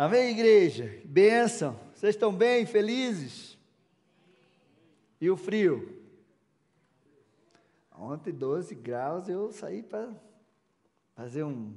Amém, 0.00 0.30
igreja? 0.30 0.98
Bênção. 1.04 1.78
Vocês 1.94 2.14
estão 2.14 2.32
bem, 2.32 2.64
felizes? 2.64 3.58
E 5.20 5.28
o 5.28 5.36
frio? 5.36 6.02
Ontem, 7.94 8.32
12 8.32 8.74
graus, 8.76 9.28
eu 9.28 9.52
saí 9.52 9.82
para 9.82 10.08
fazer 11.14 11.44
um 11.44 11.76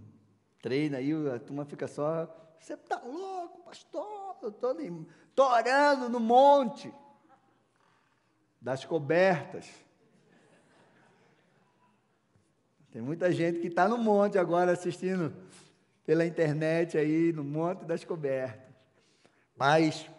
treino 0.62 0.96
aí, 0.96 1.12
a 1.36 1.38
turma 1.38 1.66
fica 1.66 1.86
só. 1.86 2.34
Você 2.62 2.76
está 2.76 3.02
louco, 3.02 3.62
pastor? 3.66 4.38
Eu 4.42 4.52
estou 4.52 5.46
orando 5.46 6.08
no 6.08 6.22
monte 6.22 6.94
das 8.62 8.86
cobertas. 8.86 9.70
Tem 12.90 13.02
muita 13.02 13.30
gente 13.34 13.60
que 13.60 13.68
está 13.68 13.86
no 13.86 13.98
monte 13.98 14.38
agora 14.38 14.72
assistindo 14.72 15.36
pela 16.06 16.26
internet 16.26 16.98
aí, 16.98 17.32
no 17.32 17.44
Monte 17.44 17.86
das 17.86 18.04
Cobertas. 18.04 18.74
Mas 19.56 20.10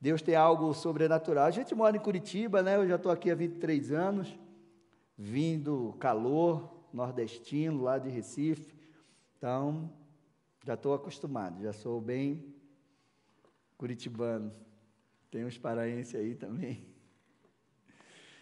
Deus 0.00 0.22
tem 0.22 0.34
algo 0.34 0.72
sobrenatural. 0.74 1.46
A 1.46 1.50
gente 1.50 1.74
mora 1.74 1.96
em 1.96 2.00
Curitiba, 2.00 2.62
né? 2.62 2.76
Eu 2.76 2.88
já 2.88 2.96
estou 2.96 3.12
aqui 3.12 3.30
há 3.30 3.34
23 3.34 3.92
anos, 3.92 4.38
vindo 5.16 5.94
calor 5.98 6.78
nordestino, 6.92 7.82
lá 7.82 7.98
de 7.98 8.08
Recife. 8.08 8.74
Então, 9.36 9.92
já 10.64 10.74
estou 10.74 10.94
acostumado, 10.94 11.62
já 11.62 11.72
sou 11.72 12.00
bem 12.00 12.54
curitibano. 13.76 14.52
Tem 15.30 15.44
uns 15.44 15.58
paraenses 15.58 16.14
aí 16.14 16.34
também. 16.34 16.86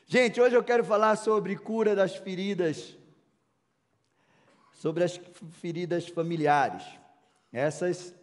Gente, 0.07 0.41
hoje 0.41 0.55
eu 0.55 0.63
quero 0.63 0.85
falar 0.85 1.17
sobre 1.17 1.57
cura 1.57 1.95
das 1.95 2.17
feridas 2.17 2.97
sobre 4.77 5.03
as 5.05 5.17
feridas 5.53 6.07
familiares. 6.07 6.85
Essas 7.51 8.15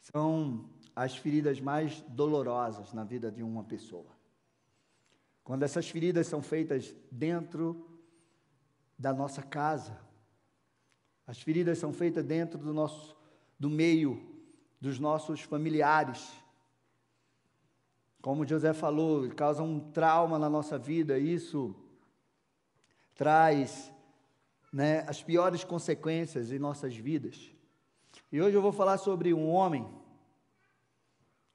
são 0.00 0.70
as 0.94 1.16
feridas 1.16 1.60
mais 1.60 2.00
dolorosas 2.02 2.92
na 2.92 3.02
vida 3.02 3.30
de 3.30 3.42
uma 3.42 3.64
pessoa. 3.64 4.06
Quando 5.42 5.64
essas 5.64 5.88
feridas 5.88 6.28
são 6.28 6.40
feitas 6.40 6.94
dentro 7.10 8.00
da 8.96 9.12
nossa 9.12 9.42
casa, 9.42 9.98
as 11.26 11.40
feridas 11.42 11.78
são 11.78 11.92
feitas 11.92 12.24
dentro 12.24 12.58
do 12.58 12.72
nosso 12.72 13.16
do 13.58 13.70
meio 13.70 14.20
dos 14.80 14.98
nossos 14.98 15.40
familiares. 15.40 16.32
Como 18.20 18.46
José 18.46 18.72
falou, 18.72 19.28
causa 19.30 19.62
um 19.62 19.78
trauma 19.78 20.38
na 20.38 20.50
nossa 20.50 20.78
vida, 20.78 21.18
isso 21.18 21.74
traz 23.14 23.91
né, 24.72 25.04
as 25.06 25.22
piores 25.22 25.62
consequências 25.62 26.50
em 26.50 26.58
nossas 26.58 26.96
vidas. 26.96 27.52
E 28.30 28.40
hoje 28.40 28.56
eu 28.56 28.62
vou 28.62 28.72
falar 28.72 28.96
sobre 28.96 29.34
um 29.34 29.50
homem, 29.50 29.86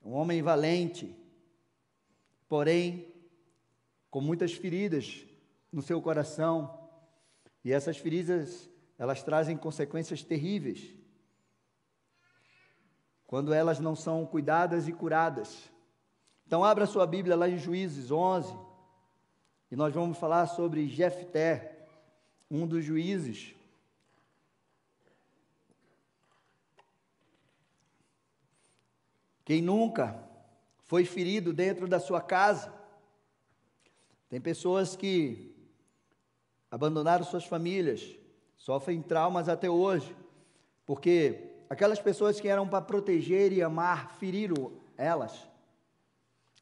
um 0.04 0.14
homem 0.14 0.42
valente, 0.42 1.16
porém 2.48 3.12
com 4.12 4.22
muitas 4.22 4.54
feridas 4.54 5.26
no 5.72 5.82
seu 5.82 6.02
coração. 6.02 6.88
E 7.64 7.74
essas 7.74 7.98
feridas, 7.98 8.70
elas 8.98 9.24
trazem 9.24 9.58
consequências 9.58 10.24
terríveis. 10.24 10.94
Quando 13.26 13.54
elas 13.54 13.80
não 13.80 13.96
são 13.96 14.26
cuidadas 14.26 14.88
e 14.88 14.94
curadas. 14.94 15.70
Então 16.46 16.64
abra 16.64 16.86
sua 16.86 17.06
Bíblia 17.06 17.36
lá 17.36 17.50
em 17.50 17.58
Juízes 17.58 18.10
11, 18.10 18.58
e 19.70 19.76
nós 19.76 19.94
vamos 19.94 20.18
falar 20.18 20.46
sobre 20.46 20.88
Jefté 20.88 21.77
um 22.50 22.66
dos 22.66 22.84
juízes, 22.84 23.54
quem 29.44 29.62
nunca 29.62 30.24
foi 30.84 31.04
ferido 31.06 31.54
dentro 31.54 31.88
da 31.88 32.00
sua 32.00 32.22
casa. 32.22 32.74
Tem 34.30 34.40
pessoas 34.40 34.96
que 34.96 35.54
abandonaram 36.72 37.24
suas 37.24 37.46
famílias, 37.46 38.16
sofrem 38.58 39.02
traumas 39.02 39.48
até 39.48 39.70
hoje, 39.70 40.16
porque 40.86 41.52
aquelas 41.70 42.00
pessoas 42.00 42.40
que 42.40 42.48
eram 42.48 42.68
para 42.68 42.82
proteger 42.82 43.52
e 43.52 43.62
amar 43.62 44.12
feriram 44.18 44.72
elas, 44.98 45.48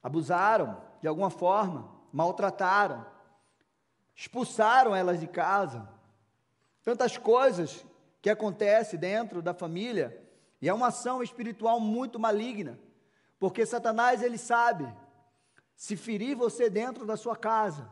abusaram 0.02 0.82
de 1.02 1.08
alguma 1.08 1.30
forma, 1.30 1.90
maltrataram 2.12 3.06
expulsaram 4.16 4.96
elas 4.96 5.20
de 5.20 5.28
casa. 5.28 5.88
Tantas 6.82 7.18
coisas 7.18 7.86
que 8.22 8.30
acontecem 8.30 8.98
dentro 8.98 9.42
da 9.42 9.54
família, 9.54 10.24
e 10.62 10.70
é 10.70 10.74
uma 10.74 10.88
ação 10.88 11.22
espiritual 11.22 11.80
muito 11.80 12.20
maligna, 12.20 12.80
porque 13.38 13.66
Satanás 13.66 14.24
ele 14.24 14.38
sabe 14.38 14.92
se 15.76 15.98
ferir 15.98 16.36
você 16.36 16.70
dentro 16.70 17.06
da 17.06 17.18
sua 17.18 17.36
casa, 17.36 17.88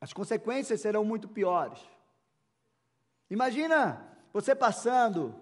as 0.00 0.12
consequências 0.12 0.80
serão 0.80 1.04
muito 1.04 1.28
piores. 1.28 1.78
Imagina 3.30 4.08
você 4.32 4.54
passando 4.54 5.34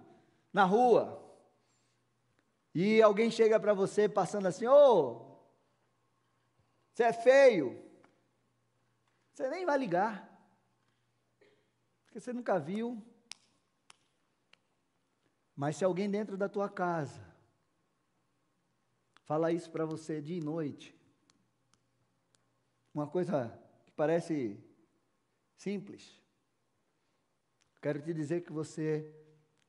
na 0.51 0.63
rua 0.63 1.23
e 2.75 3.01
alguém 3.01 3.31
chega 3.31 3.59
para 3.59 3.73
você 3.73 4.09
passando 4.09 4.47
assim: 4.47 4.67
"Ô, 4.67 4.73
oh, 4.73 5.37
você 6.93 7.03
é 7.03 7.13
feio". 7.13 7.86
Você 9.37 9.51
nem 9.51 9.67
vai 9.67 9.77
ligar. 9.77 10.27
Porque 12.03 12.19
você 12.19 12.33
nunca 12.33 12.57
viu. 12.59 12.99
Mas 15.55 15.75
se 15.75 15.85
alguém 15.85 16.09
dentro 16.09 16.35
da 16.35 16.49
tua 16.49 16.67
casa 16.67 17.23
fala 19.25 19.51
isso 19.51 19.69
para 19.69 19.85
você 19.85 20.19
dia 20.19 20.37
e 20.37 20.41
noite, 20.41 20.99
uma 22.91 23.05
coisa 23.05 23.55
que 23.85 23.91
parece 23.91 24.59
simples, 25.55 26.19
quero 27.79 28.01
te 28.01 28.15
dizer 28.15 28.41
que 28.41 28.51
você 28.51 29.13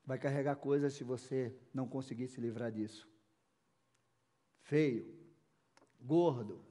vai 0.03 0.19
carregar 0.19 0.57
coisas 0.57 0.95
se 0.95 1.05
você 1.05 1.55
não 1.75 1.87
conseguir 1.87 2.29
se 2.29 2.41
livrar 2.41 2.73
disso. 2.73 3.07
Feio, 4.63 5.15
gordo, 6.01 6.68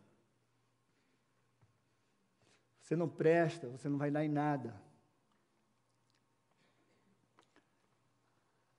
você 2.88 2.96
não 2.96 3.10
presta, 3.10 3.68
você 3.68 3.90
não 3.90 3.98
vai 3.98 4.10
dar 4.10 4.24
em 4.24 4.30
nada. 4.30 4.74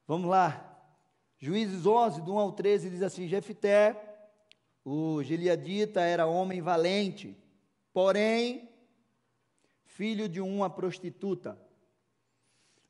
Vamos 0.06 0.30
lá. 0.30 0.64
Juízes 1.38 1.84
11, 1.84 2.22
do 2.22 2.32
1 2.32 2.38
ao 2.38 2.52
13, 2.52 2.88
diz 2.88 3.02
assim: 3.02 3.28
Jefté, 3.28 4.30
o 4.82 5.22
Gileadita, 5.22 6.00
era 6.00 6.24
homem 6.24 6.62
valente, 6.62 7.36
porém, 7.92 8.70
filho 9.84 10.26
de 10.26 10.40
uma 10.40 10.70
prostituta. 10.70 11.60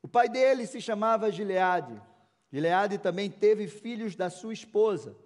O 0.00 0.06
pai 0.06 0.28
dele 0.28 0.68
se 0.68 0.80
chamava 0.80 1.32
Gileade. 1.32 2.00
Gileade 2.52 2.96
também 2.96 3.28
teve 3.28 3.66
filhos 3.66 4.14
da 4.14 4.30
sua 4.30 4.52
esposa. 4.52 5.16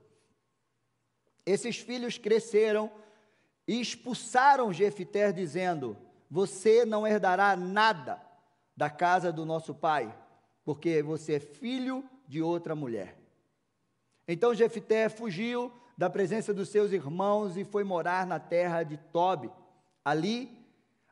Esses 1.44 1.76
filhos 1.76 2.16
cresceram 2.16 2.90
e 3.66 3.80
expulsaram 3.80 4.72
Jefité, 4.72 5.32
dizendo: 5.32 5.96
Você 6.30 6.84
não 6.84 7.06
herdará 7.06 7.56
nada 7.56 8.20
da 8.76 8.90
casa 8.90 9.32
do 9.32 9.44
nosso 9.44 9.74
pai, 9.74 10.14
porque 10.64 11.02
você 11.02 11.34
é 11.34 11.40
filho 11.40 12.04
de 12.26 12.42
outra 12.42 12.74
mulher. 12.74 13.18
Então 14.26 14.54
Jefité 14.54 15.08
fugiu 15.08 15.72
da 15.96 16.08
presença 16.08 16.54
dos 16.54 16.68
seus 16.68 16.92
irmãos 16.92 17.56
e 17.56 17.64
foi 17.64 17.84
morar 17.84 18.26
na 18.26 18.38
terra 18.38 18.82
de 18.82 18.96
Tobi. 18.96 19.50
Ali, 20.04 20.50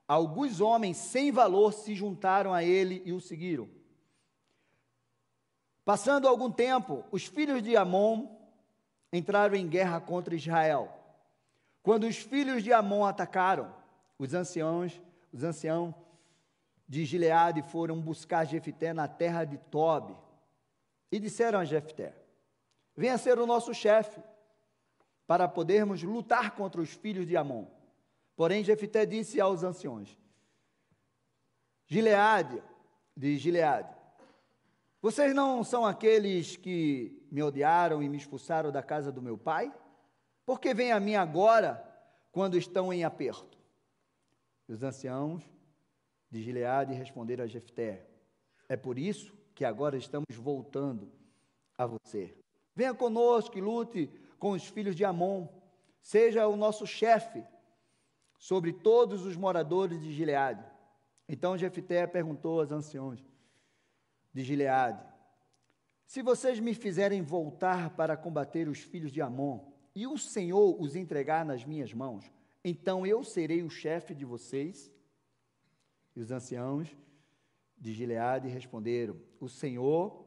alguns 0.08 0.60
homens 0.60 0.96
sem 0.96 1.30
valor 1.30 1.72
se 1.72 1.94
juntaram 1.94 2.52
a 2.52 2.64
ele 2.64 3.02
e 3.04 3.12
o 3.12 3.20
seguiram. 3.20 3.68
Passando 5.84 6.28
algum 6.28 6.50
tempo, 6.50 7.04
os 7.10 7.26
filhos 7.26 7.62
de 7.62 7.76
Amon 7.76 8.28
entraram 9.12 9.54
em 9.54 9.68
guerra 9.68 10.00
contra 10.00 10.34
Israel. 10.34 10.99
Quando 11.82 12.06
os 12.06 12.16
filhos 12.16 12.62
de 12.62 12.72
Amon 12.72 13.04
atacaram, 13.04 13.74
os 14.18 14.34
anciãos, 14.34 15.00
os 15.32 15.42
anciãos 15.42 15.94
de 16.86 17.04
Gileade 17.04 17.62
foram 17.62 18.00
buscar 18.00 18.44
Jefté 18.44 18.92
na 18.92 19.08
terra 19.08 19.44
de 19.44 19.56
Tobi 19.56 20.16
e 21.10 21.18
disseram 21.18 21.58
a 21.58 21.64
Jefté: 21.64 22.14
Venha 22.96 23.16
ser 23.16 23.38
o 23.38 23.46
nosso 23.46 23.72
chefe 23.72 24.20
para 25.26 25.48
podermos 25.48 26.02
lutar 26.02 26.56
contra 26.56 26.80
os 26.80 26.92
filhos 26.92 27.26
de 27.26 27.36
Amon. 27.36 27.66
Porém, 28.36 28.64
Jefté 28.64 29.06
disse 29.06 29.40
aos 29.40 29.62
anciões: 29.62 30.18
Gileade, 31.86 32.62
de 33.16 33.36
Gileade, 33.38 33.94
vocês 35.00 35.34
não 35.34 35.64
são 35.64 35.86
aqueles 35.86 36.56
que 36.56 37.26
me 37.30 37.42
odiaram 37.42 38.02
e 38.02 38.08
me 38.08 38.18
expulsaram 38.18 38.70
da 38.70 38.82
casa 38.82 39.10
do 39.10 39.22
meu 39.22 39.38
pai? 39.38 39.72
Por 40.50 40.58
que 40.58 40.74
vem 40.74 40.90
a 40.90 40.98
mim 40.98 41.14
agora, 41.14 41.80
quando 42.32 42.58
estão 42.58 42.92
em 42.92 43.04
aperto? 43.04 43.56
Os 44.66 44.82
anciãos 44.82 45.48
de 46.28 46.42
Gileade 46.42 46.92
responderam 46.92 47.44
a 47.44 47.46
Jefté: 47.46 48.04
É 48.68 48.76
por 48.76 48.98
isso 48.98 49.32
que 49.54 49.64
agora 49.64 49.96
estamos 49.96 50.34
voltando 50.36 51.08
a 51.78 51.86
você. 51.86 52.36
Venha 52.74 52.92
conosco 52.92 53.56
e 53.56 53.60
lute 53.60 54.10
com 54.40 54.50
os 54.50 54.66
filhos 54.66 54.96
de 54.96 55.04
Amon. 55.04 55.46
Seja 56.02 56.48
o 56.48 56.56
nosso 56.56 56.84
chefe 56.84 57.44
sobre 58.36 58.72
todos 58.72 59.24
os 59.24 59.36
moradores 59.36 60.02
de 60.02 60.12
Gileade. 60.12 60.68
Então 61.28 61.56
Jefté 61.56 62.08
perguntou 62.08 62.58
aos 62.58 62.72
anciãos 62.72 63.24
de 64.34 64.42
Gileade: 64.42 65.06
Se 66.04 66.22
vocês 66.22 66.58
me 66.58 66.74
fizerem 66.74 67.22
voltar 67.22 67.90
para 67.90 68.16
combater 68.16 68.66
os 68.66 68.80
filhos 68.80 69.12
de 69.12 69.22
Amon, 69.22 69.69
e 69.94 70.06
o 70.06 70.16
Senhor 70.16 70.80
os 70.80 70.96
entregar 70.96 71.44
nas 71.44 71.64
minhas 71.64 71.92
mãos, 71.92 72.30
então 72.64 73.06
eu 73.06 73.24
serei 73.24 73.62
o 73.62 73.70
chefe 73.70 74.14
de 74.14 74.24
vocês? 74.24 74.92
E 76.14 76.20
os 76.20 76.30
anciãos 76.30 76.94
de 77.78 77.92
Gileade 77.92 78.48
responderam: 78.48 79.16
O 79.40 79.48
Senhor 79.48 80.24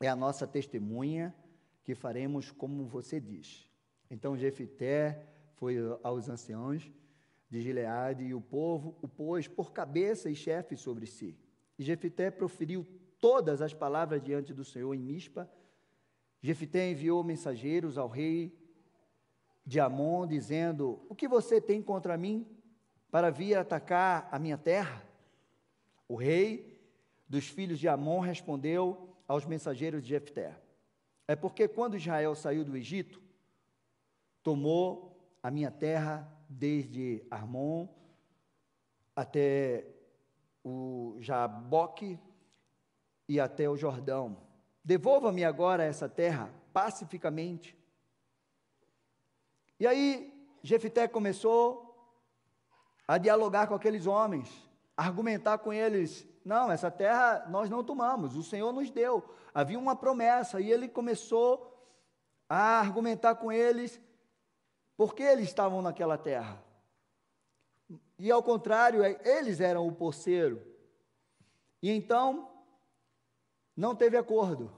é 0.00 0.08
a 0.08 0.16
nossa 0.16 0.46
testemunha 0.46 1.34
que 1.82 1.94
faremos 1.94 2.50
como 2.50 2.86
você 2.86 3.20
diz. 3.20 3.68
Então 4.10 4.36
Jefité 4.36 5.26
foi 5.56 5.76
aos 6.02 6.28
anciãos 6.28 6.90
de 7.50 7.60
Gileade 7.60 8.24
e 8.24 8.34
o 8.34 8.40
povo 8.40 8.96
o 9.02 9.08
pôs 9.08 9.46
por 9.46 9.72
cabeça 9.72 10.30
e 10.30 10.34
chefe 10.34 10.76
sobre 10.76 11.06
si. 11.06 11.36
E 11.78 11.82
Jefité 11.82 12.30
proferiu 12.30 12.86
todas 13.20 13.62
as 13.62 13.74
palavras 13.74 14.22
diante 14.22 14.52
do 14.52 14.64
Senhor 14.64 14.94
em 14.94 15.00
Mispa. 15.00 15.50
Jefité 16.44 16.90
enviou 16.90 17.24
mensageiros 17.24 17.96
ao 17.96 18.06
rei 18.06 18.54
de 19.64 19.80
Amon, 19.80 20.26
dizendo: 20.26 21.00
O 21.08 21.14
que 21.14 21.26
você 21.26 21.58
tem 21.58 21.80
contra 21.80 22.18
mim 22.18 22.46
para 23.10 23.30
vir 23.30 23.54
atacar 23.54 24.28
a 24.30 24.38
minha 24.38 24.58
terra? 24.58 25.08
O 26.06 26.16
rei 26.16 26.78
dos 27.26 27.48
filhos 27.48 27.78
de 27.78 27.88
Amon 27.88 28.20
respondeu 28.20 29.16
aos 29.26 29.46
mensageiros 29.46 30.02
de 30.02 30.10
Jefté: 30.10 30.60
É 31.26 31.34
porque 31.34 31.66
quando 31.66 31.96
Israel 31.96 32.34
saiu 32.34 32.62
do 32.62 32.76
Egito, 32.76 33.22
tomou 34.42 35.18
a 35.42 35.50
minha 35.50 35.70
terra 35.70 36.30
desde 36.46 37.26
Armon 37.30 37.88
até 39.16 39.86
o 40.62 41.16
Jaboque 41.20 42.20
e 43.26 43.40
até 43.40 43.66
o 43.66 43.78
Jordão. 43.78 44.52
Devolva-me 44.84 45.44
agora 45.44 45.82
essa 45.82 46.08
terra 46.08 46.52
pacificamente. 46.72 47.76
E 49.80 49.86
aí 49.86 50.32
Jefité 50.62 51.08
começou 51.08 51.82
a 53.08 53.18
dialogar 53.18 53.66
com 53.66 53.74
aqueles 53.74 54.06
homens, 54.06 54.48
argumentar 54.96 55.58
com 55.58 55.72
eles 55.72 56.26
não, 56.44 56.70
essa 56.70 56.90
terra 56.90 57.46
nós 57.48 57.70
não 57.70 57.82
tomamos, 57.82 58.36
o 58.36 58.42
Senhor 58.42 58.70
nos 58.72 58.90
deu. 58.90 59.24
Havia 59.54 59.78
uma 59.78 59.96
promessa 59.96 60.60
e 60.60 60.70
ele 60.70 60.88
começou 60.88 61.72
a 62.48 62.80
argumentar 62.80 63.36
com 63.36 63.50
eles 63.50 63.98
por 64.96 65.14
que 65.14 65.22
eles 65.22 65.48
estavam 65.48 65.80
naquela 65.80 66.18
terra. 66.18 66.62
E 68.18 68.30
ao 68.30 68.42
contrário, 68.42 69.02
é, 69.02 69.18
eles 69.24 69.58
eram 69.58 69.88
o 69.88 69.92
poceiro. 69.92 70.62
E 71.82 71.90
então, 71.90 72.50
não 73.76 73.94
teve 73.94 74.16
acordo. 74.16 74.72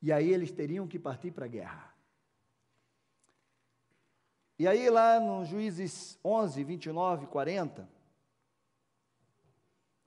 E 0.00 0.12
aí 0.12 0.32
eles 0.32 0.50
teriam 0.50 0.86
que 0.86 0.98
partir 0.98 1.30
para 1.30 1.46
a 1.46 1.48
guerra. 1.48 1.94
E 4.58 4.66
aí, 4.66 4.88
lá 4.88 5.20
no 5.20 5.44
Juízes 5.44 6.18
11, 6.24 6.64
29, 6.64 7.26
40, 7.26 7.88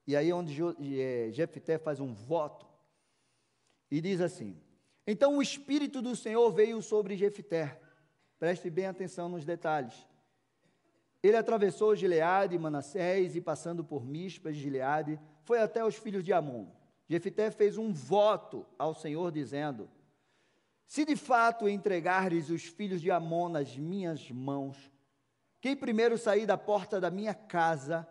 e 0.08 0.16
aí 0.16 0.34
onde 0.34 0.60
é, 1.00 1.30
Jefté 1.32 1.78
faz 1.78 2.00
um 2.00 2.14
voto 2.14 2.66
e 3.92 4.02
diz 4.02 4.22
assim: 4.22 4.60
Então 5.06 5.38
o 5.38 5.42
espírito 5.42 6.02
do 6.02 6.16
Senhor 6.16 6.52
veio 6.52 6.82
sobre 6.82 7.16
Jefté. 7.16 7.80
Preste 8.40 8.72
bem 8.72 8.88
atenção 8.88 9.30
nos 9.30 9.46
detalhes. 9.46 10.08
Ele 11.22 11.38
atravessou 11.38 11.96
Gileade 11.96 12.56
e 12.56 12.60
Manassés 12.60 13.36
e 13.36 13.42
passando 13.42 13.84
por 13.84 14.04
Mispas 14.04 14.56
de 14.56 14.64
Gileade, 14.64 15.20
foi 15.44 15.60
até 15.60 15.86
os 15.86 15.96
filhos 15.96 16.24
de 16.24 16.34
Amon. 16.34 16.66
Jefté 17.10 17.50
fez 17.50 17.76
um 17.76 17.92
voto 17.92 18.64
ao 18.78 18.94
Senhor 18.94 19.32
dizendo: 19.32 19.90
Se 20.86 21.04
de 21.04 21.16
fato 21.16 21.68
entregares 21.68 22.52
os 22.52 22.66
filhos 22.66 23.02
de 23.02 23.10
Amon 23.10 23.50
nas 23.50 23.76
minhas 23.76 24.30
mãos, 24.30 24.92
quem 25.60 25.76
primeiro 25.76 26.20
sair 26.20 26.46
da 26.46 26.58
porta 26.58 27.02
da 27.02 27.10
minha 27.10 27.34
casa 27.34 28.08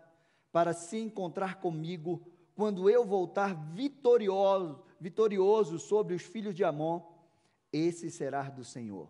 para 0.51 0.73
se 0.73 0.97
encontrar 0.97 1.61
comigo 1.61 2.21
quando 2.53 2.89
eu 2.89 3.05
voltar 3.05 3.55
vitorioso, 3.71 4.83
vitorioso 4.99 5.79
sobre 5.79 6.13
os 6.13 6.23
filhos 6.23 6.53
de 6.53 6.65
Amon, 6.65 7.01
esse 7.71 8.11
será 8.11 8.49
do 8.49 8.65
Senhor. 8.65 9.09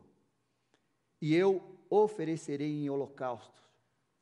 E 1.19 1.33
eu 1.33 1.79
oferecerei 1.89 2.83
em 2.83 2.89
holocausto. 2.91 3.59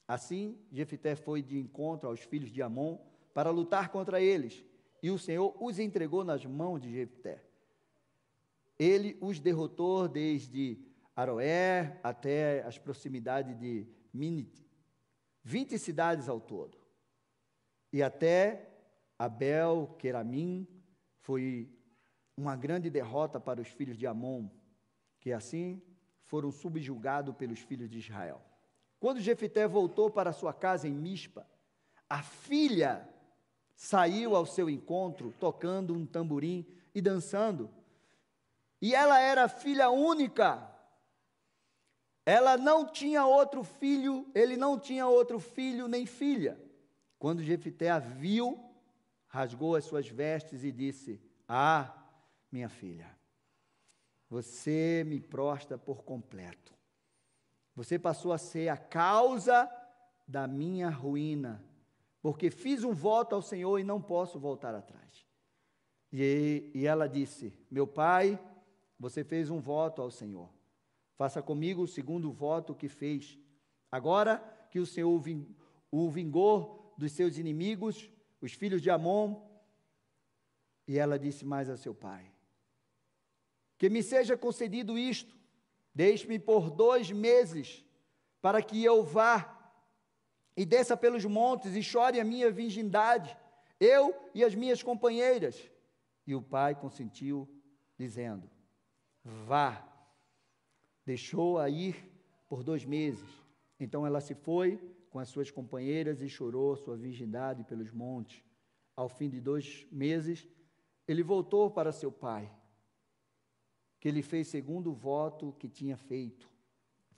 Assim, 0.08 0.58
Jefité 0.72 1.14
foi 1.14 1.42
de 1.42 1.60
encontro 1.60 2.08
aos 2.08 2.22
filhos 2.22 2.50
de 2.50 2.62
Amon 2.62 2.98
para 3.34 3.52
lutar 3.52 3.90
contra 3.90 4.22
eles, 4.22 4.64
e 5.02 5.12
o 5.12 5.18
Senhor 5.18 5.56
os 5.60 5.80
entregou 5.80 6.24
nas 6.24 6.46
mãos 6.46 6.80
de 6.80 6.92
Jefté. 6.92 7.44
Ele 8.78 9.18
os 9.22 9.40
derrotou 9.40 10.08
desde 10.08 10.80
Aroé 11.16 12.00
até 12.04 12.64
as 12.64 12.78
proximidades 12.78 13.58
de 13.58 13.88
Minite, 14.14 14.66
vinte 15.44 15.78
cidades 15.78 16.30
ao 16.30 16.40
todo. 16.40 16.78
E 17.92 18.04
até 18.04 18.70
Abel, 19.18 19.96
Queramim, 19.98 20.68
foi 21.20 21.72
uma 22.36 22.56
grande 22.56 22.90
derrota 22.90 23.40
para 23.40 23.62
os 23.62 23.68
filhos 23.68 23.98
de 23.98 24.06
Amon, 24.06 24.48
que 25.20 25.32
assim 25.32 25.82
foram 26.24 26.52
subjugados 26.52 27.36
pelos 27.36 27.60
filhos 27.60 27.90
de 27.90 27.98
Israel. 27.98 28.44
Quando 29.00 29.22
Jefité 29.22 29.68
voltou 29.68 30.10
para 30.10 30.34
sua 30.34 30.54
casa 30.54 30.88
em 30.88 30.94
Mispa, 30.94 31.48
a 32.10 32.22
filha 32.22 33.08
saiu 33.78 34.36
ao 34.36 34.44
seu 34.44 34.68
encontro 34.68 35.32
tocando 35.40 35.94
um 35.94 36.04
tamborim 36.04 36.66
e 36.96 37.00
dançando. 37.00 37.70
E 38.82 38.96
ela 38.96 39.20
era 39.20 39.48
filha 39.48 39.92
única. 39.92 40.68
Ela 42.26 42.58
não 42.58 42.86
tinha 42.86 43.26
outro 43.26 43.64
filho, 43.64 44.30
ele 44.34 44.58
não 44.58 44.80
tinha 44.80 45.06
outro 45.06 45.40
filho 45.40 45.88
nem 45.88 46.08
filha. 46.08 46.60
Quando 47.20 47.44
Jefité 47.44 47.92
a 47.92 48.00
viu, 48.00 48.60
rasgou 49.28 49.76
as 49.76 49.86
suas 49.86 50.08
vestes 50.08 50.64
e 50.64 50.72
disse: 50.72 51.22
Ah, 51.48 51.94
minha 52.52 52.70
filha, 52.70 53.16
você 54.28 55.04
me 55.06 55.20
prostra 55.20 55.78
por 55.78 56.04
completo. 56.04 56.74
Você 57.76 58.00
passou 58.00 58.34
a 58.34 58.40
ser 58.40 58.70
a 58.70 58.78
causa 58.78 59.72
da 60.28 60.48
minha 60.48 60.90
ruína, 60.90 61.64
porque 62.28 62.52
fiz 62.52 62.84
um 62.84 62.92
voto 62.92 63.36
ao 63.36 63.42
Senhor 63.42 63.80
e 63.80 63.86
não 63.86 64.02
posso 64.02 64.38
voltar 64.38 64.76
atrás. 64.76 65.26
E, 66.12 66.70
e 66.76 66.86
ela 66.86 67.08
disse: 67.08 67.54
Meu 67.72 67.88
pai, 67.88 68.38
você 69.00 69.24
fez 69.24 69.50
um 69.50 69.62
voto 69.62 70.02
ao 70.02 70.12
Senhor. 70.12 70.50
Faça 71.16 71.42
comigo 71.42 71.84
o 71.84 71.88
segundo 71.88 72.30
voto 72.30 72.76
que 72.76 72.90
fez. 72.90 73.40
Agora 73.90 74.40
que 74.70 74.78
o 74.78 74.86
Senhor 74.86 75.24
o 75.90 76.10
vingou 76.10 76.94
dos 76.98 77.14
seus 77.14 77.38
inimigos, 77.38 78.12
os 78.42 78.52
filhos 78.52 78.82
de 78.82 78.90
Amon. 78.90 79.42
E 80.86 81.00
ela 81.00 81.18
disse 81.18 81.46
mais 81.46 81.70
a 81.70 81.78
seu 81.78 81.96
pai: 81.96 82.30
Que 83.78 83.90
me 83.90 84.04
seja 84.04 84.36
concedido 84.36 85.00
isto, 85.00 85.34
deixe-me 85.96 86.38
por 86.38 86.70
dois 86.72 87.10
meses, 87.10 87.86
para 88.42 88.62
que 88.62 88.84
eu 88.84 89.02
vá 89.02 89.57
e 90.58 90.66
desça 90.66 90.98
pelos 90.98 91.24
montes 91.24 91.76
e 91.76 91.84
chore 91.84 92.20
a 92.20 92.26
minha 92.26 92.50
virgindade, 92.50 93.38
eu 93.80 94.14
e 94.34 94.44
as 94.44 94.56
minhas 94.56 94.82
companheiras. 94.82 95.70
E 96.26 96.34
o 96.34 96.42
pai 96.42 96.74
consentiu, 96.74 97.48
dizendo: 97.96 98.50
Vá. 99.24 99.84
Deixou-a 101.06 101.70
ir 101.70 101.96
por 102.50 102.64
dois 102.64 102.84
meses. 102.84 103.30
Então 103.80 104.06
ela 104.06 104.20
se 104.20 104.34
foi 104.34 104.78
com 105.10 105.20
as 105.20 105.30
suas 105.30 105.50
companheiras 105.50 106.22
e 106.22 106.28
chorou 106.28 106.76
sua 106.76 106.98
virgindade 106.98 107.64
pelos 107.64 107.92
montes. 107.92 108.44
Ao 108.96 109.08
fim 109.08 109.30
de 109.30 109.40
dois 109.40 109.88
meses, 109.92 110.46
ele 111.08 111.24
voltou 111.24 111.72
para 111.72 111.92
seu 111.92 112.12
pai, 112.12 112.52
que 114.00 114.08
ele 114.08 114.22
fez 114.22 114.48
segundo 114.48 114.90
o 114.90 114.94
voto 114.94 115.56
que 115.60 115.70
tinha 115.70 115.96
feito. 115.96 116.50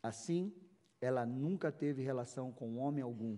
Assim, 0.03 0.53
ela 1.01 1.25
nunca 1.25 1.71
teve 1.71 2.01
relação 2.01 2.51
com 2.51 2.77
homem 2.77 3.03
algum. 3.03 3.37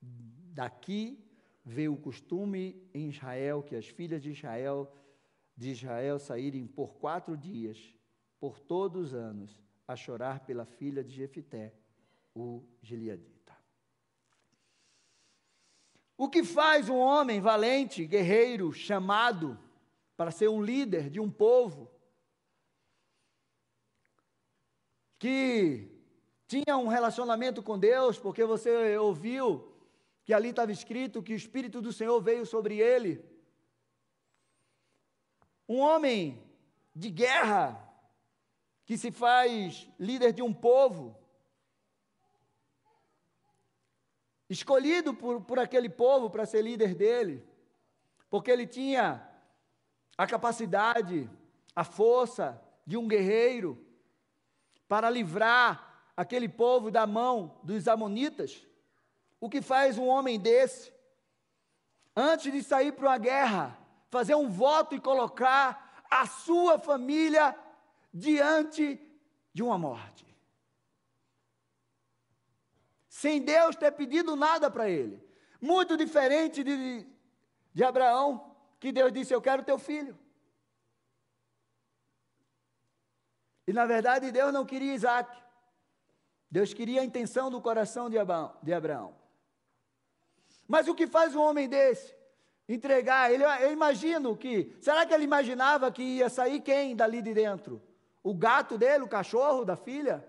Daqui 0.00 1.22
veio 1.64 1.92
o 1.94 2.00
costume 2.00 2.88
em 2.94 3.08
Israel 3.08 3.62
que 3.62 3.76
as 3.76 3.86
filhas 3.86 4.22
de 4.22 4.30
Israel 4.30 4.92
de 5.56 5.72
Israel 5.72 6.18
saírem 6.18 6.66
por 6.66 6.94
quatro 6.94 7.36
dias, 7.36 7.94
por 8.38 8.58
todos 8.58 9.08
os 9.08 9.14
anos, 9.14 9.60
a 9.86 9.94
chorar 9.94 10.40
pela 10.46 10.64
filha 10.64 11.04
de 11.04 11.14
Jefité, 11.14 11.74
o 12.34 12.64
Gileadita. 12.80 13.54
O 16.16 16.30
que 16.30 16.42
faz 16.42 16.88
um 16.88 16.96
homem 16.96 17.42
valente, 17.42 18.06
guerreiro, 18.06 18.72
chamado 18.72 19.58
para 20.16 20.30
ser 20.30 20.48
um 20.48 20.62
líder 20.62 21.10
de 21.10 21.20
um 21.20 21.30
povo 21.30 21.90
que 25.18 25.99
tinha 26.50 26.76
um 26.76 26.88
relacionamento 26.88 27.62
com 27.62 27.78
Deus, 27.78 28.18
porque 28.18 28.44
você 28.44 28.98
ouviu 28.98 29.72
que 30.24 30.34
ali 30.34 30.48
estava 30.48 30.72
escrito 30.72 31.22
que 31.22 31.32
o 31.32 31.36
Espírito 31.36 31.80
do 31.80 31.92
Senhor 31.92 32.20
veio 32.20 32.44
sobre 32.44 32.80
ele. 32.80 33.24
Um 35.68 35.78
homem 35.78 36.42
de 36.92 37.08
guerra, 37.08 37.80
que 38.84 38.98
se 38.98 39.12
faz 39.12 39.88
líder 39.96 40.32
de 40.32 40.42
um 40.42 40.52
povo, 40.52 41.16
escolhido 44.48 45.14
por, 45.14 45.42
por 45.42 45.60
aquele 45.60 45.88
povo 45.88 46.28
para 46.30 46.46
ser 46.46 46.62
líder 46.62 46.96
dele, 46.96 47.46
porque 48.28 48.50
ele 48.50 48.66
tinha 48.66 49.24
a 50.18 50.26
capacidade, 50.26 51.30
a 51.76 51.84
força 51.84 52.60
de 52.84 52.96
um 52.96 53.06
guerreiro 53.06 53.86
para 54.88 55.08
livrar 55.08 55.89
aquele 56.20 56.48
povo 56.48 56.90
da 56.90 57.06
mão 57.06 57.58
dos 57.62 57.86
amonitas. 57.88 58.66
O 59.40 59.48
que 59.48 59.62
faz 59.62 59.98
um 59.98 60.06
homem 60.06 60.38
desse, 60.38 60.92
antes 62.14 62.52
de 62.52 62.62
sair 62.62 62.92
para 62.92 63.08
uma 63.08 63.18
guerra, 63.18 63.78
fazer 64.08 64.34
um 64.34 64.48
voto 64.48 64.94
e 64.94 65.00
colocar 65.00 66.04
a 66.10 66.26
sua 66.26 66.78
família 66.78 67.56
diante 68.12 69.00
de 69.54 69.62
uma 69.62 69.78
morte? 69.78 70.30
sem 73.20 73.42
Deus 73.42 73.76
ter 73.76 73.92
pedido 73.92 74.34
nada 74.34 74.70
para 74.70 74.88
ele. 74.88 75.22
Muito 75.60 75.94
diferente 75.94 76.64
de, 76.64 77.06
de 77.74 77.84
Abraão, 77.84 78.56
que 78.78 78.90
Deus 78.90 79.12
disse: 79.12 79.34
Eu 79.34 79.42
quero 79.42 79.62
teu 79.62 79.78
filho. 79.78 80.18
E 83.66 83.74
na 83.74 83.84
verdade 83.84 84.32
Deus 84.32 84.54
não 84.54 84.64
queria 84.64 84.94
Isaac. 84.94 85.30
Deus 86.50 86.74
queria 86.74 87.00
a 87.00 87.04
intenção 87.04 87.50
do 87.50 87.60
coração 87.60 88.10
de 88.10 88.18
Abraão. 88.18 89.14
Mas 90.66 90.88
o 90.88 90.94
que 90.94 91.06
faz 91.06 91.34
um 91.34 91.40
homem 91.40 91.68
desse? 91.68 92.14
Entregar, 92.68 93.32
ele, 93.32 93.44
eu 93.44 93.72
imagino 93.72 94.36
que, 94.36 94.76
será 94.80 95.04
que 95.04 95.12
ele 95.12 95.24
imaginava 95.24 95.90
que 95.90 96.02
ia 96.02 96.28
sair 96.28 96.60
quem 96.60 96.94
dali 96.94 97.20
de 97.20 97.34
dentro? 97.34 97.82
O 98.22 98.34
gato 98.34 98.78
dele, 98.78 99.04
o 99.04 99.08
cachorro 99.08 99.64
da 99.64 99.76
filha? 99.76 100.24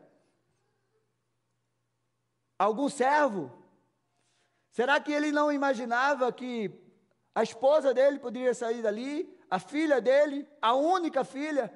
algum 2.63 2.87
servo? 2.89 3.51
Será 4.69 4.99
que 4.99 5.11
ele 5.11 5.31
não 5.31 5.51
imaginava 5.51 6.31
que 6.31 6.71
a 7.33 7.41
esposa 7.41 7.93
dele 7.93 8.19
poderia 8.19 8.53
sair 8.53 8.81
dali, 8.81 9.27
a 9.49 9.59
filha 9.59 9.99
dele, 9.99 10.47
a 10.61 10.73
única 10.75 11.23
filha? 11.23 11.73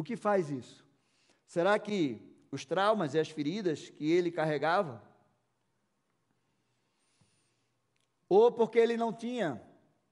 O 0.00 0.02
que 0.02 0.16
faz 0.16 0.48
isso? 0.48 0.82
Será 1.44 1.78
que 1.78 2.22
os 2.50 2.64
traumas 2.64 3.12
e 3.12 3.18
as 3.18 3.28
feridas 3.28 3.90
que 3.90 4.10
ele 4.10 4.32
carregava? 4.32 5.06
Ou 8.26 8.50
porque 8.50 8.78
ele 8.78 8.96
não 8.96 9.12
tinha 9.12 9.62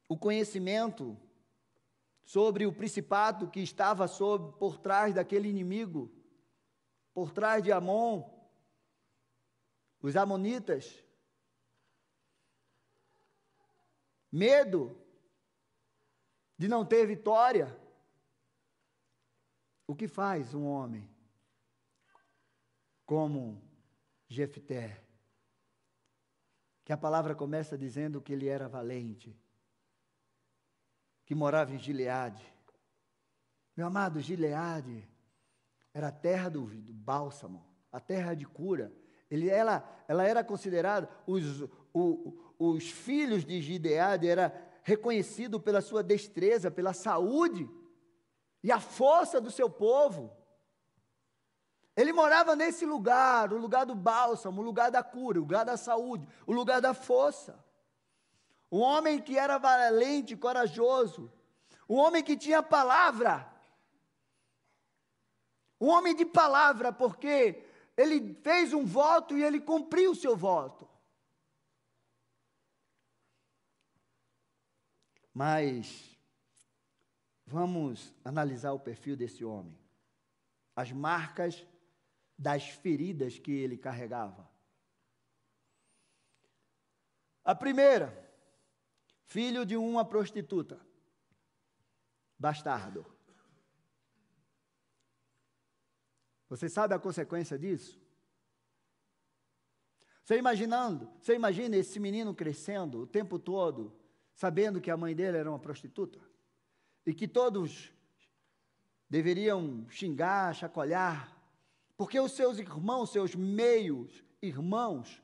o 0.07 0.14
conhecimento 0.14 1.18
sobre 2.23 2.66
o 2.66 2.73
principado 2.73 3.49
que 3.49 3.61
estava 3.61 4.07
sob, 4.07 4.59
por 4.59 4.76
trás 4.76 5.14
daquele 5.14 5.49
inimigo 5.49 6.14
por 7.14 7.33
trás 7.33 7.62
de 7.62 7.73
Amon, 7.73 8.30
os 10.02 10.16
Amonitas. 10.16 11.02
Medo 14.30 14.95
de 16.59 16.68
não 16.68 16.85
ter 16.85 17.07
vitória. 17.07 17.88
O 19.88 19.97
que 19.97 20.07
faz 20.07 20.52
um 20.52 20.66
homem 20.66 21.09
como 23.07 23.59
Jefté? 24.28 25.02
Que 26.85 26.92
a 26.92 26.97
palavra 26.97 27.35
começa 27.35 27.76
dizendo 27.78 28.21
que 28.21 28.35
ele 28.35 28.49
era 28.49 28.68
valente, 28.68 29.35
que 31.25 31.35
morava 31.35 31.75
em 31.75 31.78
Gileade. 31.78 32.45
Meu 33.75 33.87
amado, 33.87 34.21
Gileade 34.21 35.09
era 35.95 36.09
a 36.09 36.12
terra 36.12 36.50
do, 36.50 36.66
do 36.66 36.92
bálsamo, 36.92 37.66
a 37.90 37.99
terra 37.99 38.35
de 38.35 38.45
cura. 38.45 38.92
Ele, 39.30 39.49
ela, 39.49 40.04
ela 40.07 40.23
era 40.23 40.45
considerada, 40.45 41.09
os, 41.26 41.62
o, 41.95 42.38
os 42.59 42.90
filhos 42.90 43.42
de 43.42 43.62
Gideade 43.62 44.28
era 44.28 44.52
reconhecido 44.83 45.59
pela 45.59 45.80
sua 45.80 46.02
destreza, 46.02 46.71
pela 46.71 46.92
saúde 46.92 47.71
e 48.68 48.72
a 48.72 48.78
força 48.78 49.40
do 49.40 49.50
seu 49.50 49.70
povo. 49.70 50.30
Ele 51.96 52.12
morava 52.12 52.54
nesse 52.54 52.84
lugar, 52.84 53.50
o 53.50 53.56
lugar 53.56 53.87
do 53.87 53.94
bálsamo, 53.94 54.60
o 54.60 54.64
lugar 54.64 54.90
da 54.90 55.02
cura, 55.02 55.38
o 55.38 55.40
lugar 55.40 55.64
da 55.64 55.78
saúde, 55.78 56.28
o 56.46 56.52
lugar 56.52 56.78
da 56.78 56.92
força. 56.92 57.58
Um 58.70 58.80
homem 58.80 59.22
que 59.22 59.38
era 59.38 59.56
valente, 59.56 60.37
corajoso, 60.37 61.32
um 61.88 61.96
homem 61.96 62.22
que 62.22 62.37
tinha 62.37 62.62
palavra, 62.62 63.50
um 65.80 65.88
homem 65.88 66.14
de 66.14 66.26
palavra, 66.26 66.92
porque 66.92 67.64
ele 67.96 68.34
fez 68.34 68.75
um 68.75 68.84
voto 68.84 69.34
e 69.34 69.42
ele 69.42 69.62
cumpriu 69.62 70.10
o 70.10 70.14
seu 70.14 70.37
voto. 70.37 70.87
Mas 75.32 76.07
vamos 77.48 78.14
analisar 78.22 78.72
o 78.72 78.78
perfil 78.78 79.16
desse 79.16 79.42
homem. 79.42 79.76
As 80.76 80.92
marcas 80.92 81.66
das 82.36 82.68
feridas 82.68 83.38
que 83.38 83.50
ele 83.50 83.76
carregava. 83.76 84.48
A 87.42 87.54
primeira, 87.54 88.12
filho 89.24 89.64
de 89.64 89.76
uma 89.76 90.04
prostituta, 90.04 90.78
bastardo. 92.38 93.04
Você 96.50 96.68
sabe 96.68 96.94
a 96.94 96.98
consequência 96.98 97.58
disso? 97.58 97.98
Você 100.22 100.36
imaginando, 100.36 101.10
você 101.18 101.34
imagina 101.34 101.76
esse 101.76 101.98
menino 101.98 102.34
crescendo 102.34 103.00
o 103.00 103.06
tempo 103.06 103.38
todo, 103.38 103.98
sabendo 104.34 104.82
que 104.82 104.90
a 104.90 104.96
mãe 104.96 105.16
dele 105.16 105.38
era 105.38 105.50
uma 105.50 105.58
prostituta? 105.58 106.27
E 107.08 107.14
que 107.14 107.26
todos 107.26 107.90
deveriam 109.08 109.88
xingar, 109.88 110.54
chacoalhar, 110.54 111.34
porque 111.96 112.20
os 112.20 112.32
seus 112.32 112.58
irmãos, 112.58 113.10
seus 113.10 113.34
meios 113.34 114.22
irmãos, 114.42 115.22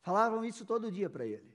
falavam 0.00 0.44
isso 0.44 0.66
todo 0.66 0.90
dia 0.90 1.08
para 1.08 1.24
ele. 1.24 1.48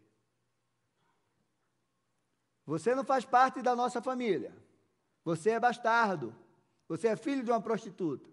Você 2.65 2.95
não 2.95 3.03
faz 3.03 3.25
parte 3.25 3.61
da 3.61 3.75
nossa 3.75 4.01
família. 4.01 4.55
Você 5.25 5.49
é 5.49 5.59
bastardo. 5.59 6.33
Você 6.87 7.09
é 7.09 7.17
filho 7.17 7.43
de 7.43 7.51
uma 7.51 7.61
prostituta. 7.61 8.29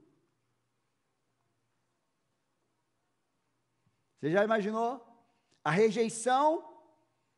Você 4.20 4.30
já 4.30 4.44
imaginou 4.44 5.04
a 5.64 5.72
rejeição 5.72 6.75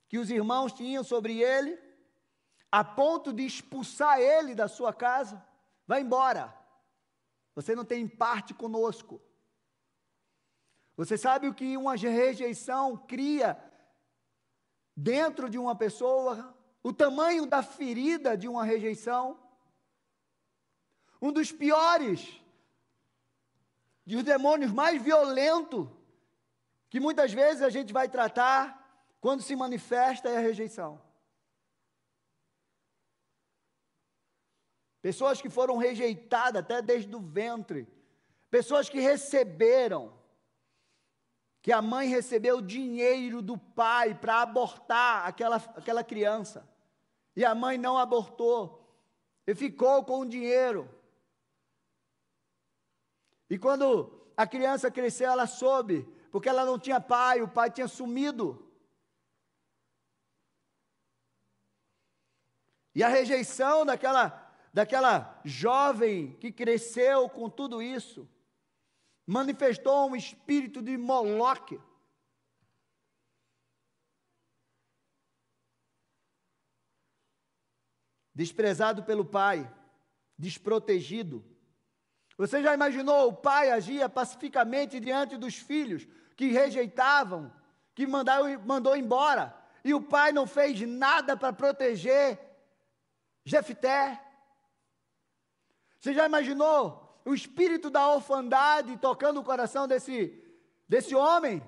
que 0.08 0.18
os 0.18 0.30
irmãos 0.30 0.72
tinham 0.72 1.04
sobre 1.04 1.42
ele, 1.42 1.78
a 2.72 2.82
ponto 2.82 3.32
de 3.32 3.44
expulsar 3.44 4.18
ele 4.18 4.54
da 4.54 4.66
sua 4.66 4.92
casa? 4.92 5.44
Vai 5.86 6.00
embora. 6.00 6.54
Você 7.54 7.74
não 7.74 7.84
tem 7.84 8.06
parte 8.08 8.54
conosco. 8.54 9.20
Você 10.96 11.16
sabe 11.16 11.46
o 11.46 11.54
que 11.54 11.76
uma 11.76 11.94
rejeição 11.94 12.96
cria 12.96 13.56
dentro 14.96 15.48
de 15.48 15.58
uma 15.58 15.76
pessoa? 15.76 16.56
O 16.82 16.92
tamanho 16.92 17.46
da 17.46 17.62
ferida 17.62 18.36
de 18.36 18.48
uma 18.48 18.64
rejeição? 18.64 19.38
Um 21.20 21.32
dos 21.32 21.52
piores, 21.52 22.40
de 24.06 24.16
os 24.16 24.22
demônios 24.22 24.72
mais 24.72 25.02
violentos, 25.02 25.88
que 26.88 27.00
muitas 27.00 27.32
vezes 27.32 27.62
a 27.62 27.70
gente 27.70 27.92
vai 27.92 28.08
tratar 28.08 28.77
quando 29.20 29.42
se 29.42 29.56
manifesta 29.56 30.28
é 30.28 30.36
a 30.36 30.40
rejeição. 30.40 31.00
Pessoas 35.00 35.40
que 35.40 35.48
foram 35.48 35.76
rejeitadas 35.76 36.60
até 36.60 36.82
desde 36.82 37.14
o 37.14 37.20
ventre, 37.20 37.86
pessoas 38.50 38.88
que 38.88 39.00
receberam, 39.00 40.12
que 41.62 41.72
a 41.72 41.80
mãe 41.80 42.08
recebeu 42.08 42.60
dinheiro 42.60 43.40
do 43.40 43.56
pai 43.56 44.14
para 44.14 44.42
abortar 44.42 45.26
aquela, 45.26 45.56
aquela 45.56 46.04
criança, 46.04 46.68
e 47.36 47.44
a 47.44 47.54
mãe 47.54 47.78
não 47.78 47.96
abortou, 47.96 48.84
e 49.46 49.54
ficou 49.54 50.04
com 50.04 50.20
o 50.20 50.28
dinheiro. 50.28 50.88
E 53.48 53.58
quando 53.58 54.30
a 54.36 54.46
criança 54.46 54.90
cresceu, 54.90 55.30
ela 55.30 55.46
soube, 55.46 56.02
porque 56.30 56.48
ela 56.48 56.64
não 56.64 56.78
tinha 56.78 57.00
pai, 57.00 57.40
o 57.40 57.48
pai 57.48 57.70
tinha 57.70 57.88
sumido. 57.88 58.67
E 62.98 63.02
a 63.04 63.06
rejeição 63.06 63.86
daquela, 63.86 64.52
daquela 64.74 65.40
jovem 65.44 66.32
que 66.40 66.50
cresceu 66.50 67.28
com 67.28 67.48
tudo 67.48 67.80
isso 67.80 68.28
manifestou 69.24 70.10
um 70.10 70.16
espírito 70.16 70.82
de 70.82 70.96
Moloque. 70.96 71.80
Desprezado 78.34 79.04
pelo 79.04 79.24
pai, 79.24 79.72
desprotegido. 80.36 81.44
Você 82.36 82.60
já 82.60 82.74
imaginou 82.74 83.28
o 83.28 83.32
pai 83.32 83.70
agia 83.70 84.08
pacificamente 84.08 84.98
diante 84.98 85.36
dos 85.36 85.54
filhos 85.54 86.04
que 86.36 86.48
rejeitavam, 86.48 87.52
que 87.94 88.08
mandou, 88.08 88.58
mandou 88.66 88.96
embora, 88.96 89.56
e 89.84 89.94
o 89.94 90.02
pai 90.02 90.32
não 90.32 90.48
fez 90.48 90.80
nada 90.80 91.36
para 91.36 91.52
proteger 91.52 92.47
Jefté? 93.48 94.22
Você 95.98 96.12
já 96.12 96.26
imaginou 96.26 97.20
o 97.24 97.34
espírito 97.34 97.88
da 97.90 98.06
orfandade 98.14 98.96
tocando 98.98 99.40
o 99.40 99.44
coração 99.44 99.88
desse, 99.88 100.18
desse 100.86 101.14
homem. 101.14 101.62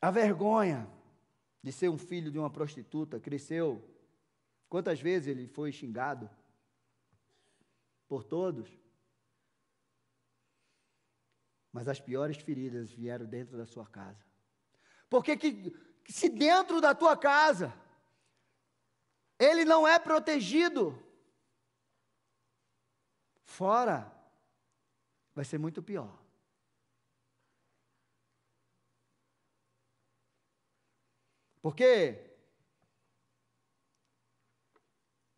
A 0.00 0.10
vergonha 0.10 0.86
de 1.62 1.72
ser 1.72 1.88
um 1.88 1.96
filho 1.96 2.30
de 2.30 2.38
uma 2.38 2.50
prostituta 2.50 3.18
cresceu. 3.18 3.82
Quantas 4.68 5.00
vezes 5.00 5.28
ele 5.28 5.48
foi 5.48 5.72
xingado 5.72 6.28
por 8.06 8.22
todos? 8.22 8.68
Mas 11.72 11.88
as 11.88 11.98
piores 11.98 12.36
feridas 12.36 12.92
vieram 12.92 13.24
dentro 13.24 13.56
da 13.56 13.64
sua 13.64 13.86
casa. 13.86 14.22
Porque 15.08 15.36
que, 15.36 15.72
se 16.12 16.28
dentro 16.28 16.80
da 16.80 16.94
tua 16.94 17.16
casa 17.16 17.72
ele 19.38 19.64
não 19.64 19.86
é 19.86 19.98
protegido. 19.98 20.98
Fora, 23.44 24.12
vai 25.34 25.44
ser 25.44 25.58
muito 25.58 25.82
pior. 25.82 26.18
Porque 31.60 32.30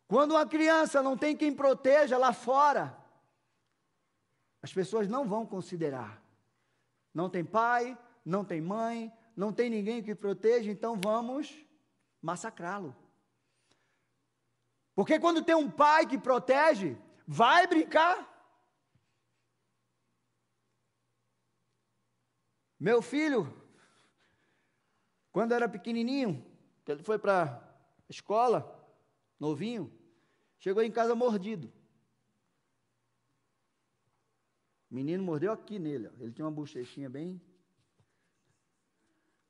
quando 0.07 0.31
uma 0.31 0.45
criança 0.45 1.01
não 1.01 1.17
tem 1.17 1.35
quem 1.35 1.53
proteja 1.55 2.17
lá 2.17 2.33
fora, 2.33 2.97
as 4.61 4.73
pessoas 4.73 5.07
não 5.07 5.27
vão 5.27 5.45
considerar. 5.45 6.21
Não 7.13 7.29
tem 7.29 7.43
pai, 7.43 7.97
não 8.25 8.43
tem 8.43 8.61
mãe, 8.61 9.11
não 9.37 9.53
tem 9.53 9.69
ninguém 9.69 10.01
que 10.01 10.15
proteja, 10.15 10.71
então 10.71 10.99
vamos 10.99 11.63
massacrá-lo. 12.19 12.97
Porque 14.95 15.19
quando 15.19 15.45
tem 15.45 15.53
um 15.53 15.69
pai 15.69 16.07
que 16.07 16.17
protege, 16.17 16.97
vai 17.27 17.67
brincar. 17.67 18.35
Meu 22.79 22.99
filho, 22.99 23.45
quando 25.31 25.51
era 25.51 25.69
pequenininho, 25.69 26.43
que 26.83 26.91
ele 26.91 27.03
foi 27.03 27.19
para 27.19 27.43
a 27.43 27.63
escola, 28.09 28.59
novinho, 29.39 29.95
chegou 30.57 30.81
em 30.81 30.91
casa 30.91 31.13
mordido. 31.13 31.71
O 34.89 34.95
menino 34.95 35.23
mordeu 35.23 35.51
aqui 35.51 35.77
nele, 35.77 36.07
ó. 36.07 36.11
ele 36.23 36.31
tinha 36.31 36.45
uma 36.45 36.51
bochechinha 36.51 37.07
bem. 37.07 37.39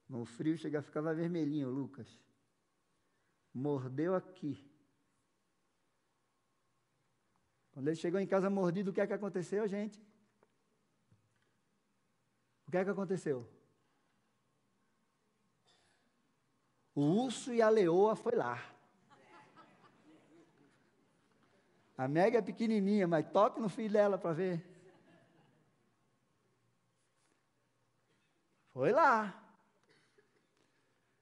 No 0.07 0.25
frio 0.25 0.57
chega, 0.57 0.81
ficava 0.81 1.13
vermelhinho, 1.13 1.69
Lucas. 1.69 2.07
Mordeu 3.53 4.15
aqui. 4.15 4.63
Quando 7.71 7.87
ele 7.87 7.95
chegou 7.95 8.19
em 8.19 8.27
casa 8.27 8.49
mordido, 8.49 8.91
o 8.91 8.93
que 8.93 9.01
é 9.01 9.07
que 9.07 9.13
aconteceu, 9.13 9.67
gente? 9.67 10.01
O 12.67 12.71
que 12.71 12.77
é 12.77 12.83
que 12.83 12.89
aconteceu? 12.89 13.47
O 16.95 17.01
urso 17.01 17.53
e 17.53 17.61
a 17.61 17.69
leoa 17.69 18.15
foi 18.15 18.35
lá. 18.35 18.73
A 21.97 22.07
Mega 22.07 22.37
é 22.39 22.41
pequenininha, 22.41 23.07
mas 23.07 23.29
toque 23.31 23.59
no 23.59 23.69
filho 23.69 23.93
dela 23.93 24.17
para 24.17 24.33
ver. 24.33 24.63
Foi 28.73 28.91
lá. 28.91 29.46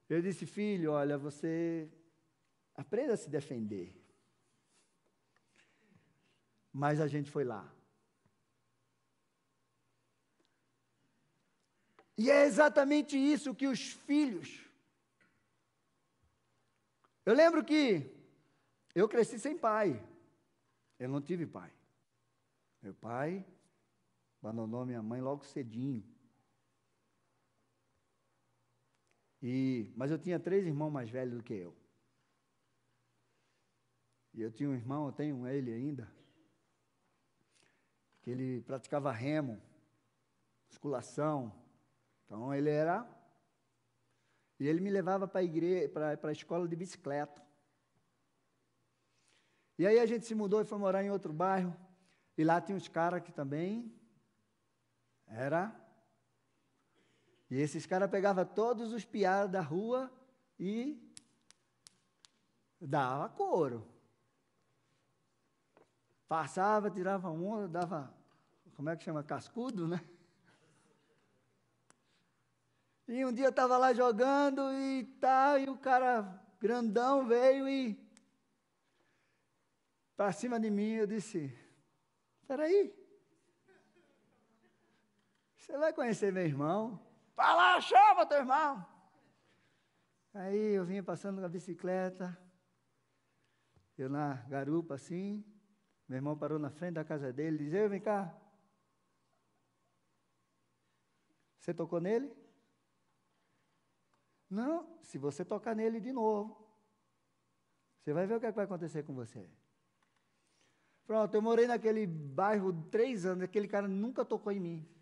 Eu 0.08 0.22
disse, 0.22 0.46
filho, 0.46 0.92
olha, 0.92 1.18
você 1.18 1.88
aprenda 2.74 3.14
a 3.14 3.16
se 3.16 3.28
defender 3.28 4.06
mas 6.76 7.00
a 7.00 7.06
gente 7.06 7.30
foi 7.30 7.42
lá. 7.42 7.66
E 12.18 12.30
é 12.30 12.44
exatamente 12.44 13.16
isso 13.16 13.54
que 13.54 13.66
os 13.66 13.92
filhos. 13.92 14.60
Eu 17.24 17.32
lembro 17.32 17.64
que 17.64 18.14
eu 18.94 19.08
cresci 19.08 19.38
sem 19.38 19.56
pai. 19.56 20.06
Eu 20.98 21.08
não 21.08 21.22
tive 21.22 21.46
pai. 21.46 21.72
Meu 22.82 22.92
pai 22.92 23.42
abandonou 24.42 24.84
minha 24.84 25.02
mãe 25.02 25.22
logo 25.22 25.46
cedinho. 25.46 26.04
E, 29.48 29.92
mas 29.94 30.10
eu 30.10 30.18
tinha 30.18 30.40
três 30.40 30.66
irmãos 30.66 30.90
mais 30.90 31.08
velhos 31.08 31.36
do 31.36 31.42
que 31.44 31.54
eu. 31.54 31.72
E 34.34 34.42
eu 34.42 34.50
tinha 34.50 34.68
um 34.68 34.74
irmão, 34.74 35.06
eu 35.06 35.12
tenho 35.12 35.46
ele 35.46 35.72
ainda, 35.72 36.12
que 38.22 38.28
ele 38.28 38.62
praticava 38.62 39.12
remo, 39.12 39.62
musculação. 40.66 41.52
Então 42.24 42.52
ele 42.52 42.70
era. 42.70 43.08
E 44.58 44.66
ele 44.66 44.80
me 44.80 44.90
levava 44.90 45.28
para 45.28 45.38
a 45.38 45.44
igreja, 45.44 45.88
para 45.90 46.28
a 46.28 46.32
escola 46.32 46.66
de 46.66 46.74
bicicleta. 46.74 47.40
E 49.78 49.86
aí 49.86 50.00
a 50.00 50.06
gente 50.06 50.26
se 50.26 50.34
mudou 50.34 50.60
e 50.60 50.64
foi 50.64 50.76
morar 50.76 51.04
em 51.04 51.10
outro 51.12 51.32
bairro. 51.32 51.72
E 52.36 52.42
lá 52.42 52.60
tinha 52.60 52.74
uns 52.74 52.88
caras 52.88 53.22
que 53.22 53.30
também 53.30 53.94
era. 55.24 55.85
E 57.50 57.60
esses 57.60 57.86
caras 57.86 58.10
pegavam 58.10 58.44
todos 58.44 58.92
os 58.92 59.04
piados 59.04 59.52
da 59.52 59.60
rua 59.60 60.10
e 60.58 61.00
dava 62.80 63.28
couro. 63.28 63.86
Passava, 66.28 66.90
tirava 66.90 67.30
onda, 67.30 67.68
dava, 67.68 68.12
como 68.74 68.90
é 68.90 68.96
que 68.96 69.04
chama? 69.04 69.22
Cascudo, 69.22 69.86
né? 69.86 70.00
E 73.06 73.24
um 73.24 73.32
dia 73.32 73.44
eu 73.44 73.50
estava 73.50 73.78
lá 73.78 73.92
jogando 73.94 74.72
e 74.72 75.04
tá, 75.20 75.56
e 75.60 75.68
o 75.68 75.78
cara 75.78 76.42
grandão 76.58 77.24
veio 77.24 77.68
e 77.68 77.96
para 80.16 80.32
cima 80.32 80.58
de 80.58 80.68
mim 80.68 80.94
eu 80.94 81.06
disse: 81.06 81.56
Espera 82.42 82.64
aí, 82.64 82.92
você 85.56 85.78
vai 85.78 85.92
conhecer 85.92 86.32
meu 86.32 86.44
irmão? 86.44 87.05
Vai 87.36 87.54
lá, 87.54 87.80
chama 87.80 88.26
teu 88.26 88.38
irmão. 88.38 88.84
Aí 90.32 90.74
eu 90.74 90.84
vinha 90.84 91.02
passando 91.02 91.38
com 91.40 91.46
a 91.46 91.48
bicicleta, 91.48 92.36
eu 93.96 94.08
na 94.08 94.34
garupa 94.48 94.94
assim, 94.94 95.44
meu 96.08 96.16
irmão 96.16 96.36
parou 96.36 96.58
na 96.58 96.70
frente 96.70 96.94
da 96.94 97.04
casa 97.04 97.32
dele 97.32 97.56
e 97.56 97.64
disse: 97.66 97.88
Vem 97.88 98.00
cá. 98.00 98.34
Você 101.60 101.74
tocou 101.74 102.00
nele? 102.00 102.34
Não, 104.48 104.98
se 105.02 105.18
você 105.18 105.44
tocar 105.44 105.74
nele 105.74 106.00
de 106.00 106.12
novo, 106.12 106.64
você 107.98 108.12
vai 108.12 108.26
ver 108.26 108.36
o 108.36 108.40
que, 108.40 108.46
é 108.46 108.50
que 108.50 108.56
vai 108.56 108.64
acontecer 108.64 109.02
com 109.02 109.14
você. 109.14 109.50
Pronto, 111.06 111.34
eu 111.34 111.42
morei 111.42 111.66
naquele 111.66 112.06
bairro 112.06 112.72
três 112.84 113.26
anos, 113.26 113.42
aquele 113.42 113.68
cara 113.68 113.88
nunca 113.88 114.24
tocou 114.24 114.52
em 114.52 114.60
mim. 114.60 114.95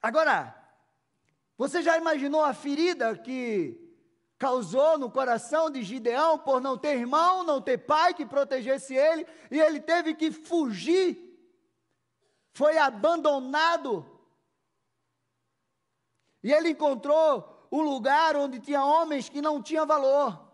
Agora, 0.00 0.54
você 1.56 1.82
já 1.82 1.96
imaginou 1.96 2.44
a 2.44 2.54
ferida 2.54 3.16
que 3.16 3.88
causou 4.38 4.96
no 4.96 5.10
coração 5.10 5.68
de 5.68 5.82
Gideão 5.82 6.38
por 6.38 6.60
não 6.60 6.78
ter 6.78 6.96
irmão, 6.96 7.42
não 7.42 7.60
ter 7.60 7.78
pai 7.78 8.14
que 8.14 8.24
protegesse 8.24 8.94
ele, 8.94 9.26
e 9.50 9.58
ele 9.58 9.80
teve 9.80 10.14
que 10.14 10.30
fugir, 10.30 11.18
foi 12.52 12.78
abandonado. 12.78 14.06
E 16.42 16.52
ele 16.52 16.70
encontrou 16.70 17.66
um 17.70 17.82
lugar 17.82 18.36
onde 18.36 18.60
tinha 18.60 18.84
homens 18.84 19.28
que 19.28 19.42
não 19.42 19.60
tinham 19.60 19.86
valor. 19.86 20.48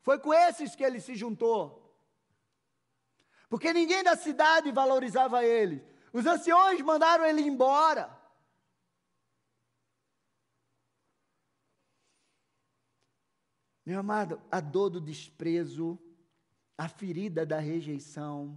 Foi 0.00 0.18
com 0.18 0.32
esses 0.32 0.74
que 0.74 0.82
ele 0.82 1.00
se 1.00 1.14
juntou. 1.14 1.82
Porque 3.48 3.72
ninguém 3.72 4.02
da 4.02 4.16
cidade 4.16 4.72
valorizava 4.72 5.44
ele. 5.44 5.84
Os 6.14 6.24
anciões 6.26 6.80
mandaram 6.80 7.26
ele 7.26 7.40
embora. 7.42 8.08
Meu 13.84 13.98
amado, 13.98 14.40
a 14.48 14.60
dor 14.60 14.90
do 14.90 15.00
desprezo, 15.00 15.98
a 16.78 16.88
ferida 16.88 17.44
da 17.44 17.58
rejeição, 17.58 18.56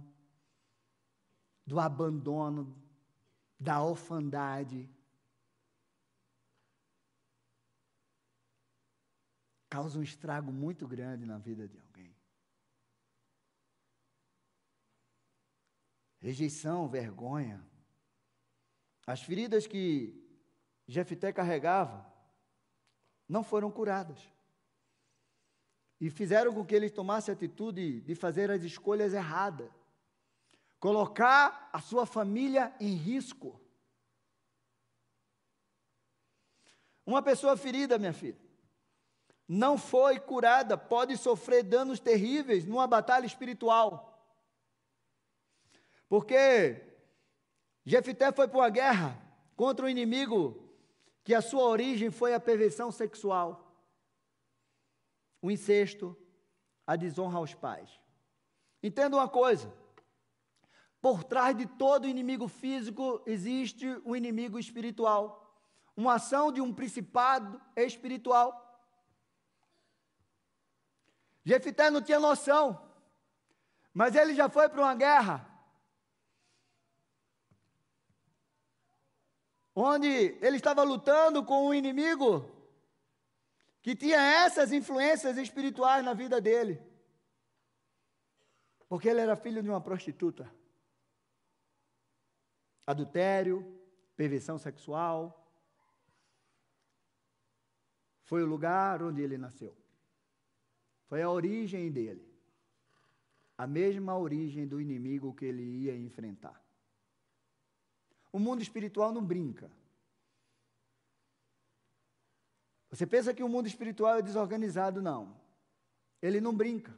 do 1.66 1.80
abandono, 1.80 2.80
da 3.58 3.82
orfandade, 3.82 4.88
causa 9.68 9.98
um 9.98 10.02
estrago 10.02 10.52
muito 10.52 10.86
grande 10.86 11.26
na 11.26 11.38
vida 11.38 11.66
de 11.66 11.76
alguém. 11.80 12.17
Rejeição, 16.20 16.88
vergonha. 16.88 17.64
As 19.06 19.22
feridas 19.22 19.66
que 19.66 20.14
Jefité 20.86 21.32
carregava 21.32 22.06
não 23.28 23.44
foram 23.44 23.70
curadas. 23.70 24.18
E 26.00 26.10
fizeram 26.10 26.52
com 26.52 26.64
que 26.64 26.74
ele 26.74 26.90
tomasse 26.90 27.30
a 27.30 27.34
atitude 27.34 28.00
de 28.00 28.14
fazer 28.14 28.50
as 28.50 28.62
escolhas 28.62 29.12
erradas. 29.12 29.70
Colocar 30.78 31.68
a 31.72 31.80
sua 31.80 32.06
família 32.06 32.72
em 32.80 32.94
risco. 32.94 33.60
Uma 37.04 37.22
pessoa 37.22 37.56
ferida, 37.56 37.98
minha 37.98 38.12
filha, 38.12 38.38
não 39.48 39.78
foi 39.78 40.20
curada, 40.20 40.76
pode 40.76 41.16
sofrer 41.16 41.62
danos 41.62 41.98
terríveis 41.98 42.66
numa 42.66 42.86
batalha 42.86 43.24
espiritual. 43.24 44.07
Porque 46.08 46.82
Jefité 47.84 48.32
foi 48.32 48.48
para 48.48 48.58
uma 48.58 48.70
guerra 48.70 49.20
contra 49.54 49.86
um 49.86 49.88
inimigo 49.88 50.68
que 51.22 51.34
a 51.34 51.42
sua 51.42 51.64
origem 51.64 52.10
foi 52.10 52.32
a 52.32 52.40
perversão 52.40 52.90
sexual, 52.90 53.76
o 55.42 55.50
incesto, 55.50 56.16
a 56.86 56.96
desonra 56.96 57.38
aos 57.38 57.54
pais. 57.54 58.00
Entenda 58.82 59.16
uma 59.16 59.28
coisa: 59.28 59.70
por 61.00 61.22
trás 61.22 61.56
de 61.56 61.66
todo 61.66 62.08
inimigo 62.08 62.48
físico 62.48 63.22
existe 63.26 63.86
um 64.06 64.16
inimigo 64.16 64.58
espiritual, 64.58 65.62
uma 65.94 66.14
ação 66.14 66.50
de 66.50 66.60
um 66.62 66.72
principado 66.72 67.60
espiritual. 67.76 68.64
Jefité 71.44 71.90
não 71.90 72.00
tinha 72.00 72.20
noção, 72.20 72.80
mas 73.92 74.14
ele 74.14 74.34
já 74.34 74.48
foi 74.48 74.68
para 74.68 74.80
uma 74.80 74.94
guerra 74.94 75.57
onde 79.80 80.36
ele 80.40 80.56
estava 80.56 80.82
lutando 80.82 81.44
com 81.44 81.68
um 81.68 81.74
inimigo 81.74 82.50
que 83.80 83.94
tinha 83.94 84.18
essas 84.18 84.72
influências 84.72 85.36
espirituais 85.36 86.04
na 86.04 86.12
vida 86.14 86.40
dele. 86.40 86.82
Porque 88.88 89.08
ele 89.08 89.20
era 89.20 89.36
filho 89.36 89.62
de 89.62 89.68
uma 89.68 89.80
prostituta. 89.80 90.50
Adultério, 92.86 93.80
perversão 94.16 94.58
sexual. 94.58 95.34
Foi 98.22 98.42
o 98.42 98.46
lugar 98.46 99.02
onde 99.02 99.22
ele 99.22 99.38
nasceu. 99.38 99.76
Foi 101.06 101.22
a 101.22 101.30
origem 101.30 101.90
dele. 101.90 102.26
A 103.56 103.66
mesma 103.66 104.16
origem 104.18 104.66
do 104.66 104.80
inimigo 104.80 105.34
que 105.34 105.44
ele 105.44 105.62
ia 105.62 105.96
enfrentar. 105.96 106.67
O 108.32 108.38
mundo 108.38 108.62
espiritual 108.62 109.12
não 109.12 109.24
brinca. 109.24 109.70
Você 112.90 113.06
pensa 113.06 113.34
que 113.34 113.42
o 113.42 113.48
mundo 113.48 113.66
espiritual 113.66 114.16
é 114.16 114.22
desorganizado? 114.22 115.02
Não. 115.02 115.36
Ele 116.22 116.40
não 116.40 116.54
brinca. 116.54 116.96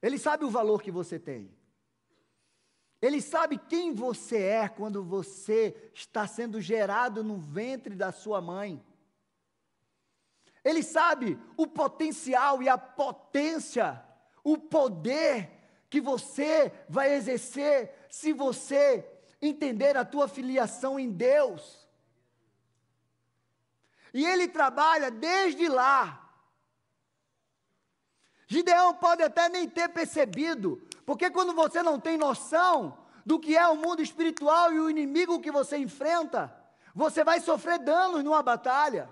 Ele 0.00 0.18
sabe 0.18 0.44
o 0.44 0.50
valor 0.50 0.82
que 0.82 0.90
você 0.90 1.18
tem. 1.18 1.50
Ele 3.00 3.20
sabe 3.20 3.58
quem 3.58 3.92
você 3.92 4.42
é 4.42 4.68
quando 4.68 5.04
você 5.04 5.90
está 5.94 6.26
sendo 6.26 6.60
gerado 6.60 7.22
no 7.22 7.38
ventre 7.38 7.94
da 7.94 8.10
sua 8.10 8.40
mãe. 8.40 8.84
Ele 10.64 10.82
sabe 10.82 11.38
o 11.56 11.66
potencial 11.66 12.62
e 12.62 12.68
a 12.68 12.76
potência, 12.76 14.02
o 14.42 14.58
poder 14.58 15.50
que 15.88 16.00
você 16.00 16.72
vai 16.88 17.14
exercer 17.14 17.94
se 18.10 18.32
você 18.32 19.17
entender 19.40 19.96
a 19.96 20.04
tua 20.04 20.28
filiação 20.28 20.98
em 20.98 21.10
Deus. 21.10 21.86
E 24.12 24.24
ele 24.24 24.48
trabalha 24.48 25.10
desde 25.10 25.68
lá. 25.68 26.24
Gideão 28.46 28.94
pode 28.94 29.22
até 29.22 29.48
nem 29.48 29.68
ter 29.68 29.88
percebido, 29.90 30.82
porque 31.04 31.30
quando 31.30 31.52
você 31.52 31.82
não 31.82 32.00
tem 32.00 32.16
noção 32.16 32.98
do 33.24 33.38
que 33.38 33.56
é 33.56 33.68
o 33.68 33.76
mundo 33.76 34.00
espiritual 34.00 34.72
e 34.72 34.80
o 34.80 34.88
inimigo 34.88 35.40
que 35.40 35.50
você 35.50 35.76
enfrenta, 35.76 36.54
você 36.94 37.22
vai 37.22 37.40
sofrer 37.40 37.78
danos 37.78 38.24
numa 38.24 38.42
batalha. 38.42 39.10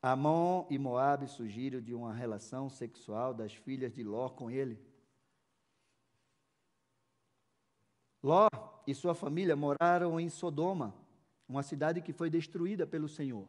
Amon 0.00 0.66
e 0.70 0.78
Moabe 0.78 1.26
surgiram 1.26 1.80
de 1.80 1.92
uma 1.92 2.12
relação 2.12 2.70
sexual 2.70 3.34
das 3.34 3.52
filhas 3.52 3.92
de 3.92 4.04
Ló 4.04 4.28
com 4.28 4.50
ele. 4.50 4.78
Ló 8.22 8.48
e 8.86 8.94
sua 8.94 9.14
família 9.14 9.56
moraram 9.56 10.18
em 10.20 10.28
Sodoma, 10.28 10.94
uma 11.48 11.62
cidade 11.62 12.00
que 12.00 12.12
foi 12.12 12.30
destruída 12.30 12.86
pelo 12.86 13.08
Senhor. 13.08 13.48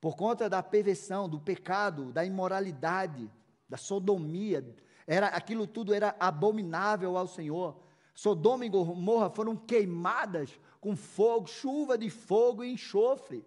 Por 0.00 0.16
conta 0.16 0.48
da 0.48 0.62
perversão, 0.62 1.28
do 1.28 1.38
pecado, 1.38 2.12
da 2.12 2.24
imoralidade, 2.24 3.30
da 3.68 3.76
sodomia, 3.76 4.74
era 5.06 5.28
aquilo 5.28 5.66
tudo 5.66 5.92
era 5.92 6.16
abominável 6.18 7.16
ao 7.16 7.26
Senhor. 7.26 7.80
Sodoma 8.14 8.64
e 8.66 8.68
Gomorra 8.68 9.30
foram 9.30 9.56
queimadas 9.56 10.58
com 10.80 10.96
fogo, 10.96 11.46
chuva 11.46 11.96
de 11.96 12.10
fogo 12.10 12.64
e 12.64 12.72
enxofre. 12.72 13.44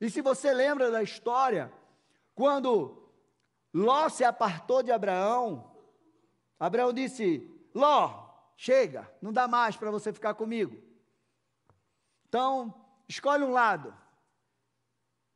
E 0.00 0.08
se 0.08 0.22
você 0.22 0.52
lembra 0.52 0.90
da 0.90 1.02
história, 1.02 1.72
quando 2.34 3.10
Ló 3.72 4.08
se 4.08 4.24
apartou 4.24 4.82
de 4.82 4.90
Abraão, 4.90 5.70
Abraão 6.58 6.92
disse: 6.92 7.46
Ló, 7.74 8.28
chega, 8.56 9.12
não 9.20 9.32
dá 9.32 9.46
mais 9.46 9.76
para 9.76 9.90
você 9.90 10.12
ficar 10.12 10.34
comigo. 10.34 10.80
Então, 12.28 12.74
escolhe 13.08 13.44
um 13.44 13.52
lado. 13.52 13.94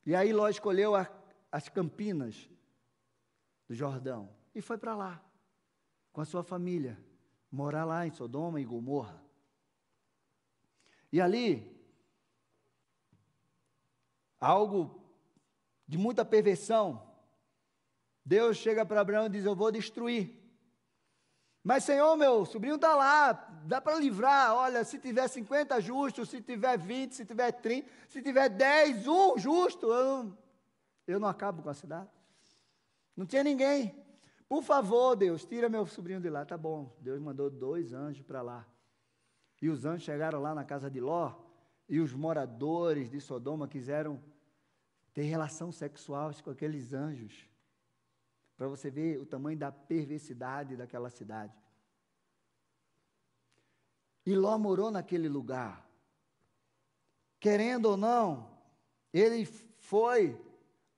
E 0.07 0.15
aí 0.15 0.33
Ló 0.33 0.49
escolheu 0.49 0.95
a, 0.95 1.09
as 1.51 1.69
campinas 1.69 2.49
do 3.69 3.75
Jordão 3.75 4.35
e 4.55 4.61
foi 4.61 4.79
para 4.79 4.95
lá, 4.95 5.23
com 6.13 6.21
a 6.21 6.25
sua 6.25 6.45
família, 6.45 6.99
morar 7.51 7.85
lá 7.85 8.07
em 8.07 8.11
Sodoma 8.11 8.61
e 8.61 8.65
Gomorra. 8.65 9.23
E 11.13 11.21
ali, 11.21 11.74
algo 14.45 15.01
de 15.89 15.97
muita 15.97 16.25
perversão. 16.25 17.03
Deus 18.25 18.57
chega 18.57 18.85
para 18.85 19.01
Abraão 19.01 19.27
e 19.27 19.31
diz: 19.31 19.45
Eu 19.45 19.57
vou 19.57 19.73
destruir. 19.73 20.41
Mas, 21.63 21.85
Senhor, 21.85 22.15
meu 22.17 22.45
sobrinho 22.45 22.75
está 22.75 22.95
lá, 22.95 23.33
dá 23.65 23.81
para 23.81 23.99
livrar. 23.99 24.55
Olha, 24.55 24.85
se 24.85 24.99
tiver 24.99 25.27
50 25.27 25.81
justos, 25.81 26.29
se 26.29 26.43
tiver 26.43 26.79
20, 26.79 27.15
se 27.15 27.25
tiver 27.25 27.53
30, 27.53 27.89
se 28.07 28.21
tiver 28.21 28.51
10, 28.51 29.09
um 29.09 29.39
justo, 29.39 29.91
eu 29.91 30.37
eu 31.07 31.21
não 31.21 31.29
acabo 31.29 31.63
com 31.63 31.69
a 31.69 31.75
cidade. 31.75 32.11
Não 33.17 33.27
tinha 33.27 33.43
ninguém. 33.43 33.95
Por 34.49 34.63
favor, 34.63 35.15
Deus, 35.15 35.45
tira 35.45 35.69
meu 35.69 35.87
sobrinho 35.87 36.21
de 36.21 36.31
lá. 36.31 36.45
Tá 36.45 36.57
bom. 36.57 36.95
Deus 37.01 37.21
mandou 37.21 37.51
dois 37.51 37.93
anjos 37.93 38.23
para 38.23 38.43
lá. 38.43 38.67
E 39.61 39.69
os 39.69 39.85
anjos 39.85 40.03
chegaram 40.03 40.41
lá 40.41 40.55
na 40.55 40.65
casa 40.65 40.91
de 40.91 41.01
Ló, 41.01 41.33
e 41.89 42.01
os 42.01 42.13
moradores 42.13 43.11
de 43.11 43.21
Sodoma 43.21 43.67
quiseram 43.67 44.23
ter 45.15 45.23
relação 45.23 45.71
sexual 45.71 46.33
com 46.43 46.51
aqueles 46.51 46.93
anjos. 46.93 47.49
Para 48.57 48.69
você 48.69 48.91
ver 48.91 49.21
o 49.21 49.25
tamanho 49.25 49.57
da 49.57 49.71
perversidade 49.71 50.77
daquela 50.77 51.09
cidade. 51.09 51.55
E 54.27 54.35
Ló 54.35 54.59
morou 54.59 54.91
naquele 54.91 55.29
lugar. 55.29 55.89
Querendo 57.39 57.87
ou 57.87 57.97
não, 57.97 58.59
ele 59.13 59.45
foi, 59.45 60.41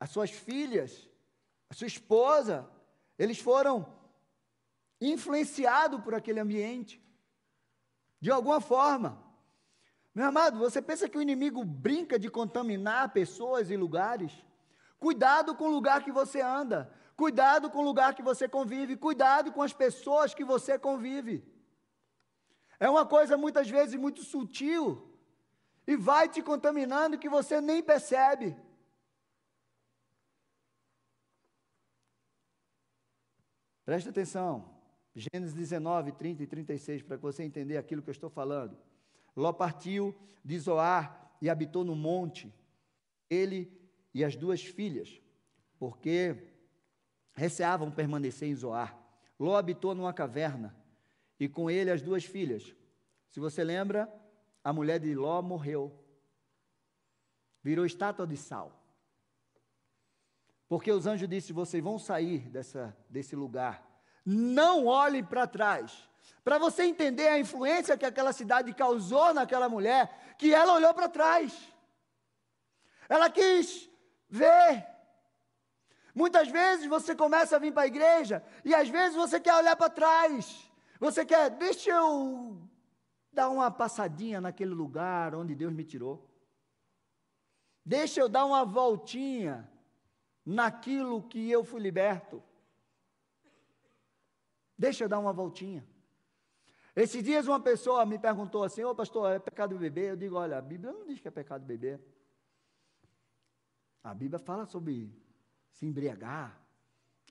as 0.01 0.11
suas 0.11 0.31
filhas, 0.31 1.09
a 1.69 1.75
sua 1.75 1.87
esposa, 1.87 2.71
eles 3.19 3.39
foram 3.39 3.87
influenciados 5.01 6.01
por 6.03 6.15
aquele 6.15 6.41
ambiente. 6.41 7.03
De 8.21 8.31
alguma 8.31 8.61
forma. 8.61 9.26
Meu 10.17 10.25
amado, 10.25 10.59
você 10.59 10.81
pensa 10.81 11.11
que 11.11 11.19
o 11.19 11.21
inimigo 11.21 11.63
brinca 11.63 12.19
de 12.19 12.31
contaminar 12.31 13.13
pessoas 13.13 13.71
e 13.71 13.77
lugares? 13.77 14.33
Cuidado 14.99 15.55
com 15.55 15.65
o 15.65 15.71
lugar 15.71 16.03
que 16.03 16.11
você 16.11 16.41
anda. 16.41 16.91
Cuidado 17.15 17.69
com 17.69 17.81
o 17.81 17.89
lugar 17.91 18.15
que 18.15 18.23
você 18.23 18.49
convive, 18.49 18.97
cuidado 18.97 19.53
com 19.53 19.61
as 19.61 19.75
pessoas 19.75 20.33
que 20.33 20.43
você 20.43 20.79
convive. 20.79 21.45
É 22.81 22.89
uma 22.89 23.05
coisa 23.05 23.37
muitas 23.37 23.69
vezes 23.69 23.95
muito 24.01 24.23
sutil 24.23 24.87
e 25.87 25.97
vai 25.97 26.31
te 26.31 26.41
contaminando 26.41 27.19
que 27.19 27.29
você 27.29 27.61
nem 27.61 27.83
percebe. 27.83 28.57
Preste 33.85 34.09
atenção. 34.09 34.51
Gênesis 35.15 35.55
19, 35.55 36.13
30 36.13 36.43
e 36.43 36.47
36, 36.47 37.03
para 37.03 37.19
você 37.19 37.43
entender 37.43 37.77
aquilo 37.77 38.01
que 38.01 38.09
eu 38.09 38.19
estou 38.19 38.31
falando. 38.31 38.79
Ló 39.37 39.53
partiu 39.53 40.17
de 40.43 40.59
Zoar 40.59 41.31
e 41.41 41.51
habitou 41.51 41.85
no 41.85 41.95
monte, 41.95 42.53
ele 43.29 43.71
e 44.15 44.25
as 44.25 44.35
duas 44.35 44.65
filhas, 44.65 45.21
porque 45.79 46.55
receavam 47.35 47.91
permanecer 47.91 48.49
em 48.49 48.55
Zoar. 48.55 48.99
Ló 49.39 49.57
habitou 49.57 49.95
numa 49.95 50.15
caverna, 50.15 50.75
e 51.39 51.49
com 51.49 51.71
ele 51.71 51.91
as 51.91 52.01
duas 52.01 52.25
filhas. 52.25 52.75
Se 53.29 53.39
você 53.39 53.63
lembra, 53.63 54.11
a 54.65 54.73
mulher 54.73 54.99
de 54.99 55.15
Ló 55.15 55.43
morreu, 55.43 55.93
virou 57.63 57.85
estátua 57.85 58.27
de 58.27 58.37
sal. 58.37 58.73
Porque 60.69 60.91
os 60.91 61.07
anjos 61.07 61.29
disseram: 61.29 61.57
vocês 61.57 61.85
vão 61.85 61.99
sair 61.99 62.49
dessa, 62.49 62.97
desse 63.11 63.37
lugar, 63.37 63.87
não 64.25 64.87
olhem 64.87 65.23
para 65.23 65.47
trás. 65.47 66.09
Para 66.45 66.59
você 66.59 66.85
entender 66.85 67.29
a 67.29 67.39
influência 67.39 67.97
que 67.97 68.07
aquela 68.07 68.33
cidade 68.33 68.73
causou 68.73 69.35
naquela 69.35 69.69
mulher, 69.69 70.35
que 70.39 70.55
ela 70.55 70.75
olhou 70.75 70.95
para 70.95 71.09
trás. 71.09 71.53
Ela 73.09 73.29
quis 73.31 73.91
ver. 74.29 74.87
Muitas 76.15 76.49
vezes 76.49 76.87
você 76.87 77.15
começa 77.15 77.57
a 77.57 77.59
vir 77.59 77.73
para 77.73 77.83
a 77.83 77.87
igreja 77.87 78.43
e 78.65 78.75
às 78.75 78.89
vezes 78.89 79.17
você 79.17 79.39
quer 79.39 79.55
olhar 79.55 79.77
para 79.77 79.91
trás. 79.91 80.71
Você 80.99 81.27
quer, 81.27 81.51
deixa 81.51 81.91
eu 81.91 82.57
dar 83.33 83.51
uma 83.51 83.71
passadinha 83.71 84.41
naquele 84.41 84.73
lugar 84.73 85.35
onde 85.35 85.55
Deus 85.55 85.73
me 85.73 85.85
tirou. 85.85 86.27
Deixa 87.85 88.21
eu 88.21 88.29
dar 88.29 88.45
uma 88.47 88.65
voltinha 88.65 89.71
naquilo 90.45 91.23
que 91.23 91.51
eu 91.51 91.63
fui 91.63 91.81
liberto. 91.81 92.43
Deixa 94.79 95.05
eu 95.05 95.09
dar 95.09 95.19
uma 95.19 95.33
voltinha. 95.33 95.87
Esses 96.97 97.23
dias 97.23 97.47
uma 97.47 97.61
pessoa 97.61 98.07
me 98.07 98.19
perguntou 98.19 98.65
assim, 98.65 98.83
ô 98.83 98.95
pastor, 98.95 99.31
é 99.31 99.39
pecado 99.39 99.79
beber? 99.79 100.13
Eu 100.13 100.17
digo, 100.17 100.37
olha, 100.37 100.57
a 100.57 100.63
Bíblia 100.63 100.91
não 100.91 101.05
diz 101.05 101.21
que 101.21 101.29
é 101.29 101.31
pecado 101.31 101.63
beber. 101.63 102.01
A 104.03 104.15
Bíblia 104.15 104.39
fala 104.39 104.65
sobre 104.65 105.13
se 105.71 105.85
embriagar. 105.85 106.59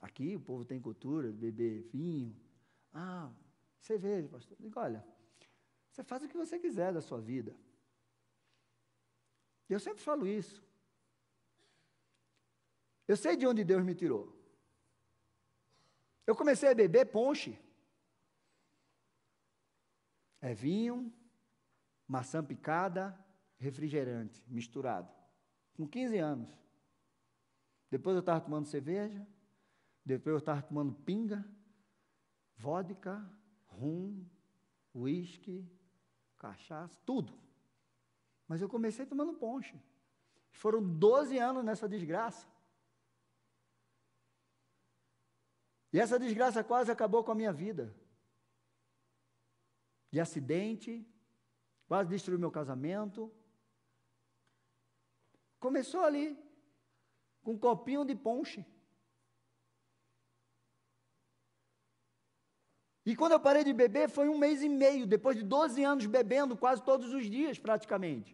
Aqui 0.02 0.36
o 0.36 0.40
povo 0.40 0.64
tem 0.64 0.80
cultura 0.80 1.32
de 1.32 1.38
beber 1.38 1.82
vinho. 1.92 2.40
Ah, 2.94 3.32
cerveja, 3.80 4.30
pastor. 4.30 4.56
Eu 4.60 4.64
digo, 4.66 4.80
olha, 4.80 5.04
você 5.90 6.04
faz 6.04 6.22
o 6.22 6.28
que 6.28 6.38
você 6.38 6.60
quiser 6.60 6.94
da 6.94 7.02
sua 7.02 7.20
vida. 7.20 7.56
Eu 9.68 9.80
sempre 9.80 10.04
falo 10.04 10.28
isso. 10.28 10.64
Eu 13.08 13.18
sei 13.18 13.36
de 13.36 13.48
onde 13.48 13.64
Deus 13.64 13.84
me 13.84 13.96
tirou. 13.96 14.32
Eu 16.28 16.36
comecei 16.36 16.70
a 16.70 16.76
beber 16.76 17.06
ponche. 17.06 17.60
É 20.46 20.54
vinho, 20.54 21.12
maçã 22.08 22.46
picada, 22.46 23.20
refrigerante, 23.58 24.44
misturado. 24.48 25.12
Com 25.74 25.88
15 25.88 26.20
anos. 26.20 26.56
Depois 27.90 28.16
eu 28.16 28.20
estava 28.20 28.40
tomando 28.42 28.68
cerveja, 28.68 29.26
depois 30.06 30.34
eu 30.34 30.38
estava 30.38 30.62
tomando 30.62 30.94
pinga, 30.94 31.44
vodka, 32.56 33.28
rum, 33.66 34.24
uísque, 34.94 35.68
cachaça, 36.38 36.96
tudo. 37.04 37.34
Mas 38.48 38.62
eu 38.62 38.70
comecei 38.70 39.04
tomando 39.04 39.34
ponche. 39.34 39.82
Foram 40.52 40.80
12 40.80 41.40
anos 41.40 41.66
nessa 41.66 41.90
desgraça. 41.90 42.48
E 45.92 46.00
essa 46.00 46.20
desgraça 46.20 46.64
quase 46.64 46.92
acabou 46.92 47.24
com 47.24 47.32
a 47.32 47.36
minha 47.36 47.52
vida 47.52 48.05
de 50.16 50.22
acidente, 50.22 50.92
quase 51.90 52.10
destruiu 52.10 52.40
meu 52.40 52.52
casamento. 52.60 53.22
Começou 55.66 56.04
ali, 56.10 56.28
com 57.44 57.52
um 57.56 57.58
copinho 57.58 58.06
de 58.06 58.16
ponche. 58.16 58.66
E 63.06 63.14
quando 63.14 63.34
eu 63.34 63.42
parei 63.48 63.66
de 63.66 63.74
beber, 63.74 64.08
foi 64.10 64.30
um 64.30 64.38
mês 64.38 64.64
e 64.64 64.70
meio, 64.70 65.06
depois 65.06 65.36
de 65.36 65.44
12 65.44 65.84
anos 65.84 66.06
bebendo 66.06 66.56
quase 66.56 66.82
todos 66.82 67.14
os 67.14 67.30
dias, 67.30 67.60
praticamente. 67.60 68.32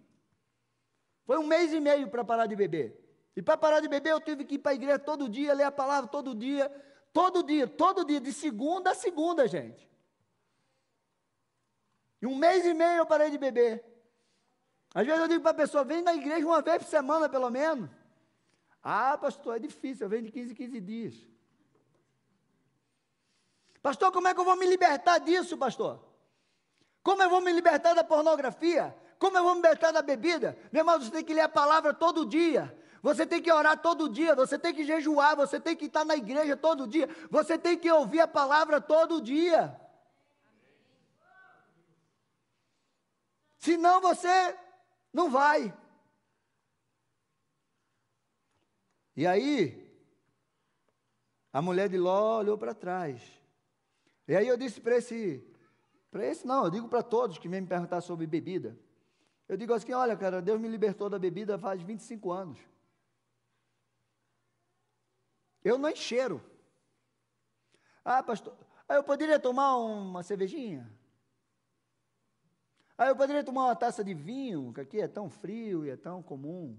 Foi 1.26 1.40
um 1.40 1.48
mês 1.48 1.74
e 1.74 1.80
meio 1.80 2.12
para 2.12 2.24
parar 2.24 2.46
de 2.46 2.56
beber. 2.56 2.88
E 3.36 3.42
para 3.42 3.58
parar 3.58 3.80
de 3.80 3.88
beber, 3.88 4.12
eu 4.12 4.22
tive 4.22 4.46
que 4.46 4.56
ir 4.56 4.60
para 4.60 4.74
a 4.74 4.76
igreja 4.76 5.00
todo 5.00 5.28
dia, 5.28 5.56
ler 5.56 5.64
a 5.64 5.72
palavra 5.72 6.08
todo 6.08 6.36
dia, 6.36 6.70
todo 7.12 7.42
dia, 7.42 7.68
todo 7.68 8.06
dia, 8.06 8.22
de 8.22 8.32
segunda 8.32 8.92
a 8.92 8.96
segunda, 8.96 9.48
gente. 9.48 9.91
Em 12.22 12.28
um 12.28 12.36
mês 12.36 12.66
e 12.66 12.74
meio 12.74 12.98
eu 12.98 13.06
parei 13.06 13.30
de 13.30 13.38
beber. 13.38 13.84
Às 14.94 15.06
vezes 15.06 15.22
eu 15.22 15.28
digo 15.28 15.42
para 15.42 15.52
a 15.52 15.56
pessoa, 15.56 15.84
vem 15.84 16.02
na 16.02 16.14
igreja 16.14 16.46
uma 16.46 16.62
vez 16.62 16.84
por 16.84 16.90
semana, 16.90 17.30
pelo 17.30 17.50
menos. 17.50 17.90
Ah, 18.84 19.18
pastor, 19.18 19.56
é 19.56 19.60
difícil, 19.60 20.06
eu 20.06 20.10
venho 20.10 20.24
de 20.24 20.32
15 20.32 20.52
em 20.52 20.56
15 20.56 20.82
dias. 20.82 21.28
Pastor, 23.82 24.12
como 24.12 24.28
é 24.28 24.34
que 24.34 24.40
eu 24.40 24.46
vou 24.46 24.56
me 24.56 24.66
libertar 24.66 25.20
disso, 25.20 25.58
pastor? 25.58 26.04
Como 27.02 27.24
eu 27.24 27.30
vou 27.30 27.42
me 27.42 27.52
libertar 27.52 27.94
da 27.94 28.04
pornografia? 28.04 28.96
Como 29.18 29.38
eu 29.38 29.44
vou 29.44 29.56
me 29.56 29.62
libertar 29.62 29.92
da 29.92 30.02
bebida? 30.02 30.58
Meu 30.72 30.82
irmão, 30.82 31.00
você 31.00 31.10
tem 31.10 31.24
que 31.24 31.34
ler 31.34 31.42
a 31.42 31.50
palavra 31.50 31.94
todo 31.94 32.26
dia. 32.26 32.76
Você 33.02 33.26
tem 33.26 33.42
que 33.42 33.52
orar 33.52 33.82
todo 33.82 34.08
dia, 34.08 34.36
você 34.36 34.60
tem 34.60 34.74
que 34.74 34.84
jejuar, 34.84 35.36
você 35.36 35.60
tem 35.60 35.76
que 35.76 35.86
estar 35.86 36.06
na 36.06 36.16
igreja 36.16 36.56
todo 36.56 36.86
dia, 36.86 37.10
você 37.32 37.58
tem 37.58 37.76
que 37.76 37.92
ouvir 37.92 38.20
a 38.20 38.28
palavra 38.28 38.80
todo 38.80 39.20
dia. 39.20 39.76
Senão 43.62 44.02
você 44.02 44.58
não 45.14 45.30
vai. 45.30 45.72
E 49.16 49.28
aí, 49.28 49.88
a 51.54 51.62
mulher 51.62 51.88
de 51.88 51.96
Ló 51.96 52.40
olhou 52.40 52.58
para 52.58 52.74
trás. 52.74 53.22
E 54.28 54.36
aí 54.36 54.48
eu 54.48 54.58
disse 54.58 54.82
para 54.82 54.98
esse, 54.98 55.46
para 56.10 56.26
esse 56.26 56.48
não, 56.48 56.66
eu 56.66 56.72
digo 56.72 56.90
para 56.90 57.04
todos 57.04 57.38
que 57.38 57.48
me 57.48 57.62
perguntar 57.64 58.02
sobre 58.02 58.26
bebida. 58.26 58.76
Eu 59.48 59.56
digo 59.56 59.74
assim, 59.74 59.94
olha, 59.94 60.18
cara, 60.18 60.42
Deus 60.42 60.60
me 60.60 60.68
libertou 60.68 61.08
da 61.08 61.20
bebida 61.20 61.60
faz 61.60 61.84
25 61.84 62.32
anos. 62.32 62.58
Eu 65.64 65.78
não 65.78 65.90
encheiro. 65.90 66.44
Ah, 68.04 68.24
pastor, 68.24 68.58
ah, 68.90 68.96
eu 68.96 69.04
poderia 69.04 69.40
tomar 69.40 69.78
uma 69.78 70.24
cervejinha? 70.24 70.92
Ah, 73.02 73.08
eu 73.08 73.16
poderia 73.16 73.44
tomar 73.44 73.66
uma 73.66 73.76
taça 73.76 74.04
de 74.04 74.14
vinho, 74.14 74.72
que 74.72 74.80
aqui 74.80 75.02
é 75.02 75.08
tão 75.08 75.28
frio 75.28 75.84
e 75.84 75.90
é 75.90 75.98
tão 75.98 76.22
comum. 76.22 76.78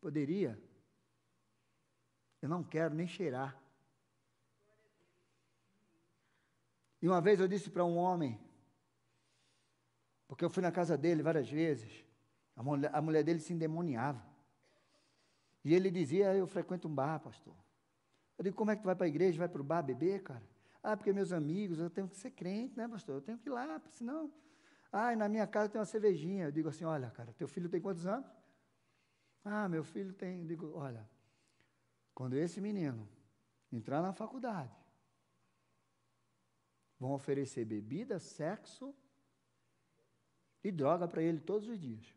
Poderia. 0.00 0.56
Eu 2.40 2.48
não 2.48 2.62
quero 2.62 2.94
nem 2.94 3.08
cheirar. 3.08 3.60
E 7.02 7.08
uma 7.08 7.20
vez 7.20 7.40
eu 7.40 7.48
disse 7.48 7.68
para 7.68 7.84
um 7.84 7.96
homem, 7.96 8.38
porque 10.28 10.44
eu 10.44 10.48
fui 10.48 10.62
na 10.62 10.70
casa 10.70 10.96
dele 10.96 11.24
várias 11.24 11.50
vezes, 11.50 12.04
a 12.54 12.62
mulher, 12.62 12.94
a 12.94 13.02
mulher 13.02 13.24
dele 13.24 13.40
se 13.40 13.52
endemoniava. 13.52 14.24
E 15.64 15.74
ele 15.74 15.90
dizia: 15.90 16.36
Eu 16.36 16.46
frequento 16.46 16.86
um 16.86 16.94
bar, 16.94 17.18
pastor. 17.18 17.56
Eu 18.38 18.44
digo: 18.44 18.56
Como 18.56 18.70
é 18.70 18.76
que 18.76 18.82
tu 18.82 18.86
vai 18.86 18.94
para 18.94 19.06
a 19.06 19.08
igreja, 19.08 19.38
vai 19.38 19.48
para 19.48 19.60
o 19.60 19.64
bar 19.64 19.82
beber, 19.82 20.22
cara? 20.22 20.48
Ah, 20.80 20.96
porque 20.96 21.12
meus 21.12 21.32
amigos, 21.32 21.80
eu 21.80 21.90
tenho 21.90 22.08
que 22.08 22.16
ser 22.16 22.30
crente, 22.30 22.76
né, 22.76 22.86
pastor? 22.86 23.16
Eu 23.16 23.22
tenho 23.22 23.38
que 23.38 23.48
ir 23.48 23.52
lá, 23.52 23.82
senão 23.90 24.30
ah, 24.96 25.14
na 25.14 25.28
minha 25.28 25.46
casa 25.46 25.68
tem 25.68 25.78
uma 25.78 25.84
cervejinha. 25.84 26.46
Eu 26.46 26.52
digo 26.52 26.68
assim: 26.68 26.84
olha, 26.84 27.10
cara, 27.10 27.32
teu 27.34 27.46
filho 27.46 27.68
tem 27.68 27.80
quantos 27.80 28.06
anos? 28.06 28.30
Ah, 29.44 29.68
meu 29.68 29.84
filho 29.84 30.12
tem. 30.12 30.40
Eu 30.40 30.46
digo: 30.46 30.72
olha, 30.74 31.08
quando 32.14 32.34
esse 32.34 32.60
menino 32.60 33.06
entrar 33.70 34.00
na 34.00 34.12
faculdade, 34.12 34.74
vão 36.98 37.12
oferecer 37.12 37.64
bebida, 37.64 38.18
sexo 38.18 38.94
e 40.64 40.72
droga 40.72 41.06
para 41.06 41.22
ele 41.22 41.40
todos 41.40 41.68
os 41.68 41.78
dias. 41.78 42.14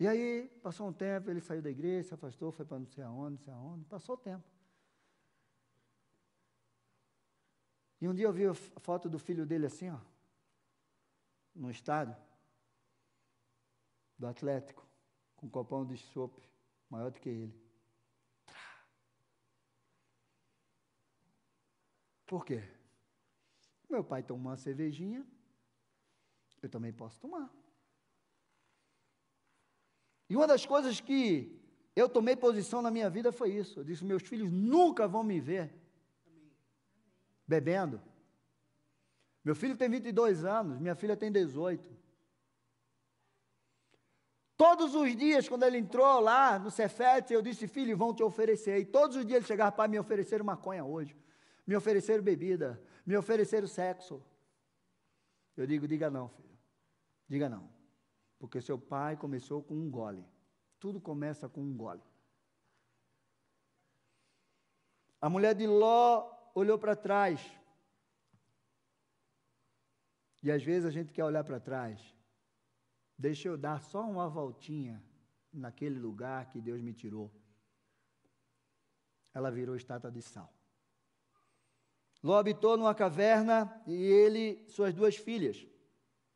E 0.00 0.06
aí, 0.06 0.48
passou 0.62 0.86
um 0.86 0.92
tempo, 0.92 1.28
ele 1.28 1.40
saiu 1.40 1.60
da 1.60 1.70
igreja, 1.70 2.08
se 2.08 2.14
afastou, 2.14 2.52
foi 2.52 2.64
para 2.64 2.78
não 2.78 2.86
sei 2.86 3.02
aonde, 3.02 3.38
não 3.38 3.38
sei 3.38 3.52
aonde, 3.52 3.84
passou 3.86 4.14
o 4.14 4.18
tempo. 4.18 4.57
E 8.00 8.08
um 8.08 8.14
dia 8.14 8.26
eu 8.26 8.32
vi 8.32 8.46
a 8.46 8.54
foto 8.54 9.08
do 9.08 9.18
filho 9.18 9.44
dele 9.44 9.66
assim, 9.66 9.90
ó, 9.90 9.98
no 11.54 11.70
estádio, 11.70 12.16
do 14.16 14.26
Atlético, 14.26 14.86
com 15.36 15.46
um 15.46 15.50
copão 15.50 15.84
de 15.84 15.96
chope 15.96 16.40
maior 16.88 17.10
do 17.10 17.20
que 17.20 17.28
ele. 17.28 17.68
Por 22.26 22.44
quê? 22.44 22.62
Meu 23.88 24.04
pai 24.04 24.22
tomou 24.22 24.50
uma 24.50 24.56
cervejinha, 24.56 25.26
eu 26.62 26.68
também 26.68 26.92
posso 26.92 27.18
tomar. 27.18 27.50
E 30.28 30.36
uma 30.36 30.46
das 30.46 30.66
coisas 30.66 31.00
que 31.00 31.58
eu 31.96 32.08
tomei 32.08 32.36
posição 32.36 32.82
na 32.82 32.90
minha 32.90 33.08
vida 33.08 33.32
foi 33.32 33.54
isso. 33.54 33.80
Eu 33.80 33.84
disse: 33.84 34.04
meus 34.04 34.22
filhos 34.22 34.52
nunca 34.52 35.08
vão 35.08 35.24
me 35.24 35.40
ver 35.40 35.74
bebendo. 37.48 38.00
Meu 39.42 39.56
filho 39.56 39.74
tem 39.74 39.88
22 39.88 40.44
anos, 40.44 40.78
minha 40.78 40.94
filha 40.94 41.16
tem 41.16 41.32
18. 41.32 41.96
Todos 44.58 44.94
os 44.94 45.16
dias, 45.16 45.48
quando 45.48 45.62
ele 45.62 45.78
entrou 45.78 46.20
lá 46.20 46.58
no 46.58 46.70
Cefete, 46.70 47.32
eu 47.32 47.40
disse, 47.40 47.66
filho, 47.66 47.96
vão 47.96 48.12
te 48.12 48.22
oferecer. 48.22 48.78
E 48.78 48.84
todos 48.84 49.16
os 49.16 49.24
dias 49.24 49.38
ele 49.38 49.46
chegava, 49.46 49.72
pai, 49.72 49.88
me 49.88 49.98
ofereceram 49.98 50.44
maconha 50.44 50.84
hoje. 50.84 51.16
Me 51.66 51.76
ofereceram 51.76 52.22
bebida. 52.22 52.82
Me 53.06 53.16
ofereceram 53.16 53.68
sexo. 53.68 54.22
Eu 55.56 55.66
digo, 55.66 55.86
diga 55.86 56.10
não, 56.10 56.28
filho. 56.28 56.58
Diga 57.28 57.48
não. 57.48 57.70
Porque 58.38 58.60
seu 58.60 58.78
pai 58.78 59.16
começou 59.16 59.62
com 59.62 59.74
um 59.74 59.88
gole. 59.88 60.26
Tudo 60.80 61.00
começa 61.00 61.48
com 61.48 61.60
um 61.60 61.76
gole. 61.76 62.02
A 65.20 65.28
mulher 65.30 65.54
de 65.54 65.66
Ló 65.66 66.37
olhou 66.58 66.78
para 66.78 66.96
trás. 66.96 67.40
E 70.42 70.50
às 70.50 70.62
vezes 70.62 70.86
a 70.86 70.90
gente 70.90 71.12
quer 71.12 71.24
olhar 71.24 71.44
para 71.44 71.60
trás. 71.60 72.00
Deixa 73.16 73.48
eu 73.48 73.56
dar 73.56 73.80
só 73.82 74.02
uma 74.02 74.28
voltinha 74.28 75.02
naquele 75.52 75.98
lugar 75.98 76.48
que 76.50 76.60
Deus 76.60 76.80
me 76.80 76.92
tirou. 76.92 77.32
Ela 79.34 79.50
virou 79.50 79.76
estátua 79.76 80.10
de 80.10 80.22
sal. 80.22 80.52
Ló 82.22 82.36
habitou 82.36 82.76
numa 82.76 82.94
caverna 82.94 83.82
e 83.86 83.94
ele, 83.94 84.64
suas 84.68 84.94
duas 84.94 85.16
filhas. 85.16 85.66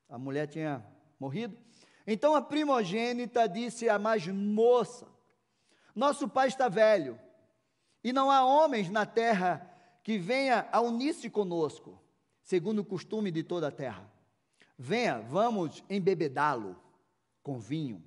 A 0.09 0.19
mulher 0.19 0.47
tinha 0.47 0.85
morrido. 1.19 1.57
Então 2.07 2.35
a 2.35 2.43
primogênita 2.43 3.49
disse 3.49 3.89
à 3.89 3.99
mais 3.99 4.27
moça: 4.27 5.09
Nosso 5.95 6.29
pai 6.29 6.49
está 6.49 6.69
velho, 6.69 7.19
e 8.03 8.13
não 8.13 8.31
há 8.31 8.45
homens 8.45 8.91
na 8.91 9.07
terra 9.07 9.72
que 10.03 10.19
venha 10.19 10.69
a 10.73 10.81
unir-se 10.81 11.31
conosco, 11.31 11.99
segundo 12.43 12.81
o 12.81 12.85
costume 12.85 13.31
de 13.31 13.43
toda 13.43 13.69
a 13.69 13.73
terra. 13.73 14.11
Venha, 14.77 15.21
vamos 15.21 15.85
embebedá-lo 15.89 16.77
com 17.43 17.59
vinho. 17.59 18.03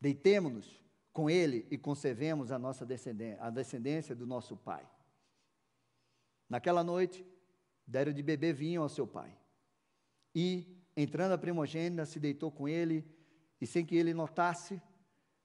Deitemo-nos 0.00 0.80
com 1.12 1.30
ele 1.30 1.66
e 1.70 1.78
concebemos 1.78 2.50
a 2.50 2.58
nossa 2.58 2.84
descendência, 2.84 3.42
a 3.42 3.50
descendência 3.50 4.14
do 4.14 4.26
nosso 4.26 4.56
pai. 4.56 4.86
Naquela 6.48 6.84
noite, 6.84 7.24
deram 7.86 8.12
de 8.12 8.22
beber 8.22 8.52
vinho 8.52 8.82
ao 8.82 8.88
seu 8.88 9.06
pai. 9.06 9.34
E, 10.34 10.66
entrando 10.96 11.32
a 11.32 11.38
primogênita, 11.38 12.04
se 12.04 12.18
deitou 12.18 12.50
com 12.50 12.68
ele, 12.68 13.04
e 13.60 13.66
sem 13.66 13.84
que 13.84 13.96
ele 13.96 14.12
notasse, 14.12 14.80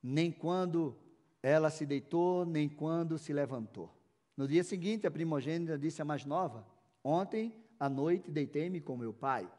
nem 0.01 0.31
quando 0.31 0.97
ela 1.41 1.69
se 1.69 1.85
deitou, 1.85 2.45
nem 2.45 2.67
quando 2.67 3.17
se 3.17 3.31
levantou. 3.31 3.96
No 4.37 4.47
dia 4.47 4.63
seguinte, 4.63 5.07
a 5.07 5.11
primogênita 5.11 5.79
disse 5.79 5.99
à 5.99 6.05
mais 6.05 6.23
nova: 6.23 6.63
Ontem 7.03 7.51
à 7.79 7.89
noite 7.89 8.29
deitei-me 8.29 8.79
com 8.79 8.95
meu 8.95 9.11
pai. 9.11 9.49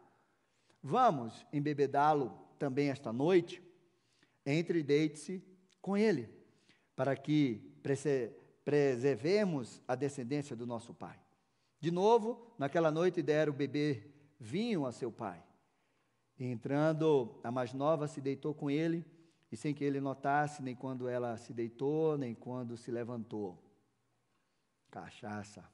Vamos 0.80 1.44
embebedá-lo 1.52 2.30
também 2.60 2.88
esta 2.88 3.12
noite? 3.12 3.60
Entre 4.46 4.78
e 4.78 4.82
deite-se 4.84 5.42
com 5.82 5.96
ele, 5.96 6.28
para 6.94 7.16
que 7.16 7.74
preservemos 8.64 9.82
a 9.86 9.96
descendência 9.96 10.54
do 10.54 10.64
nosso 10.64 10.94
pai. 10.94 11.18
De 11.80 11.90
novo, 11.90 12.54
naquela 12.56 12.90
noite 12.90 13.20
deram 13.20 13.52
beber 13.52 14.32
vinho 14.38 14.86
a 14.86 14.92
seu 14.92 15.10
pai. 15.10 15.42
Entrando, 16.38 17.40
a 17.42 17.50
mais 17.50 17.72
nova 17.72 18.06
se 18.06 18.20
deitou 18.20 18.54
com 18.54 18.70
ele, 18.70 19.04
e 19.50 19.56
sem 19.56 19.74
que 19.74 19.82
ele 19.82 20.00
notasse, 20.00 20.62
nem 20.62 20.74
quando 20.74 21.08
ela 21.08 21.36
se 21.36 21.52
deitou, 21.52 22.16
nem 22.16 22.34
quando 22.34 22.76
se 22.76 22.90
levantou. 22.90 23.67
Cachaça. 24.90 25.64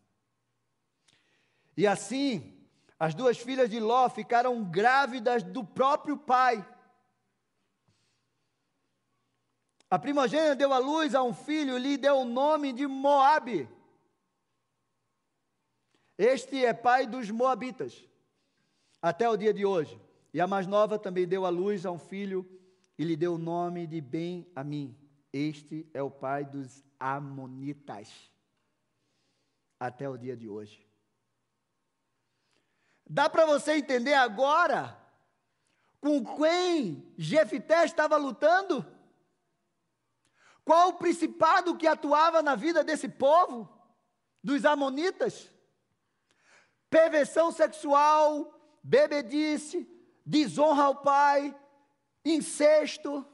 E 1.76 1.86
assim, 1.86 2.54
as 2.98 3.14
duas 3.14 3.38
filhas 3.38 3.68
de 3.68 3.80
Ló 3.80 4.08
ficaram 4.08 4.62
grávidas 4.64 5.42
do 5.42 5.64
próprio 5.64 6.16
pai. 6.16 6.66
A 9.90 9.98
primogênita 9.98 10.56
deu 10.56 10.72
à 10.72 10.78
luz 10.78 11.14
a 11.14 11.22
um 11.22 11.34
filho 11.34 11.76
e 11.76 11.80
lhe 11.80 11.96
deu 11.96 12.18
o 12.18 12.24
nome 12.24 12.72
de 12.72 12.86
Moabe. 12.86 13.68
Este 16.16 16.64
é 16.64 16.72
pai 16.72 17.06
dos 17.06 17.30
Moabitas, 17.30 18.08
até 19.02 19.28
o 19.28 19.36
dia 19.36 19.52
de 19.52 19.64
hoje. 19.64 20.00
E 20.32 20.40
a 20.40 20.46
mais 20.46 20.66
nova 20.66 20.98
também 20.98 21.26
deu 21.26 21.44
à 21.44 21.48
luz 21.48 21.84
a 21.84 21.90
um 21.90 21.98
filho 21.98 22.48
e 22.98 23.04
lhe 23.04 23.16
deu 23.16 23.34
o 23.34 23.38
nome 23.38 23.86
de 23.86 24.00
Ben 24.00 24.50
a 24.54 24.64
mim. 24.64 24.96
Este 25.32 25.88
é 25.92 26.02
o 26.02 26.10
pai 26.10 26.44
dos 26.44 26.84
Amonitas, 26.98 28.30
até 29.78 30.08
o 30.08 30.16
dia 30.16 30.36
de 30.36 30.48
hoje. 30.48 30.84
Dá 33.06 33.28
para 33.28 33.44
você 33.44 33.74
entender 33.74 34.14
agora 34.14 34.98
com 36.00 36.24
quem 36.36 37.14
Jefité 37.16 37.84
estava 37.84 38.16
lutando? 38.16 38.84
Qual 40.64 40.88
o 40.88 40.94
principado 40.94 41.76
que 41.76 41.86
atuava 41.86 42.42
na 42.42 42.54
vida 42.54 42.82
desse 42.82 43.08
povo, 43.08 43.68
dos 44.42 44.64
Amonitas? 44.64 45.50
Perversão 46.88 47.52
sexual, 47.52 48.58
bebedice, 48.82 49.86
desonra 50.24 50.84
ao 50.84 50.96
pai, 51.02 51.54
incesto. 52.24 53.26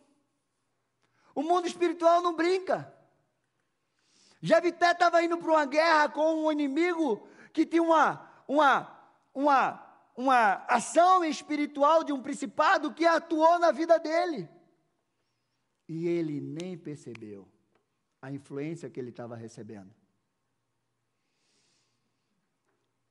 O 1.35 1.43
mundo 1.43 1.67
espiritual 1.67 2.21
não 2.21 2.35
brinca. 2.35 2.93
Jefité 4.41 4.93
estava 4.93 5.23
indo 5.23 5.37
para 5.39 5.51
uma 5.51 5.67
guerra 5.67 6.09
com 6.09 6.45
um 6.47 6.53
inimigo 6.53 7.29
que 7.53 7.67
tinha 7.67 7.83
uma, 7.83 8.29
uma 8.49 9.01
uma, 9.35 9.87
uma 10.17 10.55
ação 10.67 11.25
espiritual 11.25 12.05
de 12.05 12.13
um 12.13 12.23
principado 12.23 12.93
que 12.93 13.07
atuou 13.07 13.59
na 13.59 13.71
vida 13.71 13.99
dele. 13.99 14.49
E 15.89 16.07
ele 16.07 16.41
nem 16.41 16.77
percebeu 16.77 17.49
a 18.23 18.31
influência 18.31 18.91
que 18.91 19.01
ele 19.01 19.11
estava 19.11 19.35
recebendo. 19.35 19.93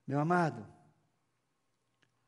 Meu 0.05 0.19
amado, 0.19 0.65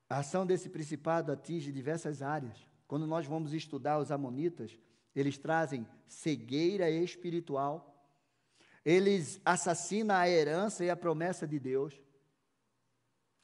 a 0.10 0.20
ação 0.20 0.46
desse 0.46 0.70
principado 0.70 1.32
atinge 1.32 1.72
diversas 1.72 2.22
áreas. 2.22 2.68
Quando 2.88 3.08
nós 3.08 3.26
vamos 3.26 3.54
estudar 3.54 3.98
os 3.98 4.12
Amonitas, 4.12 4.78
eles 5.16 5.38
trazem 5.38 5.88
cegueira 6.08 6.90
espiritual, 6.90 7.91
eles 8.84 9.40
assassinam 9.46 10.16
a 10.16 10.28
herança 10.28 10.84
e 10.84 10.90
a 10.90 10.96
promessa 10.96 11.48
de 11.48 11.60
Deus. 11.60 12.00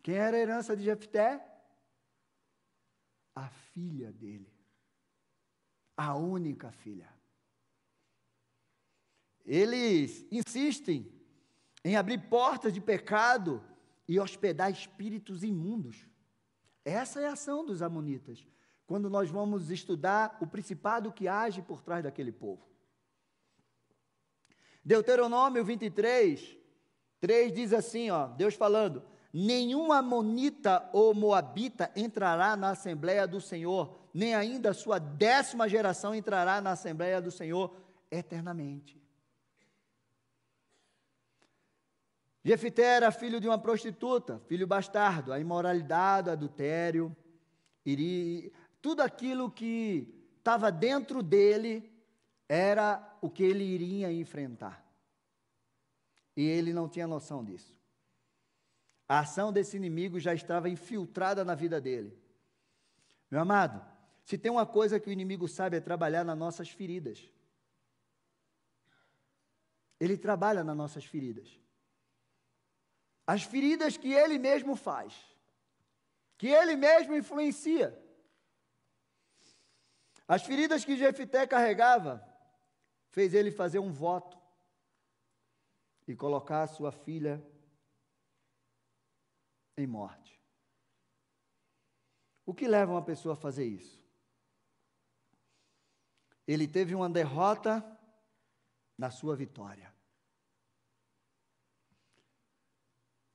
Quem 0.02 0.16
era 0.16 0.36
a 0.36 0.40
herança 0.40 0.76
de 0.76 0.84
Jefté? 0.84 1.46
A 3.36 3.50
filha 3.50 4.12
dele. 4.12 4.52
A 5.96 6.16
única 6.16 6.72
filha. 6.72 7.10
Eles 9.46 10.26
insistem 10.32 11.12
em 11.84 11.96
abrir 11.96 12.28
portas 12.30 12.74
de 12.74 12.82
pecado 12.82 13.64
e 14.08 14.20
hospedar 14.20 14.72
espíritos 14.72 15.44
imundos. 15.44 16.08
Essa 16.84 17.22
é 17.22 17.28
a 17.28 17.34
ação 17.34 17.66
dos 17.66 17.82
amonitas, 17.82 18.46
quando 18.86 19.10
nós 19.10 19.30
vamos 19.30 19.70
estudar 19.70 20.38
o 20.42 20.48
principado 20.48 21.12
que 21.12 21.28
age 21.28 21.62
por 21.62 21.82
trás 21.82 22.04
daquele 22.04 22.32
povo. 22.32 22.66
Deuteronômio 24.88 25.66
23, 25.66 26.58
3 27.20 27.52
diz 27.52 27.74
assim, 27.74 28.10
ó, 28.10 28.28
Deus 28.28 28.54
falando: 28.54 29.04
nenhum 29.34 29.92
amonita 29.92 30.90
ou 30.94 31.14
moabita 31.14 31.92
entrará 31.94 32.56
na 32.56 32.70
Assembleia 32.70 33.28
do 33.28 33.42
Senhor, 33.42 34.00
nem 34.14 34.34
ainda 34.34 34.70
a 34.70 34.74
sua 34.74 34.98
décima 34.98 35.68
geração 35.68 36.16
entrará 36.16 36.62
na 36.62 36.72
Assembleia 36.72 37.22
do 37.22 37.30
Senhor 37.30 37.76
eternamente. 38.10 38.98
Jefité 42.42 42.84
era 42.84 43.12
filho 43.12 43.42
de 43.42 43.48
uma 43.50 43.58
prostituta, 43.58 44.40
filho 44.48 44.66
bastardo, 44.66 45.34
a 45.34 45.40
imoralidade, 45.40 46.30
o 46.30 46.32
adultério, 46.32 47.14
iria, 47.86 48.50
tudo 48.82 49.02
aquilo 49.02 49.52
que 49.52 50.08
estava 50.38 50.72
dentro 50.72 51.22
dele 51.22 51.92
era 52.48 53.18
o 53.22 53.30
que 53.30 53.44
ele 53.44 53.64
iria 53.64 54.12
enfrentar. 54.12 54.86
E 56.36 56.42
ele 56.46 56.74
não 56.74 56.88
tinha 56.88 57.08
noção 57.08 57.44
disso. 57.44 57.76
A 59.08 59.20
ação 59.20 59.52
desse 59.52 59.78
inimigo 59.78 60.20
já 60.20 60.34
estava 60.34 60.70
infiltrada 60.70 61.44
na 61.44 61.56
vida 61.56 61.80
dele. 61.80 62.18
Meu 63.32 63.42
amado, 63.42 63.84
se 64.24 64.38
tem 64.38 64.52
uma 64.52 64.66
coisa 64.66 65.00
que 65.00 65.10
o 65.10 65.12
inimigo 65.12 65.48
sabe 65.48 65.78
é 65.78 65.82
trabalhar 65.82 66.24
nas 66.24 66.38
nossas 66.38 66.70
feridas. 66.70 67.30
Ele 70.00 70.18
trabalha 70.18 70.64
nas 70.64 70.76
nossas 70.76 71.06
feridas. 71.06 71.60
as 73.26 73.44
feridas 73.44 73.98
que 73.98 74.14
ele 74.14 74.38
mesmo 74.38 74.76
faz, 74.76 75.14
que 76.38 76.48
ele 76.48 76.78
mesmo 76.78 77.16
influencia. 77.16 77.98
As 80.28 80.44
feridas 80.44 80.86
que 80.86 80.98
Jefité 80.98 81.48
carregava 81.48 82.27
fez 83.10 83.34
ele 83.34 83.52
fazer 83.52 83.80
um 83.80 83.92
voto 83.92 84.38
e 86.08 86.16
colocar 86.16 86.68
sua 86.68 86.92
filha 86.92 87.46
em 89.78 89.86
morte. 89.86 90.42
O 92.46 92.54
que 92.54 92.68
leva 92.68 92.94
uma 92.94 93.04
pessoa 93.04 93.34
a 93.34 93.38
fazer 93.38 93.66
isso? 93.66 94.02
Ele 96.48 96.68
teve 96.68 96.96
uma 96.96 97.10
derrota 97.10 97.84
na 98.98 99.12
sua 99.12 99.36
vitória. 99.36 99.94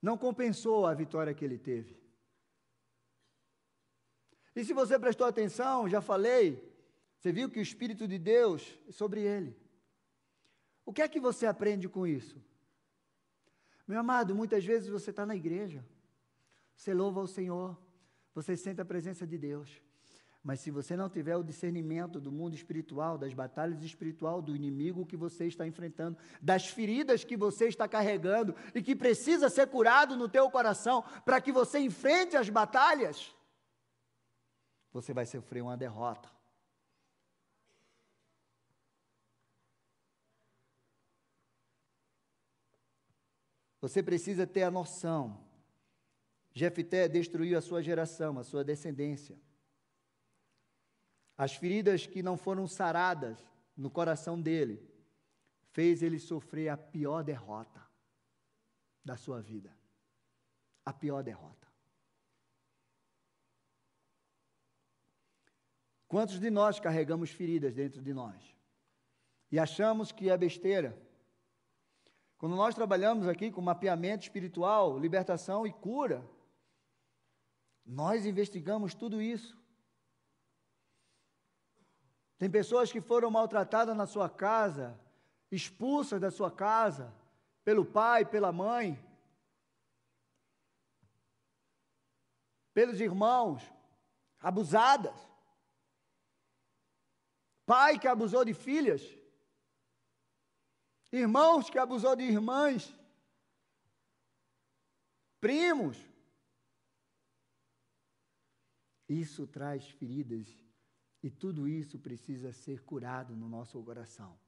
Não 0.01 0.17
compensou 0.17 0.87
a 0.87 0.95
vitória 0.95 1.35
que 1.35 1.45
ele 1.45 1.59
teve. 1.59 2.03
E 4.57 4.65
se 4.65 4.73
você 4.73 4.99
prestou 4.99 5.27
atenção, 5.27 5.89
já 5.89 6.01
falei, 6.01 6.73
você 7.19 7.33
viu 7.33 7.49
que 7.49 7.59
o 7.59 7.63
Espírito 7.63 8.09
de 8.09 8.19
Deus 8.19 8.77
é 8.89 8.93
sobre 8.93 9.21
ele. 9.23 9.62
O 10.85 10.93
que 10.93 11.03
é 11.03 11.09
que 11.09 11.21
você 11.21 11.47
aprende 11.47 11.89
com 11.89 12.07
isso? 12.07 12.41
Meu 13.87 14.01
amado, 14.01 14.35
muitas 14.35 14.65
vezes 14.65 14.89
você 14.89 15.11
está 15.11 15.25
na 15.25 15.37
igreja, 15.37 15.85
você 16.75 16.95
louva 16.95 17.21
o 17.21 17.27
Senhor, 17.27 17.77
você 18.35 18.57
sente 18.57 18.81
a 18.81 18.85
presença 18.85 19.27
de 19.27 19.39
Deus. 19.39 19.83
Mas 20.43 20.59
se 20.59 20.73
você 20.73 20.97
não 20.97 21.09
tiver 21.09 21.37
o 21.37 21.45
discernimento 21.45 22.21
do 22.21 22.33
mundo 22.33 22.55
espiritual, 22.55 23.17
das 23.17 23.33
batalhas 23.33 23.81
espiritual, 23.85 24.43
do 24.43 24.57
inimigo 24.57 25.07
que 25.07 25.17
você 25.17 25.47
está 25.47 25.65
enfrentando, 25.67 26.19
das 26.41 26.67
feridas 26.67 27.23
que 27.23 27.37
você 27.37 27.69
está 27.69 27.87
carregando 27.87 28.55
e 28.75 28.83
que 28.83 28.97
precisa 28.97 29.49
ser 29.49 29.69
curado 29.69 30.17
no 30.17 30.29
teu 30.29 30.51
coração 30.51 31.05
para 31.25 31.41
que 31.41 31.53
você 31.53 31.79
enfrente 31.79 32.37
as 32.37 32.49
batalhas, 32.49 33.33
você 34.93 35.15
vai 35.15 35.27
sofrer 35.27 35.63
uma 35.63 35.77
derrota. 35.77 36.29
Você 43.83 44.01
precisa 44.01 44.47
ter 44.47 44.63
a 44.63 44.71
noção. 44.71 45.45
Jefté 46.55 47.09
destruiu 47.09 47.59
a 47.59 47.61
sua 47.61 47.83
geração, 47.83 48.39
a 48.39 48.45
sua 48.45 48.63
descendência. 48.63 49.37
As 51.37 51.57
feridas 51.57 52.07
que 52.07 52.23
não 52.23 52.37
foram 52.37 52.69
saradas 52.69 53.45
no 53.77 53.91
coração 53.91 54.41
dele, 54.41 54.89
fez 55.73 56.01
ele 56.03 56.21
sofrer 56.21 56.69
a 56.69 56.77
pior 56.77 57.25
derrota 57.25 57.83
da 59.05 59.17
sua 59.17 59.41
vida. 59.41 59.77
A 60.85 60.93
pior 60.93 61.25
derrota. 61.25 61.67
Quantos 66.07 66.39
de 66.39 66.51
nós 66.51 66.79
carregamos 66.79 67.31
feridas 67.31 67.75
dentro 67.75 68.01
de 68.01 68.13
nós? 68.13 68.55
E 69.51 69.59
achamos 69.59 70.13
que 70.13 70.31
é 70.31 70.37
besteira 70.37 70.97
quando 72.43 72.57
nós 72.57 72.75
trabalhamos 72.75 73.29
aqui 73.29 73.53
com 73.53 73.61
mapeamento 73.61 74.25
espiritual, 74.25 74.99
libertação 74.99 75.65
e 75.65 75.73
cura, 75.73 76.29
nós 77.87 78.27
investigamos 78.27 78.95
tudo 78.95 79.23
isso. 79.23 79.57
Tem 82.39 82.51
pessoas 82.51 82.91
que 82.91 83.01
foram 83.01 83.31
maltratadas 83.31 83.97
na 83.97 84.09
sua 84.09 84.29
casa, 84.29 84.99
expulsas 85.53 86.21
da 86.21 86.33
sua 86.33 86.51
casa, 86.51 87.15
pelo 87.63 87.85
pai, 87.85 88.25
pela 88.25 88.51
mãe, 88.51 89.01
pelos 92.75 93.01
irmãos, 93.01 93.63
abusadas. 94.41 95.15
Pai 97.65 98.01
que 98.01 98.09
abusou 98.09 98.45
de 98.45 98.53
filhas 98.53 99.22
irmãos 101.13 101.69
que 101.69 101.79
abusou 101.79 102.17
de 102.17 102.25
irmãs, 102.25 102.95
primos. 105.41 105.99
Isso 109.09 109.47
traz 109.47 109.87
feridas 109.91 110.49
e 111.23 111.31
tudo 111.31 111.69
isso 111.69 111.99
precisa 111.99 112.53
ser 112.53 112.83
curado 112.83 113.37
no 113.37 113.49
nosso 113.49 113.81
coração. 113.83 114.39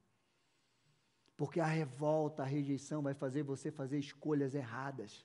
Porque 1.36 1.60
a 1.60 1.66
revolta, 1.66 2.42
a 2.42 2.46
rejeição 2.46 3.02
vai 3.02 3.12
fazer 3.12 3.42
você 3.42 3.70
fazer 3.70 3.98
escolhas 3.98 4.54
erradas. 4.54 5.24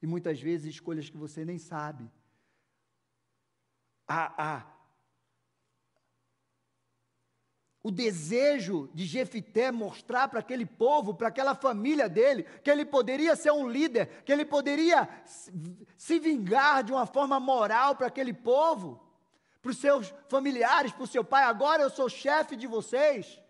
E 0.00 0.06
muitas 0.06 0.40
vezes 0.40 0.74
escolhas 0.74 1.10
que 1.10 1.16
você 1.16 1.44
nem 1.44 1.58
sabe. 1.58 2.10
A, 4.06 4.56
a, 4.56 4.81
o 7.82 7.90
desejo 7.90 8.88
de 8.94 9.04
Jefité 9.04 9.72
mostrar 9.72 10.28
para 10.28 10.38
aquele 10.38 10.64
povo, 10.64 11.14
para 11.14 11.28
aquela 11.28 11.54
família 11.54 12.08
dele, 12.08 12.44
que 12.62 12.70
ele 12.70 12.84
poderia 12.84 13.34
ser 13.34 13.50
um 13.50 13.68
líder, 13.68 14.22
que 14.24 14.32
ele 14.32 14.44
poderia 14.44 15.08
se 15.96 16.18
vingar 16.20 16.84
de 16.84 16.92
uma 16.92 17.06
forma 17.06 17.40
moral 17.40 17.96
para 17.96 18.06
aquele 18.06 18.32
povo, 18.32 19.02
para 19.60 19.72
os 19.72 19.78
seus 19.78 20.14
familiares, 20.28 20.92
para 20.92 21.02
o 21.02 21.08
seu 21.08 21.24
pai. 21.24 21.42
Agora 21.42 21.82
eu 21.82 21.90
sou 21.90 22.08
chefe 22.08 22.54
de 22.54 22.68
vocês. 22.68 23.40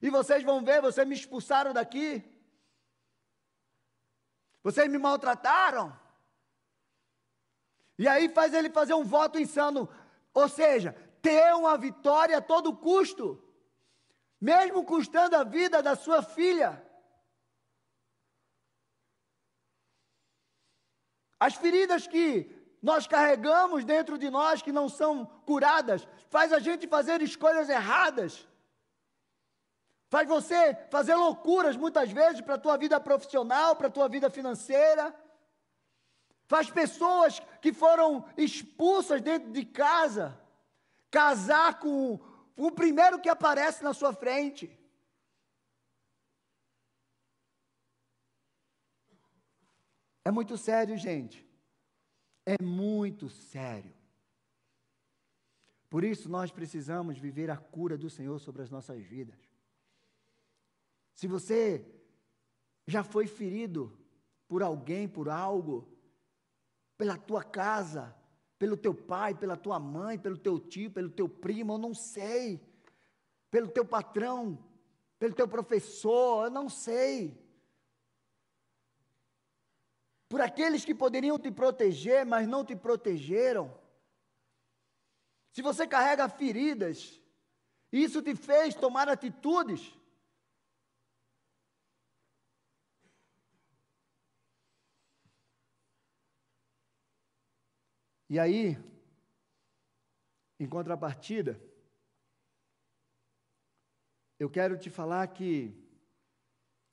E 0.00 0.08
vocês 0.08 0.44
vão 0.44 0.64
ver, 0.64 0.80
vocês 0.80 1.06
me 1.06 1.14
expulsaram 1.14 1.72
daqui. 1.72 2.22
Vocês 4.62 4.88
me 4.88 4.98
maltrataram. 4.98 5.98
E 7.98 8.06
aí 8.06 8.28
faz 8.28 8.54
ele 8.54 8.70
fazer 8.70 8.94
um 8.94 9.04
voto 9.04 9.40
insano. 9.40 9.88
Ou 10.32 10.48
seja, 10.48 10.96
ter 11.22 11.54
uma 11.54 11.76
vitória 11.76 12.38
a 12.38 12.42
todo 12.42 12.76
custo, 12.76 13.42
mesmo 14.40 14.84
custando 14.84 15.36
a 15.36 15.44
vida 15.44 15.82
da 15.82 15.94
sua 15.94 16.22
filha. 16.22 16.82
As 21.38 21.54
feridas 21.54 22.06
que 22.06 22.50
nós 22.82 23.06
carregamos 23.06 23.84
dentro 23.84 24.16
de 24.18 24.30
nós 24.30 24.62
que 24.62 24.72
não 24.72 24.88
são 24.88 25.26
curadas, 25.44 26.06
faz 26.28 26.52
a 26.52 26.58
gente 26.58 26.86
fazer 26.86 27.20
escolhas 27.20 27.68
erradas. 27.68 28.46
Faz 30.08 30.26
você 30.26 30.74
fazer 30.90 31.14
loucuras 31.14 31.76
muitas 31.76 32.10
vezes 32.10 32.40
para 32.40 32.54
a 32.54 32.58
tua 32.58 32.76
vida 32.76 32.98
profissional, 32.98 33.76
para 33.76 33.86
a 33.86 33.90
tua 33.90 34.08
vida 34.08 34.28
financeira. 34.28 35.14
Faz 36.46 36.68
pessoas 36.70 37.40
que 37.60 37.72
foram 37.72 38.24
expulsas 38.36 39.20
dentro 39.20 39.52
de 39.52 39.64
casa 39.64 40.39
casar 41.10 41.78
com 41.78 42.20
o 42.56 42.70
primeiro 42.70 43.20
que 43.20 43.28
aparece 43.28 43.82
na 43.82 43.92
sua 43.92 44.12
frente. 44.12 44.70
É 50.24 50.30
muito 50.30 50.56
sério, 50.56 50.96
gente. 50.96 51.46
É 52.46 52.62
muito 52.62 53.28
sério. 53.28 53.94
Por 55.88 56.04
isso 56.04 56.28
nós 56.28 56.52
precisamos 56.52 57.18
viver 57.18 57.50
a 57.50 57.56
cura 57.56 57.98
do 57.98 58.08
Senhor 58.08 58.38
sobre 58.38 58.62
as 58.62 58.70
nossas 58.70 59.02
vidas. 59.02 59.40
Se 61.14 61.26
você 61.26 61.84
já 62.86 63.02
foi 63.02 63.26
ferido 63.26 63.98
por 64.46 64.62
alguém, 64.62 65.08
por 65.08 65.28
algo, 65.28 65.88
pela 66.96 67.16
tua 67.16 67.42
casa, 67.42 68.14
pelo 68.60 68.76
teu 68.76 68.92
pai, 68.92 69.34
pela 69.34 69.56
tua 69.56 69.80
mãe, 69.80 70.18
pelo 70.18 70.36
teu 70.36 70.60
tio, 70.60 70.90
pelo 70.90 71.08
teu 71.08 71.26
primo, 71.26 71.72
eu 71.72 71.78
não 71.78 71.94
sei. 71.94 72.60
Pelo 73.50 73.68
teu 73.68 73.86
patrão, 73.86 74.62
pelo 75.18 75.34
teu 75.34 75.48
professor, 75.48 76.44
eu 76.44 76.50
não 76.50 76.68
sei. 76.68 77.42
Por 80.28 80.42
aqueles 80.42 80.84
que 80.84 80.94
poderiam 80.94 81.38
te 81.38 81.50
proteger, 81.50 82.26
mas 82.26 82.46
não 82.46 82.62
te 82.62 82.76
protegeram. 82.76 83.74
Se 85.52 85.62
você 85.62 85.86
carrega 85.86 86.28
feridas, 86.28 87.18
isso 87.90 88.20
te 88.20 88.36
fez 88.36 88.74
tomar 88.74 89.08
atitudes 89.08 89.98
E 98.32 98.38
aí, 98.38 98.78
em 100.56 100.68
contrapartida, 100.68 101.60
eu 104.38 104.48
quero 104.48 104.78
te 104.78 104.88
falar 104.88 105.26
que 105.26 105.74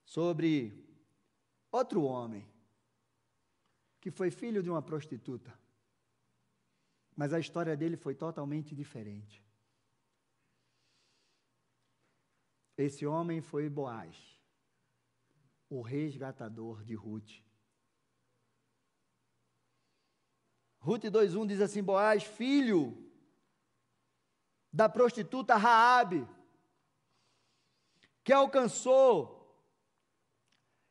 sobre 0.03 0.83
outro 1.71 2.01
homem 2.01 2.43
que 4.01 4.09
foi 4.09 4.31
filho 4.31 4.63
de 4.63 4.69
uma 4.71 4.81
prostituta. 4.81 5.53
Mas 7.15 7.31
a 7.31 7.39
história 7.39 7.77
dele 7.77 7.97
foi 7.97 8.15
totalmente 8.15 8.73
diferente. 8.73 9.45
Esse 12.75 13.05
homem 13.05 13.41
foi 13.41 13.69
Boaz. 13.69 14.35
o 15.69 15.81
resgatador 15.81 16.83
de 16.83 16.95
Ruth. 16.95 17.47
Ruth 20.88 21.03
2:1 21.03 21.45
diz 21.45 21.59
assim: 21.59 21.83
Boaz, 21.83 22.23
filho 22.23 22.97
da 24.71 24.88
prostituta 24.88 25.57
Raabe, 25.57 26.25
que 28.23 28.31
alcançou 28.31 29.35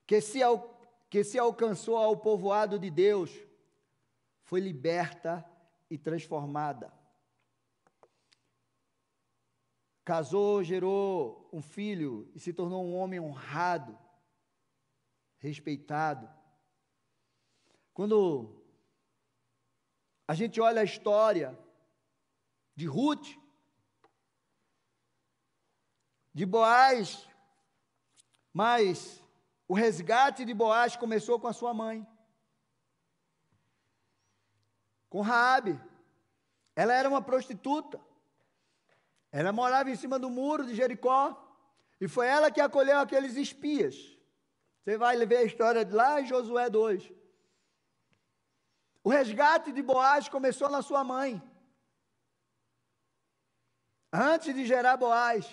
que 0.06 0.20
se, 0.20 0.40
que 1.08 1.24
se 1.24 1.38
alcançou 1.38 1.96
ao 1.96 2.14
povoado 2.14 2.78
de 2.78 2.90
Deus, 2.90 3.30
foi 4.42 4.60
liberta 4.60 5.42
e 5.88 5.96
transformada. 5.96 6.92
Casou, 10.04 10.62
gerou 10.62 11.48
um 11.50 11.62
filho 11.62 12.30
e 12.34 12.38
se 12.38 12.52
tornou 12.52 12.84
um 12.84 12.94
homem 12.94 13.18
honrado, 13.18 13.98
respeitado. 15.38 16.28
Quando 17.94 18.55
a 20.28 20.34
gente 20.34 20.60
olha 20.60 20.80
a 20.80 20.84
história 20.84 21.56
de 22.74 22.86
Ruth, 22.86 23.28
de 26.34 26.44
Boaz, 26.44 27.26
mas 28.52 29.22
o 29.68 29.74
resgate 29.74 30.44
de 30.44 30.52
Boaz 30.52 30.96
começou 30.96 31.38
com 31.38 31.46
a 31.46 31.52
sua 31.52 31.72
mãe, 31.72 32.06
com 35.08 35.20
Raabe. 35.20 35.80
Ela 36.74 36.92
era 36.92 37.08
uma 37.08 37.22
prostituta. 37.22 37.98
Ela 39.32 39.52
morava 39.52 39.90
em 39.90 39.96
cima 39.96 40.18
do 40.18 40.28
muro 40.28 40.66
de 40.66 40.74
Jericó 40.74 41.42
e 42.00 42.06
foi 42.06 42.26
ela 42.26 42.50
que 42.50 42.60
acolheu 42.60 42.98
aqueles 42.98 43.36
espias. 43.36 43.96
Você 44.82 44.98
vai 44.98 45.16
ver 45.24 45.38
a 45.38 45.44
história 45.44 45.84
de 45.84 45.94
lá 45.94 46.20
em 46.20 46.26
Josué 46.26 46.68
2. 46.68 47.10
O 49.06 49.08
resgate 49.08 49.70
de 49.70 49.82
Boaz 49.82 50.28
começou 50.28 50.68
na 50.68 50.82
sua 50.82 51.04
mãe. 51.04 51.40
Antes 54.12 54.52
de 54.52 54.66
gerar 54.66 54.96
Boaz, 54.96 55.46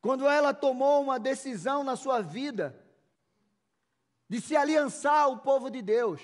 quando 0.00 0.28
ela 0.28 0.54
tomou 0.54 1.02
uma 1.02 1.18
decisão 1.18 1.82
na 1.82 1.96
sua 1.96 2.22
vida 2.22 2.80
de 4.28 4.40
se 4.40 4.54
aliançar 4.56 5.22
ao 5.22 5.40
povo 5.40 5.70
de 5.70 5.82
Deus. 5.82 6.22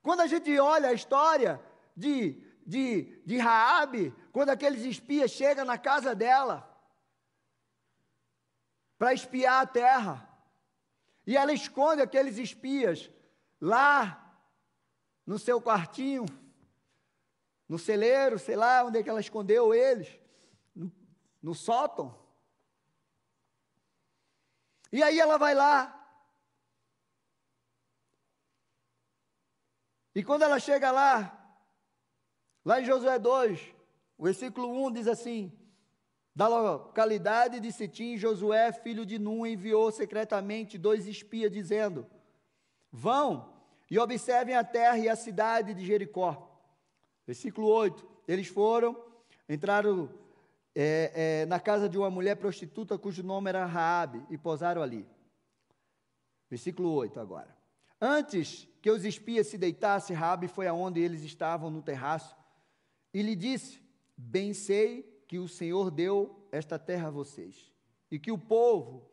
Quando 0.00 0.20
a 0.20 0.28
gente 0.28 0.56
olha 0.60 0.90
a 0.90 0.92
história 0.92 1.60
de, 1.96 2.40
de, 2.64 3.20
de 3.26 3.38
Raabe, 3.38 4.14
quando 4.30 4.50
aqueles 4.50 4.84
espias 4.84 5.32
chegam 5.32 5.64
na 5.64 5.76
casa 5.76 6.14
dela 6.14 6.72
para 8.96 9.12
espiar 9.12 9.60
a 9.60 9.66
terra. 9.66 10.28
E 11.26 11.36
ela 11.36 11.52
esconde 11.52 12.00
aqueles 12.00 12.38
espias 12.38 13.10
lá 13.60 14.23
no 15.26 15.38
seu 15.38 15.60
quartinho, 15.60 16.26
no 17.68 17.78
celeiro, 17.78 18.38
sei 18.38 18.56
lá 18.56 18.84
onde 18.84 18.98
é 18.98 19.02
que 19.02 19.08
ela 19.08 19.20
escondeu 19.20 19.74
eles, 19.74 20.08
no, 20.74 20.92
no 21.42 21.54
sótão. 21.54 22.18
E 24.92 25.02
aí 25.02 25.18
ela 25.18 25.36
vai 25.38 25.54
lá. 25.54 26.00
E 30.14 30.22
quando 30.22 30.42
ela 30.42 30.60
chega 30.60 30.92
lá, 30.92 31.56
lá 32.64 32.80
em 32.80 32.84
Josué 32.84 33.18
2, 33.18 33.74
o 34.16 34.24
versículo 34.24 34.86
1 34.86 34.92
diz 34.92 35.08
assim: 35.08 35.52
Da 36.36 36.46
localidade 36.46 37.58
de 37.58 37.72
Sitim, 37.72 38.16
Josué, 38.16 38.70
filho 38.70 39.04
de 39.04 39.18
Nun, 39.18 39.44
enviou 39.44 39.90
secretamente 39.90 40.78
dois 40.78 41.08
espias, 41.08 41.50
dizendo: 41.50 42.08
Vão 42.92 43.53
e 43.94 43.98
observem 44.00 44.56
a 44.56 44.64
terra 44.64 44.98
e 44.98 45.08
a 45.08 45.14
cidade 45.14 45.72
de 45.72 45.86
Jericó. 45.86 46.50
Versículo 47.24 47.68
8: 47.68 48.04
Eles 48.26 48.48
foram, 48.48 49.00
entraram 49.48 50.10
é, 50.74 51.12
é, 51.42 51.46
na 51.46 51.60
casa 51.60 51.88
de 51.88 51.96
uma 51.96 52.10
mulher 52.10 52.34
prostituta 52.34 52.98
cujo 52.98 53.22
nome 53.22 53.50
era 53.50 53.64
Raabe 53.64 54.20
e 54.28 54.36
pousaram 54.36 54.82
ali. 54.82 55.06
Versículo 56.50 56.90
8 56.90 57.20
agora. 57.20 57.56
Antes 58.00 58.66
que 58.82 58.90
os 58.90 59.04
espias 59.04 59.46
se 59.46 59.56
deitassem, 59.56 60.16
Raabe 60.16 60.48
foi 60.48 60.66
aonde 60.66 61.00
eles 61.00 61.22
estavam 61.22 61.70
no 61.70 61.80
terraço 61.80 62.36
e 63.12 63.22
lhe 63.22 63.36
disse: 63.36 63.80
Bem 64.16 64.52
sei 64.52 65.04
que 65.28 65.38
o 65.38 65.46
Senhor 65.46 65.92
deu 65.92 66.48
esta 66.50 66.80
terra 66.80 67.06
a 67.06 67.12
vocês, 67.12 67.72
e 68.10 68.18
que 68.18 68.32
o 68.32 68.38
povo, 68.38 69.08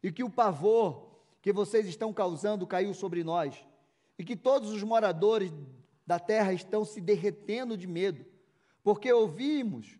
e 0.00 0.12
que 0.12 0.22
o 0.22 0.30
pavor 0.30 1.10
que 1.42 1.52
vocês 1.52 1.88
estão 1.88 2.12
causando 2.12 2.64
caiu 2.68 2.94
sobre 2.94 3.24
nós, 3.24 3.66
e 4.18 4.24
que 4.24 4.36
todos 4.36 4.70
os 4.70 4.82
moradores 4.82 5.52
da 6.06 6.18
terra 6.18 6.52
estão 6.52 6.84
se 6.84 7.00
derretendo 7.00 7.76
de 7.76 7.86
medo, 7.86 8.24
porque 8.82 9.12
ouvimos 9.12 9.98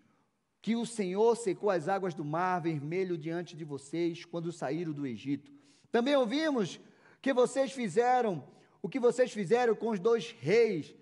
que 0.61 0.77
o 0.77 0.87
Senhor 0.87 1.37
secou 1.37 1.71
as 1.71 1.89
águas 1.89 2.15
do 2.15 2.25
mar 2.25 2.61
vermelho 2.61 3.19
diante 3.19 3.57
de 3.57 3.65
vocês 3.65 4.25
quando 4.25 4.53
saíram 4.53 4.93
do 4.93 5.07
Egito. 5.07 5.51
Também 5.91 6.15
ouvimos 6.15 6.81
que 7.21 7.33
vocês 7.33 7.73
fizeram 7.73 8.45
o 8.83 8.89
que 8.89 8.99
vocês 8.99 9.33
fizeram 9.33 9.77
com 9.77 9.91
os 9.91 10.01
dois 10.01 10.33
reis 10.41 10.95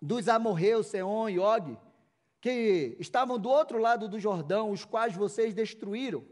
dos 0.00 0.28
amorreus, 0.28 0.86
Seom 0.86 1.28
e 1.28 1.38
Og, 1.38 1.76
que 2.40 2.96
estavam 2.98 3.38
do 3.38 3.50
outro 3.50 3.78
lado 3.78 4.08
do 4.08 4.18
Jordão, 4.18 4.70
os 4.70 4.84
quais 4.84 5.14
vocês 5.14 5.52
destruíram. 5.52 6.24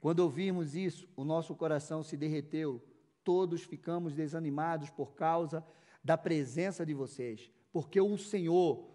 Quando 0.00 0.20
ouvimos 0.20 0.76
isso, 0.76 1.08
o 1.16 1.24
nosso 1.24 1.54
coração 1.56 2.02
se 2.02 2.16
derreteu, 2.16 2.80
todos 3.24 3.62
ficamos 3.62 4.14
desanimados 4.14 4.90
por 4.90 5.14
causa 5.14 5.64
da 6.02 6.16
presença 6.18 6.84
de 6.84 6.92
vocês, 6.92 7.50
porque 7.72 8.00
o 8.00 8.18
Senhor, 8.18 8.86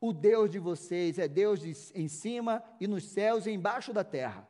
o 0.00 0.12
Deus 0.12 0.50
de 0.50 0.58
vocês, 0.58 1.18
é 1.18 1.26
Deus 1.26 1.60
de, 1.60 1.72
em 1.98 2.06
cima 2.06 2.62
e 2.78 2.86
nos 2.86 3.04
céus 3.04 3.46
e 3.46 3.50
embaixo 3.50 3.92
da 3.92 4.04
terra. 4.04 4.46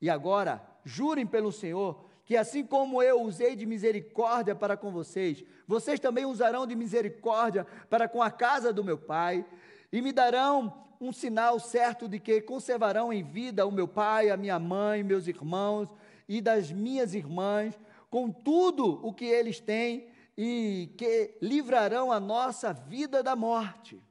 E 0.00 0.08
agora, 0.10 0.62
jurem 0.84 1.26
pelo 1.26 1.50
Senhor, 1.50 2.04
que 2.24 2.36
assim 2.36 2.64
como 2.64 3.02
eu 3.02 3.22
usei 3.22 3.56
de 3.56 3.64
misericórdia 3.64 4.54
para 4.54 4.76
com 4.76 4.92
vocês, 4.92 5.42
vocês 5.66 5.98
também 5.98 6.26
usarão 6.26 6.66
de 6.66 6.76
misericórdia 6.76 7.66
para 7.88 8.06
com 8.06 8.22
a 8.22 8.30
casa 8.30 8.72
do 8.72 8.84
meu 8.84 8.98
pai 8.98 9.46
e 9.90 10.02
me 10.02 10.12
darão 10.12 10.86
um 11.00 11.12
sinal 11.12 11.58
certo 11.58 12.06
de 12.06 12.18
que 12.18 12.40
conservarão 12.42 13.12
em 13.12 13.22
vida 13.22 13.66
o 13.66 13.72
meu 13.72 13.88
pai, 13.88 14.30
a 14.30 14.36
minha 14.36 14.58
mãe, 14.58 15.02
meus 15.02 15.26
irmãos 15.26 15.88
e 16.28 16.40
das 16.40 16.70
minhas 16.70 17.14
irmãs, 17.14 17.78
com 18.10 18.30
tudo 18.32 19.04
o 19.06 19.12
que 19.12 19.24
eles 19.24 19.60
têm 19.60 20.10
e 20.36 20.94
que 20.96 21.36
livrarão 21.42 22.12
a 22.12 22.20
nossa 22.20 22.72
vida 22.72 23.22
da 23.22 23.34
morte. 23.34 24.02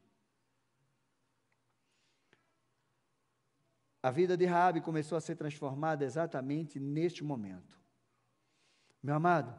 A 4.04 4.12
vida 4.12 4.38
de 4.38 4.46
Raabe 4.46 4.82
começou 4.82 5.18
a 5.18 5.22
ser 5.22 5.36
transformada 5.36 6.06
exatamente 6.06 6.80
neste 6.80 7.24
momento. 7.24 7.78
Meu 9.02 9.16
amado, 9.16 9.54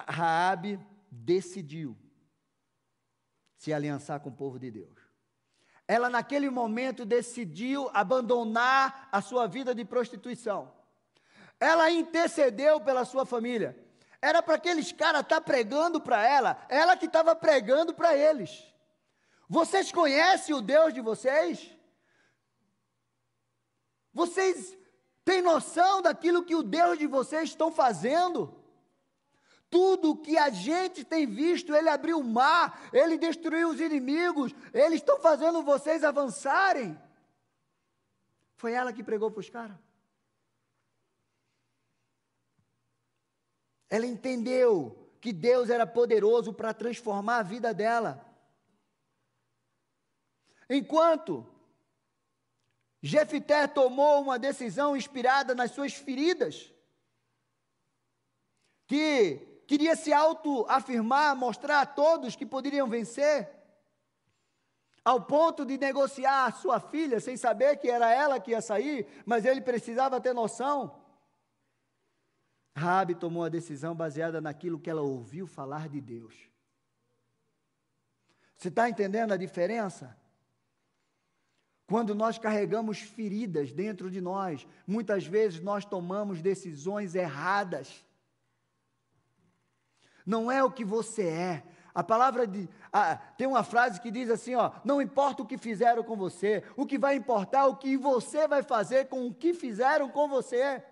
Raabe 0.00 0.78
decidiu 1.10 1.96
se 3.56 3.72
aliançar 3.72 4.20
com 4.20 4.28
o 4.28 4.36
povo 4.36 4.58
de 4.58 4.70
Deus. 4.70 4.98
Ela, 5.86 6.10
naquele 6.10 6.50
momento, 6.50 7.04
decidiu 7.04 7.90
abandonar 7.94 9.08
a 9.10 9.22
sua 9.22 9.46
vida 9.46 9.74
de 9.74 9.84
prostituição. 9.84 10.77
Ela 11.60 11.90
intercedeu 11.90 12.80
pela 12.80 13.04
sua 13.04 13.26
família. 13.26 13.76
Era 14.20 14.42
para 14.42 14.54
aqueles 14.54 14.92
caras 14.92 15.22
estar 15.22 15.36
tá 15.36 15.40
pregando 15.40 16.00
para 16.00 16.26
ela, 16.26 16.64
ela 16.68 16.96
que 16.96 17.06
estava 17.06 17.34
pregando 17.36 17.94
para 17.94 18.16
eles. 18.16 18.64
Vocês 19.48 19.90
conhecem 19.90 20.54
o 20.54 20.60
Deus 20.60 20.92
de 20.92 21.00
vocês? 21.00 21.74
Vocês 24.12 24.76
têm 25.24 25.40
noção 25.40 26.02
daquilo 26.02 26.44
que 26.44 26.54
o 26.54 26.62
Deus 26.62 26.98
de 26.98 27.06
vocês 27.06 27.50
estão 27.50 27.70
fazendo? 27.70 28.54
Tudo 29.70 30.16
que 30.16 30.36
a 30.36 30.50
gente 30.50 31.04
tem 31.04 31.26
visto, 31.26 31.74
ele 31.74 31.88
abriu 31.88 32.18
o 32.18 32.24
mar, 32.24 32.88
ele 32.92 33.18
destruiu 33.18 33.68
os 33.68 33.80
inimigos, 33.80 34.54
eles 34.72 35.00
estão 35.00 35.20
fazendo 35.20 35.62
vocês 35.62 36.02
avançarem. 36.02 36.98
Foi 38.56 38.72
ela 38.72 38.92
que 38.92 39.04
pregou 39.04 39.30
para 39.30 39.40
os 39.40 39.50
caras. 39.50 39.76
Ela 43.90 44.06
entendeu 44.06 45.08
que 45.20 45.32
Deus 45.32 45.70
era 45.70 45.86
poderoso 45.86 46.52
para 46.52 46.74
transformar 46.74 47.38
a 47.38 47.42
vida 47.42 47.74
dela. 47.74 48.24
Enquanto 50.68 51.46
Jefité 53.00 53.66
tomou 53.66 54.20
uma 54.20 54.38
decisão 54.38 54.96
inspirada 54.96 55.54
nas 55.54 55.70
suas 55.70 55.94
feridas, 55.94 56.72
que 58.86 59.62
queria 59.66 59.94
se 59.94 60.12
autoafirmar, 60.12 61.36
mostrar 61.36 61.80
a 61.80 61.86
todos 61.86 62.36
que 62.36 62.46
poderiam 62.46 62.88
vencer. 62.88 63.56
ao 65.04 65.22
ponto 65.22 65.64
de 65.64 65.78
negociar 65.78 66.54
sua 66.60 66.78
filha, 66.78 67.18
sem 67.18 67.34
saber 67.34 67.78
que 67.78 67.88
era 67.88 68.12
ela 68.12 68.38
que 68.38 68.50
ia 68.50 68.60
sair, 68.60 69.06
mas 69.24 69.46
ele 69.46 69.62
precisava 69.62 70.20
ter 70.20 70.34
noção. 70.34 70.94
Rabi 72.78 73.14
tomou 73.14 73.44
a 73.44 73.48
decisão 73.48 73.94
baseada 73.94 74.40
naquilo 74.40 74.78
que 74.78 74.88
ela 74.88 75.02
ouviu 75.02 75.46
falar 75.46 75.88
de 75.88 76.00
Deus. 76.00 76.34
Você 78.56 78.68
está 78.68 78.88
entendendo 78.88 79.32
a 79.32 79.36
diferença? 79.36 80.16
Quando 81.86 82.14
nós 82.14 82.38
carregamos 82.38 83.00
feridas 83.00 83.72
dentro 83.72 84.10
de 84.10 84.20
nós, 84.20 84.66
muitas 84.86 85.26
vezes 85.26 85.60
nós 85.60 85.84
tomamos 85.84 86.42
decisões 86.42 87.14
erradas. 87.14 88.04
Não 90.26 90.50
é 90.50 90.62
o 90.62 90.70
que 90.70 90.84
você 90.84 91.26
é. 91.26 91.62
A 91.94 92.04
palavra 92.04 92.46
de. 92.46 92.68
Tem 93.36 93.46
uma 93.46 93.64
frase 93.64 94.00
que 94.00 94.10
diz 94.10 94.28
assim: 94.28 94.54
ó, 94.54 94.72
não 94.84 95.00
importa 95.00 95.42
o 95.42 95.46
que 95.46 95.56
fizeram 95.56 96.02
com 96.02 96.16
você, 96.16 96.62
o 96.76 96.84
que 96.84 96.98
vai 96.98 97.16
importar 97.16 97.60
é 97.60 97.64
o 97.64 97.76
que 97.76 97.96
você 97.96 98.46
vai 98.46 98.62
fazer 98.62 99.06
com 99.06 99.26
o 99.26 99.34
que 99.34 99.54
fizeram 99.54 100.08
com 100.10 100.28
você. 100.28 100.82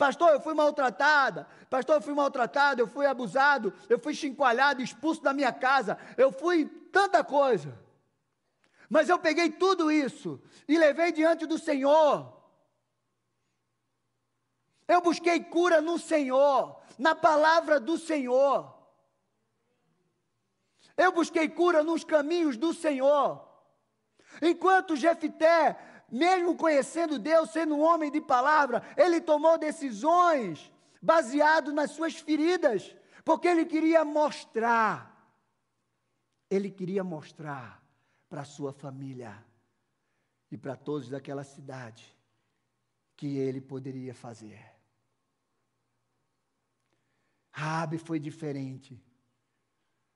Pastor, 0.00 0.30
eu 0.30 0.40
fui 0.40 0.54
maltratada. 0.54 1.46
Pastor, 1.68 1.96
eu 1.96 2.00
fui 2.00 2.14
maltratado, 2.14 2.80
eu 2.80 2.86
fui 2.86 3.04
abusado, 3.04 3.70
eu 3.86 3.98
fui 3.98 4.14
chincoalhado, 4.14 4.80
expulso 4.80 5.20
da 5.20 5.34
minha 5.34 5.52
casa, 5.52 5.98
eu 6.16 6.32
fui 6.32 6.64
tanta 6.90 7.22
coisa. 7.22 7.78
Mas 8.88 9.10
eu 9.10 9.18
peguei 9.18 9.50
tudo 9.50 9.92
isso 9.92 10.40
e 10.66 10.78
levei 10.78 11.12
diante 11.12 11.44
do 11.44 11.58
Senhor. 11.58 12.34
Eu 14.88 15.02
busquei 15.02 15.38
cura 15.38 15.82
no 15.82 15.98
Senhor, 15.98 16.80
na 16.98 17.14
palavra 17.14 17.78
do 17.78 17.98
Senhor. 17.98 18.74
Eu 20.96 21.12
busquei 21.12 21.46
cura 21.46 21.84
nos 21.84 22.04
caminhos 22.04 22.56
do 22.56 22.72
Senhor. 22.72 23.46
Enquanto 24.40 24.96
Jefité 24.96 25.76
mesmo 26.10 26.56
conhecendo 26.56 27.18
Deus, 27.18 27.50
sendo 27.50 27.74
um 27.74 27.80
homem 27.80 28.10
de 28.10 28.20
palavra, 28.20 28.82
ele 28.96 29.20
tomou 29.20 29.58
decisões 29.58 30.72
baseado 31.00 31.72
nas 31.72 31.92
suas 31.92 32.16
feridas, 32.16 32.94
porque 33.24 33.48
ele 33.48 33.64
queria 33.64 34.04
mostrar, 34.04 35.34
ele 36.48 36.70
queria 36.70 37.04
mostrar 37.04 37.82
para 38.28 38.42
a 38.42 38.44
sua 38.44 38.72
família 38.72 39.44
e 40.50 40.58
para 40.58 40.76
todos 40.76 41.08
daquela 41.08 41.44
cidade 41.44 42.16
que 43.16 43.36
ele 43.38 43.60
poderia 43.60 44.14
fazer. 44.14 44.64
Rabi 47.52 47.98
foi 47.98 48.18
diferente. 48.18 49.02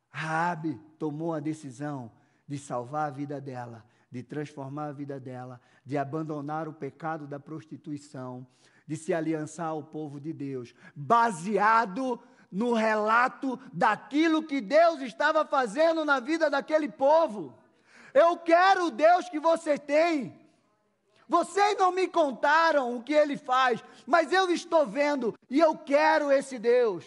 Rabi 0.08 0.78
tomou 0.98 1.34
a 1.34 1.40
decisão 1.40 2.10
de 2.46 2.58
salvar 2.58 3.08
a 3.08 3.10
vida 3.10 3.40
dela 3.40 3.84
de 4.14 4.22
transformar 4.22 4.86
a 4.86 4.92
vida 4.92 5.18
dela, 5.18 5.60
de 5.84 5.98
abandonar 5.98 6.68
o 6.68 6.72
pecado 6.72 7.26
da 7.26 7.40
prostituição, 7.40 8.46
de 8.86 8.94
se 8.94 9.12
aliançar 9.12 9.66
ao 9.66 9.82
povo 9.82 10.20
de 10.20 10.32
Deus, 10.32 10.72
baseado 10.94 12.22
no 12.48 12.74
relato 12.74 13.58
daquilo 13.72 14.44
que 14.44 14.60
Deus 14.60 15.00
estava 15.00 15.44
fazendo 15.44 16.04
na 16.04 16.20
vida 16.20 16.48
daquele 16.48 16.88
povo. 16.88 17.58
Eu 18.14 18.36
quero 18.36 18.86
o 18.86 18.90
Deus 18.92 19.28
que 19.28 19.40
você 19.40 19.76
tem. 19.76 20.40
Vocês 21.28 21.76
não 21.76 21.90
me 21.90 22.06
contaram 22.06 22.96
o 22.96 23.02
que 23.02 23.12
ele 23.12 23.36
faz, 23.36 23.82
mas 24.06 24.32
eu 24.32 24.48
estou 24.48 24.86
vendo 24.86 25.34
e 25.50 25.58
eu 25.58 25.76
quero 25.76 26.30
esse 26.30 26.56
Deus. 26.56 27.04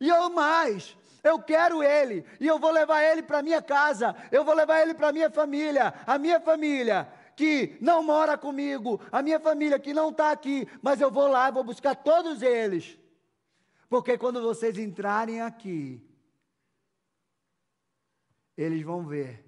E 0.00 0.08
eu 0.08 0.30
mais, 0.30 0.96
eu 1.22 1.40
quero 1.42 1.82
ele 1.82 2.24
e 2.40 2.46
eu 2.46 2.58
vou 2.58 2.70
levar 2.70 3.02
ele 3.02 3.22
para 3.22 3.42
minha 3.42 3.62
casa, 3.62 4.14
eu 4.30 4.44
vou 4.44 4.54
levar 4.54 4.80
ele 4.80 4.94
para 4.94 5.12
minha 5.12 5.30
família, 5.30 5.94
a 6.06 6.18
minha 6.18 6.40
família 6.40 7.08
que 7.36 7.78
não 7.80 8.02
mora 8.02 8.36
comigo, 8.36 9.00
a 9.10 9.22
minha 9.22 9.40
família 9.40 9.78
que 9.78 9.94
não 9.94 10.10
está 10.10 10.30
aqui, 10.30 10.68
mas 10.82 11.00
eu 11.00 11.10
vou 11.10 11.26
lá, 11.26 11.50
vou 11.50 11.64
buscar 11.64 11.94
todos 11.94 12.42
eles, 12.42 12.98
porque 13.88 14.18
quando 14.18 14.42
vocês 14.42 14.78
entrarem 14.78 15.40
aqui, 15.40 16.06
eles 18.56 18.82
vão 18.82 19.06
ver 19.06 19.44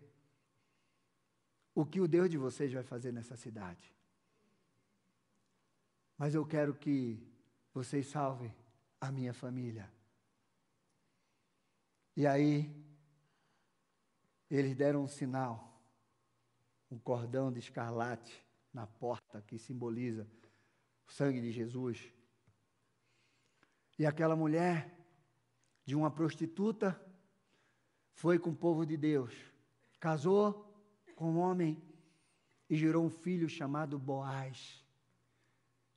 o 1.74 1.84
que 1.84 2.00
o 2.00 2.08
Deus 2.08 2.30
de 2.30 2.38
vocês 2.38 2.72
vai 2.72 2.82
fazer 2.82 3.12
nessa 3.12 3.36
cidade. 3.36 3.92
Mas 6.16 6.34
eu 6.34 6.46
quero 6.46 6.74
que 6.74 7.22
vocês 7.74 8.06
salvem 8.06 8.54
a 9.00 9.10
minha 9.10 9.34
família. 9.34 9.90
E 12.14 12.26
aí, 12.26 12.70
eles 14.50 14.76
deram 14.76 15.04
um 15.04 15.08
sinal, 15.08 15.80
um 16.90 16.98
cordão 16.98 17.50
de 17.50 17.58
escarlate 17.58 18.44
na 18.70 18.86
porta 18.86 19.40
que 19.40 19.58
simboliza 19.58 20.28
o 21.08 21.10
sangue 21.10 21.40
de 21.40 21.50
Jesus. 21.50 22.12
E 23.98 24.04
aquela 24.04 24.36
mulher, 24.36 24.94
de 25.86 25.94
uma 25.94 26.10
prostituta, 26.10 27.00
foi 28.12 28.38
com 28.38 28.50
o 28.50 28.56
povo 28.56 28.84
de 28.84 28.96
Deus, 28.98 29.34
casou 29.98 30.70
com 31.16 31.32
um 31.32 31.38
homem 31.38 31.82
e 32.68 32.76
gerou 32.76 33.06
um 33.06 33.10
filho 33.10 33.48
chamado 33.48 33.98
Boaz. 33.98 34.84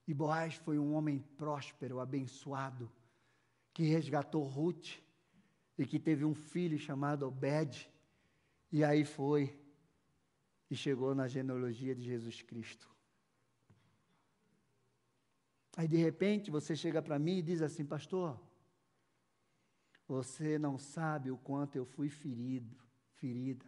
E 0.07 0.13
Boaz 0.13 0.55
foi 0.55 0.79
um 0.79 0.93
homem 0.93 1.19
próspero, 1.19 1.99
abençoado, 1.99 2.89
que 3.73 3.83
resgatou 3.83 4.43
Ruth 4.43 5.04
e 5.77 5.85
que 5.85 5.99
teve 5.99 6.23
um 6.23 6.33
filho 6.33 6.77
chamado 6.77 7.27
Obed, 7.27 7.89
e 8.71 8.83
aí 8.83 9.03
foi 9.03 9.57
e 10.69 10.75
chegou 10.75 11.13
na 11.13 11.27
genealogia 11.27 11.93
de 11.93 12.03
Jesus 12.03 12.41
Cristo. 12.41 12.89
Aí 15.77 15.87
de 15.87 15.97
repente 15.97 16.49
você 16.49 16.75
chega 16.75 17.01
para 17.01 17.19
mim 17.19 17.39
e 17.39 17.41
diz 17.41 17.61
assim, 17.61 17.85
pastor, 17.85 18.39
você 20.07 20.57
não 20.57 20.77
sabe 20.77 21.31
o 21.31 21.37
quanto 21.37 21.75
eu 21.75 21.85
fui 21.85 22.09
ferido, 22.09 22.77
ferida. 23.15 23.65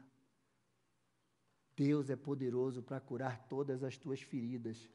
Deus 1.76 2.10
é 2.10 2.16
poderoso 2.16 2.82
para 2.82 3.00
curar 3.00 3.48
todas 3.48 3.84
as 3.84 3.98
tuas 3.98 4.22
feridas. 4.22 4.90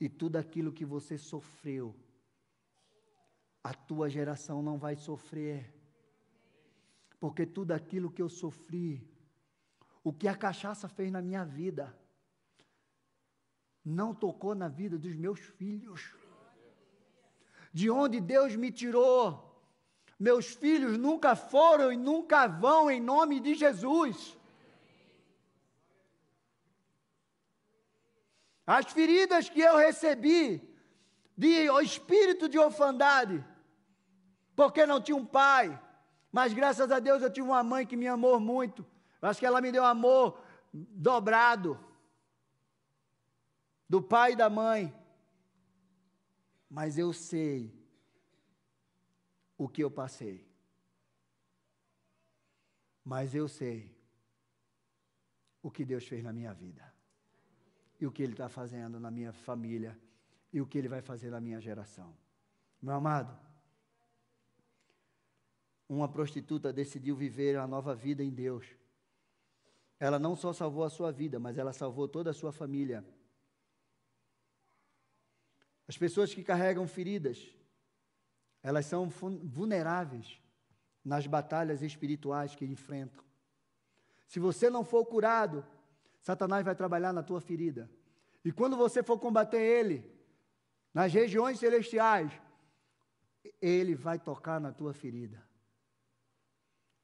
E 0.00 0.08
tudo 0.08 0.36
aquilo 0.36 0.72
que 0.72 0.84
você 0.84 1.16
sofreu, 1.16 1.94
a 3.62 3.72
tua 3.72 4.08
geração 4.08 4.62
não 4.62 4.76
vai 4.78 4.96
sofrer 4.96 5.72
porque 7.22 7.46
tudo 7.46 7.70
aquilo 7.70 8.10
que 8.10 8.20
eu 8.20 8.28
sofri, 8.28 9.08
o 10.02 10.12
que 10.12 10.26
a 10.26 10.34
cachaça 10.34 10.88
fez 10.88 11.08
na 11.12 11.22
minha 11.22 11.44
vida, 11.44 11.96
não 13.84 14.12
tocou 14.12 14.56
na 14.56 14.66
vida 14.66 14.98
dos 14.98 15.14
meus 15.14 15.38
filhos. 15.38 16.16
De 17.72 17.88
onde 17.88 18.20
Deus 18.20 18.56
me 18.56 18.72
tirou, 18.72 19.22
meus 20.18 20.46
filhos 20.46 20.98
nunca 20.98 21.36
foram 21.36 21.92
e 21.92 21.96
nunca 21.96 22.48
vão 22.48 22.90
em 22.90 23.00
nome 23.00 23.38
de 23.38 23.54
Jesus. 23.54 24.36
As 28.66 28.86
feridas 28.86 29.48
que 29.48 29.60
eu 29.60 29.76
recebi 29.76 30.60
de 31.36 31.70
espírito 31.84 32.48
de 32.48 32.58
orfandade, 32.58 33.44
porque 34.56 34.84
não 34.84 35.00
tinha 35.00 35.16
um 35.16 35.24
pai, 35.24 35.80
mas 36.32 36.54
graças 36.54 36.90
a 36.90 36.98
Deus 36.98 37.22
eu 37.22 37.30
tive 37.30 37.46
uma 37.46 37.62
mãe 37.62 37.86
que 37.86 37.94
me 37.94 38.08
amou 38.08 38.40
muito. 38.40 38.84
Eu 39.20 39.28
acho 39.28 39.38
que 39.38 39.44
ela 39.44 39.60
me 39.60 39.70
deu 39.70 39.84
amor 39.84 40.42
dobrado. 40.72 41.78
Do 43.86 44.00
pai 44.00 44.32
e 44.32 44.36
da 44.36 44.48
mãe. 44.48 44.92
Mas 46.70 46.96
eu 46.96 47.12
sei 47.12 47.70
o 49.58 49.68
que 49.68 49.84
eu 49.84 49.90
passei. 49.90 50.50
Mas 53.04 53.34
eu 53.34 53.46
sei 53.46 53.94
o 55.62 55.70
que 55.70 55.84
Deus 55.84 56.08
fez 56.08 56.24
na 56.24 56.32
minha 56.32 56.54
vida. 56.54 56.82
E 58.00 58.06
o 58.06 58.10
que 58.10 58.22
Ele 58.22 58.32
está 58.32 58.48
fazendo 58.48 58.98
na 58.98 59.10
minha 59.10 59.34
família. 59.34 60.00
E 60.50 60.62
o 60.62 60.66
que 60.66 60.78
Ele 60.78 60.88
vai 60.88 61.02
fazer 61.02 61.30
na 61.30 61.40
minha 61.42 61.60
geração. 61.60 62.16
Meu 62.80 62.94
amado 62.94 63.51
uma 65.94 66.08
prostituta 66.08 66.72
decidiu 66.72 67.14
viver 67.14 67.56
a 67.56 67.66
nova 67.66 67.94
vida 67.94 68.22
em 68.22 68.30
Deus. 68.30 68.66
Ela 70.00 70.18
não 70.18 70.34
só 70.34 70.52
salvou 70.52 70.84
a 70.84 70.90
sua 70.90 71.12
vida, 71.12 71.38
mas 71.38 71.58
ela 71.58 71.72
salvou 71.72 72.08
toda 72.08 72.30
a 72.30 72.34
sua 72.34 72.50
família. 72.50 73.04
As 75.86 75.98
pessoas 75.98 76.32
que 76.32 76.42
carregam 76.42 76.88
feridas, 76.88 77.54
elas 78.62 78.86
são 78.86 79.08
vulneráveis 79.10 80.40
nas 81.04 81.26
batalhas 81.26 81.82
espirituais 81.82 82.54
que 82.54 82.64
enfrentam. 82.64 83.22
Se 84.26 84.40
você 84.40 84.70
não 84.70 84.84
for 84.84 85.04
curado, 85.04 85.64
Satanás 86.22 86.64
vai 86.64 86.74
trabalhar 86.74 87.12
na 87.12 87.22
tua 87.22 87.40
ferida. 87.40 87.90
E 88.42 88.50
quando 88.50 88.76
você 88.76 89.02
for 89.02 89.18
combater 89.18 89.60
ele, 89.60 90.10
nas 90.94 91.12
regiões 91.12 91.58
celestiais, 91.58 92.32
ele 93.60 93.94
vai 93.94 94.18
tocar 94.18 94.58
na 94.58 94.72
tua 94.72 94.94
ferida. 94.94 95.51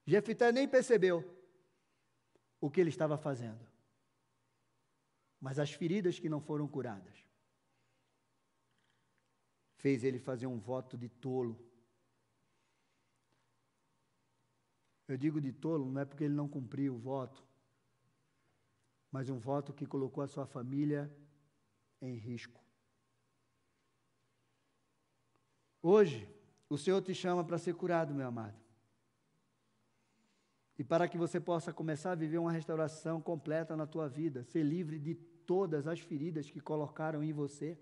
Jefité 0.08 0.50
nem 0.50 0.66
percebeu 0.66 1.22
o 2.58 2.70
que 2.70 2.80
ele 2.80 2.88
estava 2.88 3.18
fazendo. 3.18 3.62
Mas 5.38 5.58
as 5.58 5.70
feridas 5.70 6.18
que 6.18 6.30
não 6.30 6.40
foram 6.40 6.66
curadas 6.66 7.22
fez 9.76 10.02
ele 10.04 10.18
fazer 10.18 10.46
um 10.46 10.58
voto 10.58 10.96
de 10.96 11.10
tolo. 11.10 11.62
Eu 15.06 15.18
digo 15.18 15.42
de 15.42 15.52
tolo, 15.52 15.92
não 15.92 16.00
é 16.00 16.06
porque 16.06 16.24
ele 16.24 16.32
não 16.32 16.48
cumpriu 16.48 16.94
o 16.94 16.98
voto, 16.98 17.46
mas 19.12 19.28
um 19.28 19.38
voto 19.38 19.74
que 19.74 19.84
colocou 19.84 20.24
a 20.24 20.28
sua 20.28 20.46
família 20.46 21.14
em 22.00 22.14
risco. 22.14 22.64
Hoje, 25.82 26.26
o 26.66 26.78
Senhor 26.78 27.02
te 27.02 27.14
chama 27.14 27.44
para 27.44 27.58
ser 27.58 27.74
curado, 27.74 28.14
meu 28.14 28.26
amado. 28.26 28.67
E 30.78 30.84
para 30.84 31.08
que 31.08 31.18
você 31.18 31.40
possa 31.40 31.72
começar 31.72 32.12
a 32.12 32.14
viver 32.14 32.38
uma 32.38 32.52
restauração 32.52 33.20
completa 33.20 33.76
na 33.76 33.86
tua 33.86 34.08
vida, 34.08 34.44
ser 34.44 34.62
livre 34.62 34.98
de 34.98 35.14
todas 35.14 35.88
as 35.88 35.98
feridas 35.98 36.50
que 36.50 36.60
colocaram 36.60 37.22
em 37.22 37.32
você 37.32 37.76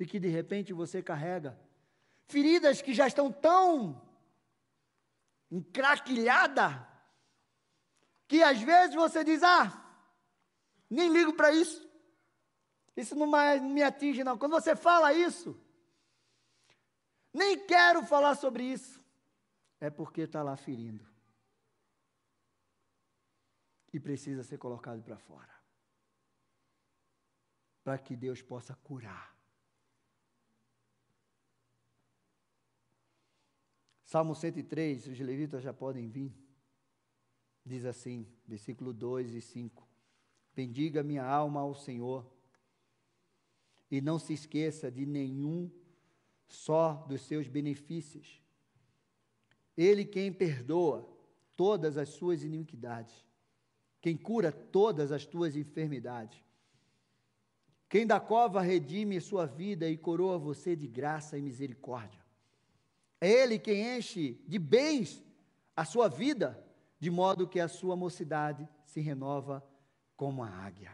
e 0.00 0.06
que 0.06 0.18
de 0.18 0.28
repente 0.28 0.72
você 0.72 1.02
carrega. 1.02 1.58
Feridas 2.26 2.80
que 2.80 2.94
já 2.94 3.06
estão 3.06 3.30
tão 3.30 4.00
encraquilhadas 5.50 6.88
que 8.28 8.42
às 8.42 8.60
vezes 8.60 8.94
você 8.94 9.24
diz: 9.24 9.42
Ah, 9.42 9.82
nem 10.88 11.10
ligo 11.10 11.32
para 11.32 11.50
isso. 11.50 11.88
Isso 12.94 13.14
não 13.14 13.26
me 13.60 13.82
atinge, 13.82 14.22
não. 14.22 14.36
Quando 14.36 14.52
você 14.52 14.76
fala 14.76 15.12
isso, 15.12 15.58
nem 17.32 17.66
quero 17.66 18.04
falar 18.04 18.34
sobre 18.34 18.64
isso. 18.64 19.00
É 19.80 19.88
porque 19.88 20.22
está 20.22 20.42
lá 20.42 20.56
ferindo. 20.56 21.07
E 23.92 23.98
precisa 23.98 24.42
ser 24.42 24.58
colocado 24.58 25.02
para 25.02 25.18
fora. 25.18 25.54
Para 27.82 27.98
que 27.98 28.14
Deus 28.16 28.42
possa 28.42 28.74
curar. 28.74 29.36
Salmo 34.04 34.34
103, 34.34 35.06
os 35.06 35.20
levitas 35.20 35.62
já 35.62 35.72
podem 35.72 36.08
vir. 36.08 36.34
Diz 37.64 37.84
assim, 37.84 38.26
versículo 38.46 38.92
2 38.92 39.34
e 39.34 39.40
5. 39.40 39.86
Bendiga 40.54 41.02
minha 41.02 41.24
alma 41.24 41.60
ao 41.60 41.74
Senhor, 41.74 42.26
e 43.90 44.00
não 44.00 44.18
se 44.18 44.32
esqueça 44.32 44.90
de 44.90 45.06
nenhum 45.06 45.70
só 46.46 46.94
dos 47.08 47.22
seus 47.22 47.48
benefícios. 47.48 48.42
Ele 49.76 50.04
quem 50.04 50.32
perdoa 50.32 51.08
todas 51.56 51.96
as 51.96 52.08
suas 52.08 52.42
iniquidades, 52.42 53.27
quem 54.00 54.16
cura 54.16 54.52
todas 54.52 55.12
as 55.12 55.26
tuas 55.26 55.56
enfermidades, 55.56 56.42
quem 57.88 58.06
da 58.06 58.20
cova 58.20 58.60
redime 58.60 59.20
sua 59.20 59.46
vida 59.46 59.88
e 59.88 59.96
coroa 59.96 60.38
você 60.38 60.76
de 60.76 60.86
graça 60.86 61.38
e 61.38 61.42
misericórdia. 61.42 62.22
É 63.20 63.30
Ele 63.30 63.58
quem 63.58 63.96
enche 63.96 64.40
de 64.46 64.58
bens 64.58 65.24
a 65.74 65.84
sua 65.84 66.08
vida, 66.08 66.62
de 67.00 67.10
modo 67.10 67.48
que 67.48 67.58
a 67.58 67.68
sua 67.68 67.96
mocidade 67.96 68.68
se 68.84 69.00
renova 69.00 69.66
como 70.16 70.42
a 70.42 70.48
águia. 70.48 70.92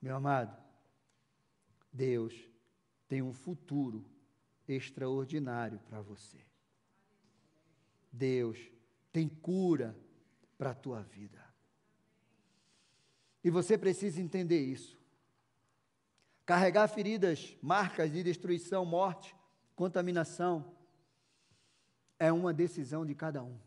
Meu 0.00 0.14
amado, 0.14 0.56
Deus 1.92 2.34
tem 3.08 3.22
um 3.22 3.32
futuro 3.32 4.04
extraordinário 4.68 5.80
para 5.88 6.00
você. 6.00 6.38
Deus 8.12 8.58
tem 9.12 9.28
cura 9.28 9.96
para 10.56 10.70
a 10.70 10.74
tua 10.74 11.02
vida. 11.02 11.44
E 13.42 13.50
você 13.50 13.78
precisa 13.78 14.20
entender 14.20 14.60
isso. 14.60 14.98
Carregar 16.44 16.88
feridas, 16.88 17.56
marcas 17.62 18.10
de 18.10 18.22
destruição, 18.22 18.84
morte, 18.84 19.36
contaminação, 19.74 20.74
é 22.18 22.32
uma 22.32 22.52
decisão 22.52 23.04
de 23.04 23.14
cada 23.14 23.42
um. 23.42 23.58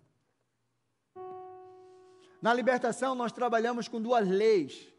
Na 2.42 2.54
libertação, 2.54 3.14
nós 3.16 3.32
trabalhamos 3.32 3.88
com 3.88 4.02
duas 4.02 4.28
leis: 4.28 4.92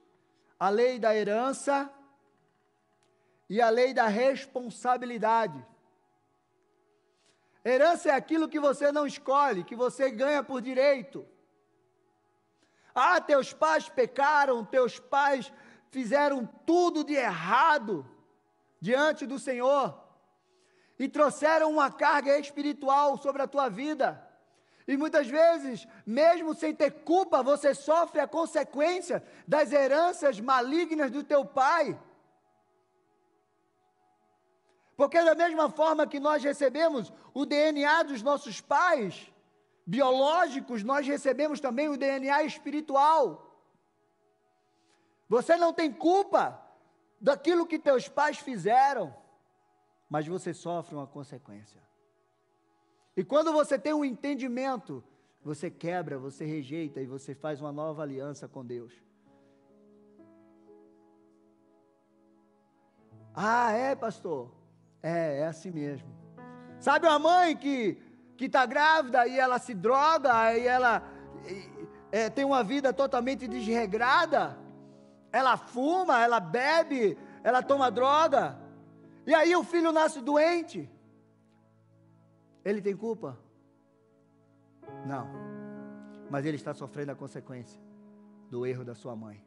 a 0.59 0.69
lei 0.69 0.99
da 0.99 1.15
herança 1.15 1.93
e 3.49 3.61
a 3.61 3.69
lei 3.71 3.93
da 3.93 4.07
responsabilidade. 4.07 5.67
Herança 7.65 8.11
é 8.11 8.13
aquilo 8.13 8.49
que 8.49 8.61
você 8.61 8.91
não 8.91 9.07
escolhe, 9.07 9.65
que 9.65 9.77
você 9.77 10.11
ganha 10.11 10.43
por 10.43 10.63
direito. 10.63 11.27
Ah, 12.95 13.21
teus 13.21 13.53
pais 13.53 13.89
pecaram, 13.89 14.65
teus 14.65 14.99
pais 14.99 15.53
fizeram 15.91 16.47
tudo 16.67 17.05
de 17.05 17.15
errado 17.15 18.09
diante 18.81 19.27
do 19.27 19.39
Senhor 19.39 19.99
e 20.99 21.09
trouxeram 21.09 21.71
uma 21.71 21.91
carga 21.91 22.39
espiritual 22.39 23.17
sobre 23.19 23.43
a 23.43 23.47
tua 23.47 23.69
vida. 23.69 24.27
E 24.87 24.97
muitas 24.97 25.29
vezes, 25.29 25.87
mesmo 26.05 26.55
sem 26.55 26.75
ter 26.75 26.91
culpa, 27.05 27.43
você 27.43 27.75
sofre 27.75 28.21
a 28.21 28.27
consequência 28.27 29.23
das 29.47 29.73
heranças 29.73 30.41
malignas 30.41 31.11
do 31.11 31.23
teu 31.23 31.45
pai. 31.45 31.99
Porque, 34.97 35.23
da 35.23 35.35
mesma 35.35 35.71
forma 35.71 36.07
que 36.07 36.21
nós 36.21 36.43
recebemos 36.43 37.13
o 37.33 37.47
DNA 37.47 38.03
dos 38.03 38.23
nossos 38.23 38.61
pais 38.61 39.33
biológicos, 39.95 40.83
nós 40.83 41.07
recebemos 41.15 41.59
também 41.67 41.89
o 41.89 41.97
DNA 41.97 42.39
espiritual. 42.45 43.23
Você 45.29 45.57
não 45.57 45.73
tem 45.73 45.91
culpa 45.93 46.43
daquilo 47.21 47.67
que 47.71 47.79
teus 47.79 48.09
pais 48.09 48.39
fizeram 48.39 49.07
mas 50.11 50.27
você 50.27 50.53
sofre 50.53 50.97
uma 50.97 51.07
consequência. 51.07 51.81
E 53.17 53.23
quando 53.23 53.53
você 53.53 53.79
tem 53.79 53.95
um 53.95 54.05
entendimento, 54.05 55.05
você 55.41 55.71
quebra, 55.71 56.19
você 56.19 56.45
rejeita 56.45 57.01
e 57.01 57.07
você 57.07 57.33
faz 57.33 57.61
uma 57.61 57.71
nova 57.71 58.03
aliança 58.03 58.49
com 58.49 58.67
Deus. 58.67 58.93
Ah, 63.33 63.71
é, 63.71 63.95
pastor? 63.95 64.51
É, 65.01 65.39
é 65.39 65.47
assim 65.47 65.71
mesmo. 65.71 66.09
Sabe 66.81 67.07
uma 67.07 67.19
mãe 67.19 67.57
que 67.57 68.03
que 68.41 68.47
está 68.47 68.65
grávida 68.65 69.27
e 69.27 69.39
ela 69.39 69.59
se 69.59 69.75
droga 69.75 70.57
e 70.57 70.67
ela 70.67 71.07
é, 72.11 72.31
tem 72.31 72.43
uma 72.43 72.65
vida 72.65 72.91
totalmente 72.91 73.47
desregrada? 73.47 74.57
Ela 75.31 75.59
fuma, 75.59 76.23
ela 76.23 76.41
bebe, 76.41 77.19
ela 77.45 77.63
toma 77.63 77.91
droga. 77.91 78.59
E 79.27 79.35
aí 79.35 79.55
o 79.55 79.63
filho 79.63 79.93
nasce 79.93 80.23
doente. 80.23 80.91
Ele 82.65 82.81
tem 82.81 82.97
culpa? 82.97 83.39
Não. 85.05 85.29
Mas 86.31 86.47
ele 86.47 86.57
está 86.57 86.73
sofrendo 86.73 87.13
a 87.13 87.15
consequência 87.15 87.79
do 88.49 88.65
erro 88.65 88.87
da 88.87 88.95
sua 88.95 89.15
mãe. 89.15 89.45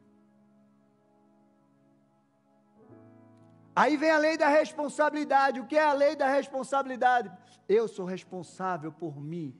Aí 3.75 3.97
vem 3.97 4.11
a 4.11 4.17
lei 4.17 4.37
da 4.37 4.49
responsabilidade. 4.49 5.59
O 5.59 5.65
que 5.65 5.77
é 5.77 5.83
a 5.83 5.93
lei 5.93 6.15
da 6.15 6.27
responsabilidade? 6.27 7.31
Eu 7.67 7.87
sou 7.87 8.05
responsável 8.05 8.91
por 8.91 9.19
mim 9.19 9.55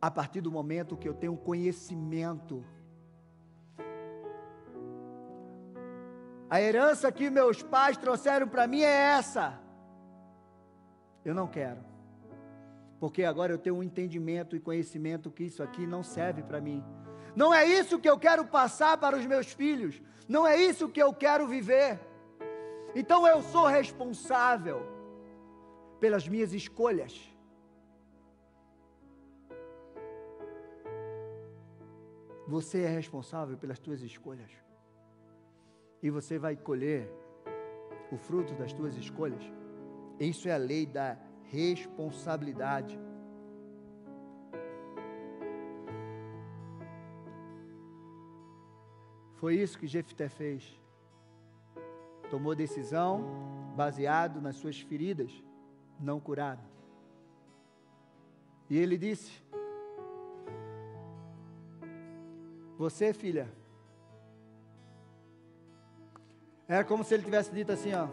a 0.00 0.10
partir 0.10 0.40
do 0.40 0.50
momento 0.50 0.96
que 0.96 1.08
eu 1.08 1.14
tenho 1.14 1.36
conhecimento 1.36 2.64
A 6.50 6.60
herança 6.60 7.12
que 7.12 7.30
meus 7.30 7.62
pais 7.62 7.96
trouxeram 7.96 8.48
para 8.48 8.66
mim 8.66 8.80
é 8.80 8.92
essa. 9.18 9.56
Eu 11.24 11.32
não 11.32 11.46
quero. 11.46 11.78
Porque 12.98 13.22
agora 13.22 13.52
eu 13.52 13.58
tenho 13.58 13.76
um 13.76 13.84
entendimento 13.84 14.56
e 14.56 14.60
conhecimento 14.60 15.30
que 15.30 15.44
isso 15.44 15.62
aqui 15.62 15.86
não 15.86 16.02
serve 16.02 16.42
para 16.42 16.60
mim. 16.60 16.82
Não 17.36 17.54
é 17.54 17.64
isso 17.64 18.00
que 18.00 18.10
eu 18.10 18.18
quero 18.18 18.44
passar 18.44 18.98
para 18.98 19.16
os 19.16 19.24
meus 19.24 19.52
filhos. 19.52 20.02
Não 20.28 20.44
é 20.44 20.56
isso 20.56 20.88
que 20.88 21.00
eu 21.00 21.14
quero 21.14 21.46
viver. 21.46 22.00
Então 22.94 23.26
eu 23.26 23.42
sou 23.42 23.66
responsável 23.66 24.82
pelas 26.00 26.26
minhas 26.26 26.52
escolhas. 26.52 27.30
Você 32.48 32.82
é 32.82 32.88
responsável 32.88 33.56
pelas 33.56 33.78
suas 33.78 34.02
escolhas 34.02 34.50
e 36.02 36.10
você 36.10 36.38
vai 36.38 36.56
colher 36.56 37.08
o 38.10 38.16
fruto 38.16 38.54
das 38.54 38.72
tuas 38.72 38.96
escolhas. 38.96 39.44
Isso 40.18 40.48
é 40.48 40.52
a 40.52 40.56
lei 40.56 40.84
da 40.84 41.16
responsabilidade. 41.44 42.98
Foi 49.34 49.54
isso 49.54 49.78
que 49.78 49.86
Jefté 49.86 50.28
fez. 50.28 50.79
Tomou 52.30 52.54
decisão 52.54 53.24
baseado 53.76 54.40
nas 54.40 54.56
suas 54.56 54.80
feridas 54.80 55.32
não 55.98 56.20
curadas. 56.20 56.64
E 58.68 58.78
ele 58.78 58.96
disse: 58.96 59.42
Você, 62.78 63.12
filha. 63.12 63.46
É 66.66 66.84
como 66.84 67.02
se 67.02 67.12
ele 67.12 67.24
tivesse 67.24 67.52
dito 67.52 67.72
assim, 67.72 67.92
ó, 67.92 68.06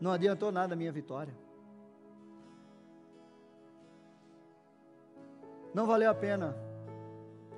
não 0.00 0.10
adiantou 0.10 0.50
nada 0.50 0.74
a 0.74 0.76
minha 0.76 0.90
vitória. 0.90 1.32
Não 5.72 5.86
valeu 5.86 6.10
a 6.10 6.14
pena. 6.14 6.56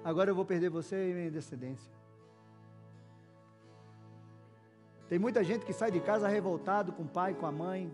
Agora 0.04 0.30
eu 0.30 0.34
vou 0.34 0.44
perder 0.44 0.68
você 0.68 1.10
e 1.10 1.14
minha 1.14 1.30
descendência. 1.30 1.90
Tem 5.10 5.18
muita 5.18 5.42
gente 5.42 5.66
que 5.66 5.72
sai 5.72 5.90
de 5.90 5.98
casa 5.98 6.28
revoltado 6.28 6.92
com 6.92 7.02
o 7.02 7.08
pai, 7.08 7.34
com 7.34 7.44
a 7.44 7.50
mãe. 7.50 7.92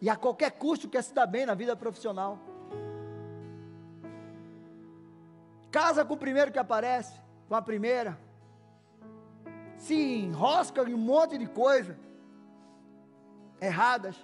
E 0.00 0.08
a 0.08 0.14
qualquer 0.14 0.52
custo 0.52 0.88
quer 0.88 1.02
se 1.02 1.12
dar 1.12 1.26
bem 1.26 1.44
na 1.44 1.52
vida 1.52 1.74
profissional. 1.74 2.38
Casa 5.68 6.04
com 6.04 6.14
o 6.14 6.16
primeiro 6.16 6.52
que 6.52 6.60
aparece, 6.60 7.20
com 7.48 7.56
a 7.56 7.60
primeira. 7.60 8.16
Se 9.78 9.96
enrosca 9.96 10.88
em 10.88 10.94
um 10.94 11.04
monte 11.12 11.36
de 11.36 11.48
coisa 11.48 11.98
erradas, 13.60 14.16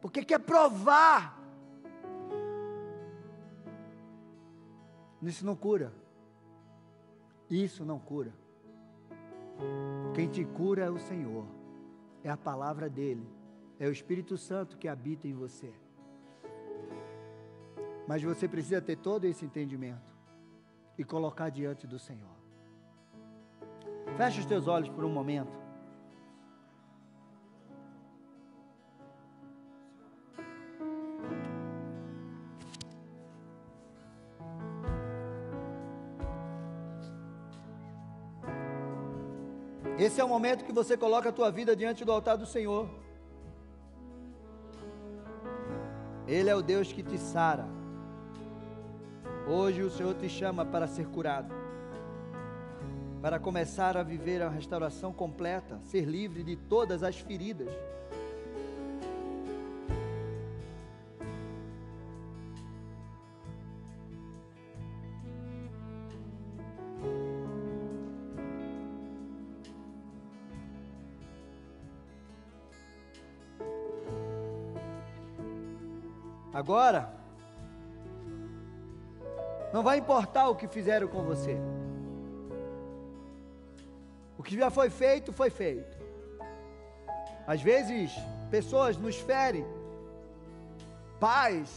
porque 0.00 0.24
quer 0.24 0.38
provar. 0.38 1.38
Isso 5.20 5.44
não 5.44 5.54
cura. 5.54 5.92
Isso 7.50 7.84
não 7.84 7.98
cura. 7.98 8.32
Quem 10.14 10.28
te 10.28 10.44
cura 10.44 10.84
é 10.84 10.90
o 10.90 10.98
Senhor, 10.98 11.46
é 12.24 12.30
a 12.30 12.36
palavra 12.36 12.88
dEle, 12.88 13.28
é 13.78 13.86
o 13.86 13.92
Espírito 13.92 14.36
Santo 14.36 14.76
que 14.76 14.88
habita 14.88 15.28
em 15.28 15.34
você. 15.34 15.72
Mas 18.06 18.22
você 18.22 18.48
precisa 18.48 18.80
ter 18.80 18.96
todo 18.96 19.24
esse 19.26 19.44
entendimento 19.44 20.16
e 20.96 21.04
colocar 21.04 21.50
diante 21.50 21.86
do 21.86 21.98
Senhor. 21.98 22.36
Feche 24.16 24.40
os 24.40 24.46
teus 24.46 24.66
olhos 24.66 24.88
por 24.88 25.04
um 25.04 25.12
momento. 25.12 25.67
Esse 40.08 40.22
é 40.22 40.24
o 40.24 40.28
momento 40.28 40.64
que 40.64 40.72
você 40.72 40.96
coloca 40.96 41.28
a 41.28 41.32
tua 41.32 41.50
vida 41.50 41.76
diante 41.76 42.02
do 42.02 42.10
altar 42.10 42.38
do 42.38 42.46
Senhor. 42.46 42.88
Ele 46.26 46.48
é 46.48 46.54
o 46.54 46.62
Deus 46.62 46.90
que 46.90 47.02
te 47.02 47.18
sara. 47.18 47.68
Hoje 49.46 49.82
o 49.82 49.90
Senhor 49.90 50.14
te 50.14 50.26
chama 50.26 50.64
para 50.64 50.86
ser 50.86 51.08
curado, 51.08 51.54
para 53.20 53.38
começar 53.38 53.98
a 53.98 54.02
viver 54.02 54.40
a 54.40 54.48
restauração 54.48 55.12
completa, 55.12 55.78
ser 55.82 56.06
livre 56.06 56.42
de 56.42 56.56
todas 56.56 57.02
as 57.02 57.20
feridas. 57.20 57.68
Agora, 76.68 77.08
não 79.72 79.82
vai 79.82 79.96
importar 79.96 80.50
o 80.50 80.54
que 80.54 80.68
fizeram 80.68 81.08
com 81.08 81.22
você. 81.22 81.56
O 84.36 84.42
que 84.42 84.54
já 84.54 84.68
foi 84.68 84.90
feito, 84.90 85.32
foi 85.32 85.48
feito. 85.48 85.96
Às 87.46 87.62
vezes, 87.62 88.12
pessoas 88.50 88.98
nos 88.98 89.16
ferem, 89.16 89.64
pais, 91.18 91.70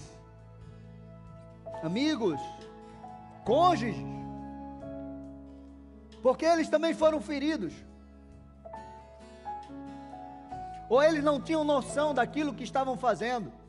amigos, 1.81 2.41
cônjuges, 3.45 3.95
porque 6.21 6.43
eles 6.43 6.67
também 6.67 6.93
foram 6.93 7.21
feridos. 7.21 7.73
Ou 10.89 11.01
eles 11.01 11.23
não 11.23 11.39
tinham 11.39 11.63
noção 11.63 12.13
daquilo 12.13 12.53
que 12.53 12.65
estavam 12.65 12.97
fazendo. 12.97 13.61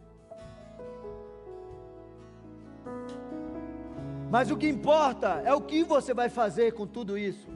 Mas 4.33 4.51
o 4.51 4.57
que 4.57 4.67
importa 4.67 5.43
é 5.45 5.53
o 5.53 5.61
que 5.61 5.85
você 5.85 6.15
vai 6.15 6.31
fazer 6.31 6.73
com 6.73 6.87
tudo 6.87 7.19
isso. 7.19 7.47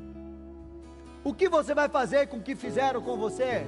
O 1.24 1.32
que 1.32 1.48
você 1.48 1.74
vai 1.74 1.88
fazer 1.88 2.26
com 2.26 2.36
o 2.36 2.42
que 2.42 2.54
fizeram 2.54 3.00
com 3.00 3.16
você? 3.16 3.66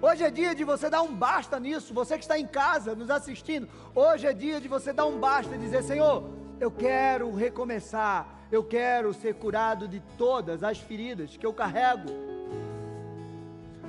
Hoje 0.00 0.22
é 0.22 0.30
dia 0.30 0.54
de 0.54 0.62
você 0.62 0.88
dar 0.88 1.02
um 1.02 1.12
basta 1.12 1.58
nisso. 1.58 1.92
Você 1.92 2.16
que 2.16 2.22
está 2.22 2.38
em 2.38 2.46
casa 2.46 2.94
nos 2.94 3.10
assistindo, 3.10 3.68
hoje 3.92 4.28
é 4.28 4.32
dia 4.32 4.60
de 4.60 4.68
você 4.68 4.92
dar 4.92 5.06
um 5.06 5.18
basta 5.18 5.52
e 5.56 5.58
dizer: 5.58 5.82
Senhor, 5.82 6.30
eu 6.60 6.70
quero 6.70 7.34
recomeçar. 7.34 8.28
Eu 8.52 8.62
quero 8.62 9.12
ser 9.12 9.34
curado 9.34 9.88
de 9.88 9.98
todas 10.16 10.62
as 10.62 10.78
feridas 10.78 11.36
que 11.36 11.44
eu 11.44 11.52
carrego. 11.52 12.08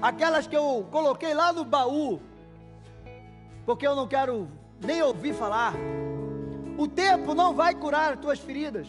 Aquelas 0.02 0.48
que 0.48 0.58
eu 0.58 0.88
coloquei 0.90 1.36
lá 1.36 1.54
no 1.54 1.64
baú, 1.64 2.20
porque 3.64 3.86
eu 3.86 3.96
não 3.96 4.08
quero 4.08 4.48
nem 4.82 5.04
ouvir 5.04 5.36
falar. 5.36 5.76
O 6.80 6.88
tempo 6.88 7.36
não 7.36 7.54
vai 7.54 7.76
curar 7.76 8.14
as 8.14 8.20
tuas 8.22 8.40
feridas. 8.40 8.88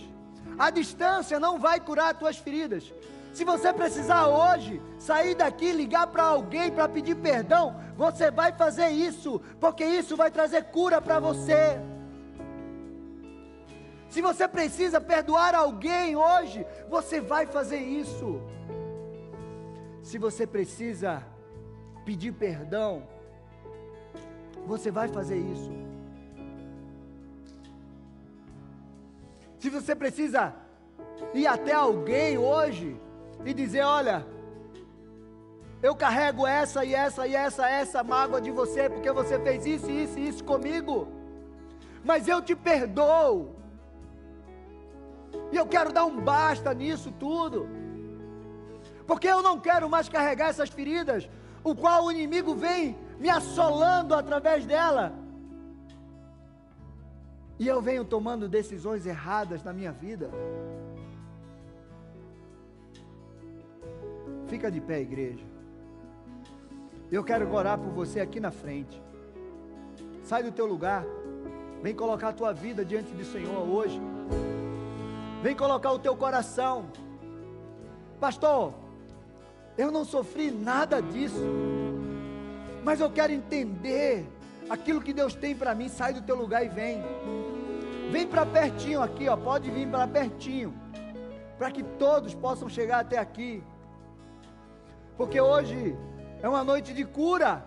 A 0.57 0.71
distância 0.71 1.41
não 1.41 1.59
vai 1.59 1.81
curar 1.81 2.13
as 2.13 2.19
tuas 2.21 2.37
feridas. 2.37 2.95
Se 3.33 3.43
você 3.45 3.73
precisar 3.73 4.29
hoje 4.29 4.81
sair 4.97 5.35
daqui, 5.35 5.73
ligar 5.73 6.07
para 6.07 6.23
alguém 6.23 6.71
para 6.71 6.89
pedir 6.89 7.17
perdão, 7.17 7.75
você 7.97 8.31
vai 8.31 8.53
fazer 8.53 8.91
isso, 8.91 9.41
porque 9.59 9.85
isso 9.85 10.17
vai 10.17 10.31
trazer 10.31 10.67
cura 10.67 11.01
para 11.01 11.19
você. 11.19 11.81
Se 14.09 14.23
você 14.23 14.47
precisa 14.47 15.01
perdoar 15.01 15.57
alguém 15.57 16.15
hoje, 16.15 16.65
você 16.89 17.21
vai 17.21 17.45
fazer 17.45 17.81
isso. 17.81 18.41
Se 20.01 20.17
você 20.17 20.47
precisa 20.47 21.27
pedir 22.05 22.31
perdão, 22.31 23.03
você 24.65 24.93
vai 24.93 25.09
fazer 25.09 25.39
isso. 25.39 25.90
Se 29.61 29.69
você 29.69 29.95
precisa 29.95 30.55
ir 31.35 31.47
até 31.47 31.75
alguém 31.75 32.39
hoje 32.39 32.99
e 33.45 33.53
dizer: 33.53 33.83
Olha, 33.83 34.27
eu 35.83 35.95
carrego 35.95 36.47
essa 36.47 36.83
e 36.83 36.95
essa 36.95 37.27
e 37.27 37.35
essa, 37.35 37.69
essa 37.69 38.03
mágoa 38.03 38.41
de 38.41 38.51
você, 38.51 38.89
porque 38.89 39.13
você 39.13 39.39
fez 39.39 39.67
isso, 39.67 39.91
isso 39.91 40.19
e 40.19 40.29
isso 40.29 40.43
comigo, 40.45 41.09
mas 42.03 42.27
eu 42.27 42.41
te 42.41 42.57
perdoo, 42.57 43.55
e 45.53 45.57
eu 45.57 45.67
quero 45.67 45.93
dar 45.93 46.07
um 46.07 46.19
basta 46.19 46.73
nisso 46.73 47.13
tudo, 47.21 47.69
porque 49.07 49.29
eu 49.29 49.43
não 49.43 49.61
quero 49.61 49.91
mais 49.91 50.09
carregar 50.09 50.49
essas 50.49 50.71
feridas, 50.71 51.29
o 51.63 51.75
qual 51.75 52.07
o 52.07 52.13
inimigo 52.13 52.55
vem 52.55 52.97
me 53.19 53.29
assolando 53.29 54.15
através 54.15 54.65
dela. 54.65 55.20
E 57.61 57.69
eu 57.69 57.83
venho 57.83 58.07
tomando 58.07 58.49
decisões 58.49 59.05
erradas 59.05 59.63
na 59.63 59.71
minha 59.71 59.93
vida. 59.93 60.31
Fica 64.49 64.71
de 64.71 64.81
pé, 64.81 65.03
igreja. 65.03 65.45
Eu 67.13 67.23
quero 67.23 67.53
orar 67.53 67.79
por 67.79 67.93
você 67.93 68.19
aqui 68.19 68.41
na 68.41 68.51
frente. 68.51 68.99
Sai 70.25 70.43
do 70.43 70.51
teu 70.51 70.65
lugar. 70.65 71.05
Vem 71.83 71.95
colocar 71.95 72.31
a 72.31 72.33
tua 72.33 72.55
vida 72.55 72.83
diante 72.83 73.13
do 73.13 73.27
Senhor 73.27 73.69
hoje. 73.69 74.01
Vem 75.43 75.55
colocar 75.55 75.93
o 75.93 75.99
teu 75.99 76.17
coração. 76.17 76.87
Pastor, 78.19 78.73
eu 79.77 79.91
não 79.91 80.07
sofri 80.07 80.51
nada 80.51 81.03
disso. 81.03 81.45
Mas 82.83 83.01
eu 83.01 83.11
quero 83.11 83.35
entender 83.35 84.27
aquilo 84.71 85.03
que 85.03 85.13
Deus 85.13 85.35
tem 85.35 85.55
para 85.55 85.75
mim. 85.75 85.91
Sai 85.91 86.15
do 86.15 86.23
teu 86.23 86.37
lugar 86.37 86.65
e 86.65 86.69
vem. 86.71 87.03
Vem 88.11 88.27
para 88.27 88.45
pertinho 88.45 89.01
aqui, 89.01 89.29
ó, 89.29 89.37
pode 89.37 89.71
vir 89.71 89.87
para 89.89 90.07
pertinho, 90.07 90.75
para 91.57 91.71
que 91.71 91.83
todos 91.83 92.35
possam 92.35 92.69
chegar 92.69 93.01
até 93.01 93.19
aqui. 93.19 93.63
Porque 95.17 95.41
hoje 95.41 95.97
é 96.43 96.49
uma 96.49 96.65
noite 96.65 96.93
de 96.93 97.05
cura. 97.05 97.65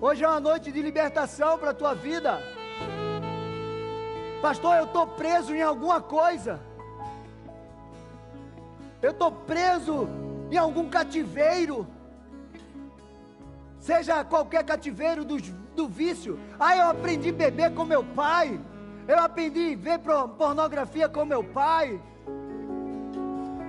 Hoje 0.00 0.24
é 0.24 0.28
uma 0.28 0.40
noite 0.40 0.72
de 0.72 0.82
libertação 0.82 1.58
para 1.58 1.70
a 1.70 1.74
tua 1.74 1.94
vida. 1.94 2.40
Pastor, 4.42 4.76
eu 4.78 4.84
estou 4.84 5.06
preso 5.06 5.54
em 5.54 5.62
alguma 5.62 6.00
coisa. 6.00 6.58
Eu 9.02 9.12
estou 9.12 9.30
preso 9.30 10.08
em 10.50 10.56
algum 10.56 10.88
cativeiro. 10.88 11.86
Seja 13.78 14.24
qualquer 14.24 14.64
cativeiro 14.64 15.24
dos 15.24 15.42
do 15.74 15.88
vício. 15.88 16.38
Ah, 16.58 16.76
eu 16.76 16.88
aprendi 16.88 17.30
a 17.30 17.32
beber 17.32 17.74
com 17.74 17.84
meu 17.84 18.04
pai. 18.04 18.60
Eu 19.06 19.18
aprendi 19.18 19.74
a 19.74 19.76
ver 19.76 19.98
pornografia 20.36 21.08
com 21.08 21.24
meu 21.24 21.42
pai. 21.42 22.00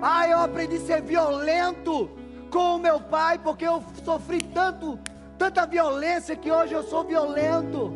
Ah, 0.01 0.27
eu 0.27 0.39
aprendi 0.39 0.77
a 0.77 0.81
ser 0.81 1.01
violento 1.01 2.09
com 2.49 2.75
o 2.75 2.79
meu 2.79 2.99
pai, 2.99 3.37
porque 3.37 3.65
eu 3.65 3.83
sofri 4.03 4.41
tanto, 4.41 4.99
tanta 5.37 5.65
violência 5.65 6.35
que 6.35 6.51
hoje 6.51 6.73
eu 6.73 6.83
sou 6.83 7.03
violento. 7.03 7.93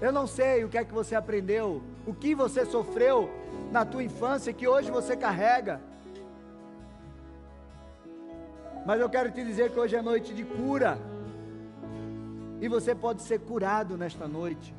Eu 0.00 0.12
não 0.12 0.26
sei 0.26 0.64
o 0.64 0.68
que 0.68 0.78
é 0.78 0.84
que 0.84 0.94
você 0.94 1.14
aprendeu, 1.14 1.82
o 2.06 2.14
que 2.14 2.34
você 2.34 2.64
sofreu 2.64 3.30
na 3.70 3.84
tua 3.84 4.02
infância 4.02 4.52
que 4.52 4.66
hoje 4.66 4.90
você 4.90 5.16
carrega. 5.16 5.80
Mas 8.90 9.00
eu 9.00 9.08
quero 9.08 9.30
te 9.30 9.44
dizer 9.44 9.70
que 9.70 9.78
hoje 9.78 9.94
é 9.94 10.02
noite 10.02 10.34
de 10.34 10.42
cura. 10.42 10.98
E 12.60 12.66
você 12.66 12.92
pode 12.92 13.22
ser 13.22 13.38
curado 13.38 13.96
nesta 13.96 14.26
noite, 14.26 14.74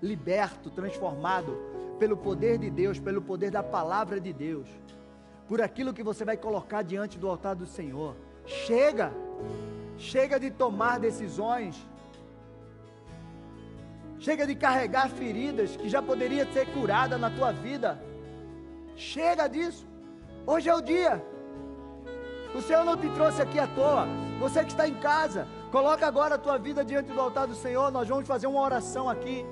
liberto, 0.00 0.70
transformado 0.70 1.58
pelo 1.98 2.16
poder 2.16 2.58
de 2.58 2.70
Deus, 2.70 3.00
pelo 3.00 3.20
poder 3.20 3.50
da 3.50 3.60
palavra 3.60 4.20
de 4.20 4.32
Deus, 4.32 4.68
por 5.48 5.60
aquilo 5.60 5.92
que 5.92 6.00
você 6.00 6.24
vai 6.24 6.36
colocar 6.36 6.82
diante 6.82 7.18
do 7.18 7.28
altar 7.28 7.56
do 7.56 7.66
Senhor. 7.66 8.14
Chega, 8.46 9.12
chega 9.98 10.38
de 10.38 10.52
tomar 10.52 11.00
decisões, 11.00 11.74
chega 14.20 14.46
de 14.46 14.54
carregar 14.54 15.10
feridas 15.10 15.74
que 15.74 15.88
já 15.88 16.00
poderia 16.00 16.46
ser 16.52 16.72
curada 16.72 17.18
na 17.18 17.30
tua 17.30 17.50
vida. 17.50 18.00
Chega 18.94 19.48
disso. 19.48 19.84
Hoje 20.46 20.68
é 20.68 20.74
o 20.76 20.80
dia. 20.80 21.20
O 22.54 22.60
Senhor 22.60 22.84
não 22.84 22.96
te 22.96 23.08
trouxe 23.10 23.40
aqui 23.40 23.58
à 23.58 23.66
toa. 23.66 24.06
Você 24.38 24.64
que 24.64 24.70
está 24.70 24.88
em 24.88 24.94
casa, 24.94 25.46
coloca 25.70 26.06
agora 26.06 26.34
a 26.34 26.38
tua 26.38 26.58
vida 26.58 26.84
diante 26.84 27.12
do 27.12 27.20
altar 27.20 27.46
do 27.46 27.54
Senhor. 27.54 27.90
Nós 27.92 28.08
vamos 28.08 28.26
fazer 28.26 28.46
uma 28.46 28.60
oração 28.60 29.08
aqui. 29.08 29.46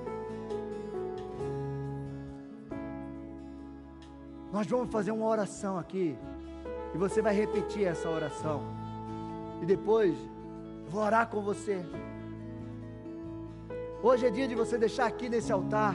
Nós 4.53 4.67
vamos 4.67 4.91
fazer 4.91 5.13
uma 5.13 5.27
oração 5.27 5.79
aqui. 5.79 6.19
E 6.95 6.99
você 6.99 7.23
vai 7.23 7.35
repetir 7.35 7.87
essa 7.87 8.09
oração. 8.09 8.63
E 9.63 9.67
depois, 9.67 10.17
vou 10.89 11.03
orar 11.03 11.29
com 11.29 11.41
você. 11.41 11.85
Hoje 14.03 14.27
é 14.27 14.31
dia 14.31 14.49
de 14.49 14.55
você 14.55 14.79
deixar 14.79 15.07
aqui 15.07 15.29
nesse 15.29 15.53
altar 15.53 15.95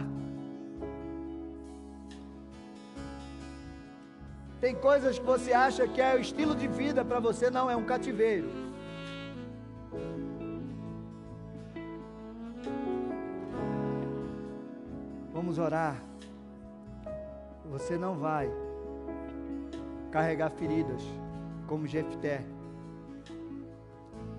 Tem 4.63 4.73
coisas 4.73 5.19
que 5.19 5.25
você 5.25 5.51
acha 5.51 5.85
que 5.85 5.99
é 5.99 6.15
o 6.15 6.21
estilo 6.21 6.55
de 6.55 6.69
vida 6.69 7.03
para 7.03 7.19
você, 7.19 7.49
não, 7.49 7.69
é 7.69 7.75
um 7.75 7.83
cativeiro. 7.83 8.49
Vamos 15.33 15.59
orar. 15.59 16.01
Você 17.71 17.97
não 17.97 18.15
vai 18.15 18.49
carregar 20.09 20.49
feridas 20.51 21.01
como 21.67 21.85
Jefté. 21.85 22.41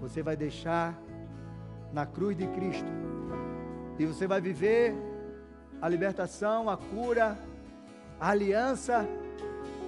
Você 0.00 0.22
vai 0.22 0.38
deixar 0.38 0.98
na 1.92 2.06
cruz 2.06 2.34
de 2.34 2.46
Cristo. 2.46 2.90
E 3.98 4.06
você 4.06 4.26
vai 4.26 4.40
viver 4.40 4.94
a 5.82 5.86
libertação, 5.86 6.70
a 6.70 6.78
cura, 6.78 7.36
a 8.18 8.30
aliança 8.30 9.06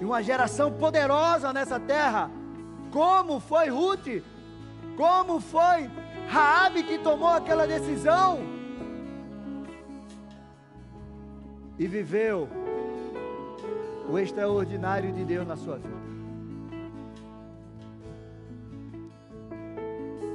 e 0.01 0.05
uma 0.05 0.23
geração 0.23 0.73
poderosa 0.73 1.53
nessa 1.53 1.81
terra, 1.81 2.31
como 2.93 3.41
foi 3.41 3.69
Ruth, 3.69 4.23
como 4.97 5.41
foi 5.41 5.91
Raabe 6.29 6.83
que 6.83 6.99
tomou 6.99 7.29
aquela 7.29 7.67
decisão 7.67 8.41
e 11.79 11.87
viveu 11.87 12.49
o 14.09 14.19
extraordinário 14.19 15.13
de 15.13 15.25
Deus 15.25 15.47
na 15.47 15.57
sua 15.57 15.77
vida. 15.77 16.07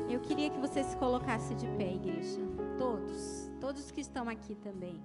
Eu 0.09 0.19
queria 0.19 0.49
que 0.49 0.59
você 0.59 0.83
se 0.83 0.95
colocasse 0.97 1.53
de 1.55 1.67
pé, 1.77 1.93
igreja. 1.93 2.39
Todos, 2.77 3.49
todos 3.59 3.91
que 3.91 4.01
estão 4.01 4.29
aqui 4.29 4.55
também. 4.55 5.01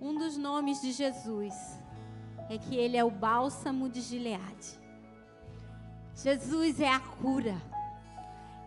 Um 0.00 0.16
dos 0.16 0.36
nomes 0.36 0.80
de 0.80 0.92
Jesus 0.92 1.54
é 2.50 2.58
que 2.58 2.76
Ele 2.76 2.96
é 2.96 3.04
o 3.04 3.10
bálsamo 3.10 3.88
de 3.88 4.00
Gileade. 4.00 4.80
Jesus 6.16 6.80
é 6.80 6.92
a 6.92 6.98
cura. 6.98 7.56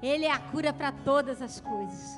Ele 0.01 0.23
é 0.23 0.31
a 0.31 0.39
cura 0.39 0.71
para 0.71 0.93
todas 0.93 1.41
as 1.41 1.59
coisas. 1.59 2.17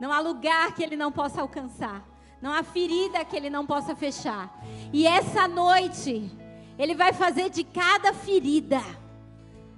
Não 0.00 0.10
há 0.10 0.20
lugar 0.20 0.74
que 0.74 0.82
Ele 0.82 0.96
não 0.96 1.12
possa 1.12 1.42
alcançar. 1.42 2.02
Não 2.40 2.50
há 2.50 2.62
ferida 2.62 3.24
que 3.26 3.36
Ele 3.36 3.50
não 3.50 3.66
possa 3.66 3.94
fechar. 3.94 4.50
E 4.90 5.06
essa 5.06 5.46
noite, 5.46 6.30
Ele 6.78 6.94
vai 6.94 7.12
fazer 7.12 7.50
de 7.50 7.62
cada 7.62 8.14
ferida 8.14 8.80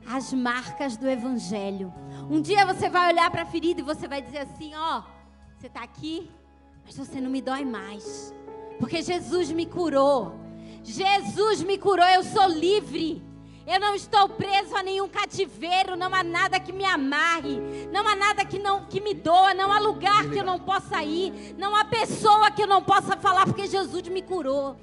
as 0.06 0.32
marcas 0.32 0.96
do 0.96 1.08
Evangelho. 1.08 1.92
Um 2.30 2.40
dia 2.40 2.64
você 2.64 2.88
vai 2.88 3.12
olhar 3.12 3.28
para 3.32 3.42
a 3.42 3.46
ferida 3.46 3.80
e 3.80 3.84
você 3.84 4.06
vai 4.06 4.22
dizer 4.22 4.38
assim: 4.38 4.72
Ó, 4.76 5.00
oh, 5.00 5.02
você 5.58 5.66
está 5.66 5.82
aqui, 5.82 6.30
mas 6.84 6.96
você 6.96 7.20
não 7.20 7.28
me 7.28 7.42
dói 7.42 7.64
mais. 7.64 8.32
Porque 8.78 9.02
Jesus 9.02 9.50
me 9.50 9.66
curou. 9.66 10.43
Jesus 10.84 11.62
me 11.62 11.78
curou, 11.78 12.06
eu 12.06 12.22
sou 12.22 12.46
livre. 12.46 13.22
Eu 13.66 13.80
não 13.80 13.94
estou 13.94 14.28
preso 14.28 14.76
a 14.76 14.82
nenhum 14.82 15.08
cativeiro, 15.08 15.96
não 15.96 16.14
há 16.14 16.22
nada 16.22 16.60
que 16.60 16.70
me 16.70 16.84
amarre, 16.84 17.58
não 17.90 18.06
há 18.06 18.14
nada 18.14 18.44
que 18.44 18.58
não 18.58 18.84
que 18.84 19.00
me 19.00 19.14
doa, 19.14 19.54
não 19.54 19.72
há 19.72 19.78
lugar 19.78 20.28
que 20.28 20.36
eu 20.36 20.44
não 20.44 20.60
possa 20.60 21.02
ir, 21.02 21.54
não 21.56 21.74
há 21.74 21.82
pessoa 21.82 22.50
que 22.50 22.62
eu 22.62 22.66
não 22.66 22.82
possa 22.82 23.16
falar 23.16 23.46
porque 23.46 23.66
Jesus 23.66 24.06
me 24.08 24.20
curou. 24.20 24.76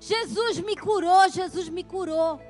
Jesus 0.00 0.58
me 0.58 0.76
curou, 0.76 1.28
Jesus 1.28 1.68
me 1.68 1.84
curou. 1.84 2.40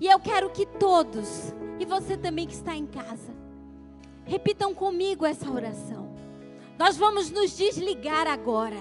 E 0.00 0.06
eu 0.06 0.18
quero 0.18 0.48
que 0.48 0.64
todos, 0.64 1.54
e 1.78 1.84
você 1.84 2.16
também 2.16 2.46
que 2.46 2.54
está 2.54 2.74
em 2.74 2.86
casa, 2.86 3.34
repitam 4.24 4.74
comigo 4.74 5.26
essa 5.26 5.50
oração. 5.50 6.16
Nós 6.78 6.96
vamos 6.96 7.30
nos 7.30 7.54
desligar 7.54 8.26
agora 8.26 8.80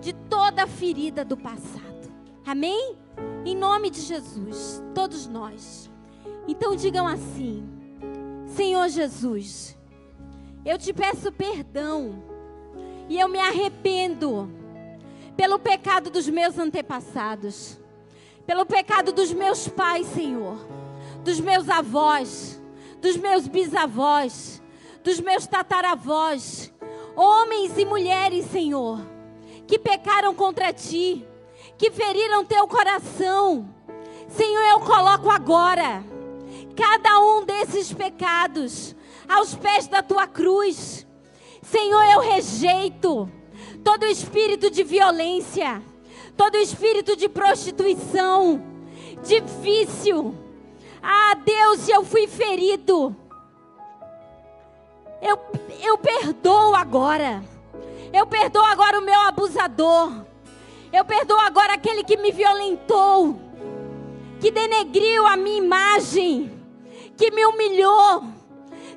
de 0.00 0.12
toda 0.12 0.62
a 0.62 0.66
ferida 0.66 1.24
do 1.24 1.36
passado. 1.36 1.87
Amém? 2.48 2.96
Em 3.44 3.54
nome 3.54 3.90
de 3.90 4.00
Jesus, 4.00 4.82
todos 4.94 5.26
nós. 5.26 5.90
Então 6.48 6.74
digam 6.74 7.06
assim: 7.06 7.62
Senhor 8.46 8.88
Jesus, 8.88 9.76
eu 10.64 10.78
te 10.78 10.94
peço 10.94 11.30
perdão 11.30 12.24
e 13.06 13.20
eu 13.20 13.28
me 13.28 13.38
arrependo 13.38 14.50
pelo 15.36 15.58
pecado 15.58 16.08
dos 16.08 16.26
meus 16.26 16.58
antepassados, 16.58 17.78
pelo 18.46 18.64
pecado 18.64 19.12
dos 19.12 19.30
meus 19.30 19.68
pais, 19.68 20.06
Senhor, 20.06 20.56
dos 21.22 21.38
meus 21.40 21.68
avós, 21.68 22.58
dos 22.98 23.18
meus 23.18 23.46
bisavós, 23.46 24.62
dos 25.04 25.20
meus 25.20 25.46
tataravós, 25.46 26.72
homens 27.14 27.76
e 27.76 27.84
mulheres, 27.84 28.46
Senhor, 28.46 29.02
que 29.66 29.78
pecaram 29.78 30.34
contra 30.34 30.72
ti 30.72 31.28
que 31.78 31.90
feriram 31.92 32.44
teu 32.44 32.66
coração. 32.66 33.72
Senhor, 34.28 34.62
eu 34.72 34.80
coloco 34.80 35.30
agora 35.30 36.04
cada 36.76 37.20
um 37.20 37.44
desses 37.44 37.92
pecados 37.92 38.94
aos 39.28 39.54
pés 39.54 39.86
da 39.86 40.02
tua 40.02 40.26
cruz. 40.26 41.06
Senhor, 41.62 42.04
eu 42.12 42.20
rejeito 42.20 43.30
todo 43.84 44.04
espírito 44.06 44.70
de 44.70 44.82
violência, 44.82 45.82
todo 46.36 46.56
espírito 46.56 47.16
de 47.16 47.28
prostituição, 47.28 48.62
de 49.24 49.40
vício. 49.62 50.36
Ah, 51.02 51.34
Deus, 51.34 51.88
eu 51.88 52.04
fui 52.04 52.26
ferido. 52.26 53.14
Eu, 55.22 55.38
eu 55.82 55.98
perdoo 55.98 56.74
agora. 56.74 57.42
Eu 58.12 58.26
perdoo 58.26 58.64
agora 58.64 58.98
o 58.98 59.02
meu 59.02 59.20
abusador. 59.22 60.27
Eu 60.92 61.04
perdoo 61.04 61.38
agora 61.38 61.74
aquele 61.74 62.02
que 62.02 62.16
me 62.16 62.32
violentou, 62.32 63.38
que 64.40 64.50
denegriu 64.50 65.26
a 65.26 65.36
minha 65.36 65.58
imagem, 65.58 66.50
que 67.16 67.30
me 67.30 67.44
humilhou. 67.44 68.24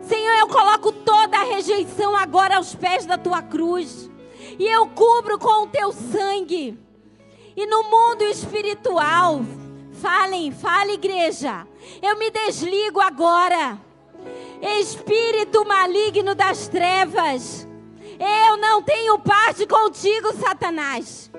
Senhor, 0.01 0.39
eu 0.39 0.47
coloco 0.47 0.91
toda 0.91 1.37
a 1.37 1.43
rejeição 1.43 2.15
agora 2.15 2.55
aos 2.55 2.73
pés 2.73 3.05
da 3.05 3.17
tua 3.17 3.41
cruz. 3.41 4.09
E 4.57 4.65
eu 4.65 4.87
cubro 4.87 5.37
com 5.37 5.63
o 5.63 5.67
teu 5.67 5.91
sangue. 5.91 6.79
E 7.55 7.65
no 7.65 7.83
mundo 7.83 8.23
espiritual, 8.23 9.41
falem, 10.01 10.51
fale 10.51 10.93
igreja. 10.93 11.67
Eu 12.01 12.17
me 12.17 12.31
desligo 12.31 13.01
agora. 13.01 13.77
Espírito 14.79 15.65
maligno 15.65 16.33
das 16.33 16.69
trevas. 16.69 17.67
Eu 18.17 18.57
não 18.57 18.81
tenho 18.81 19.19
parte 19.19 19.67
contigo, 19.67 20.31
Satanás 20.33 21.31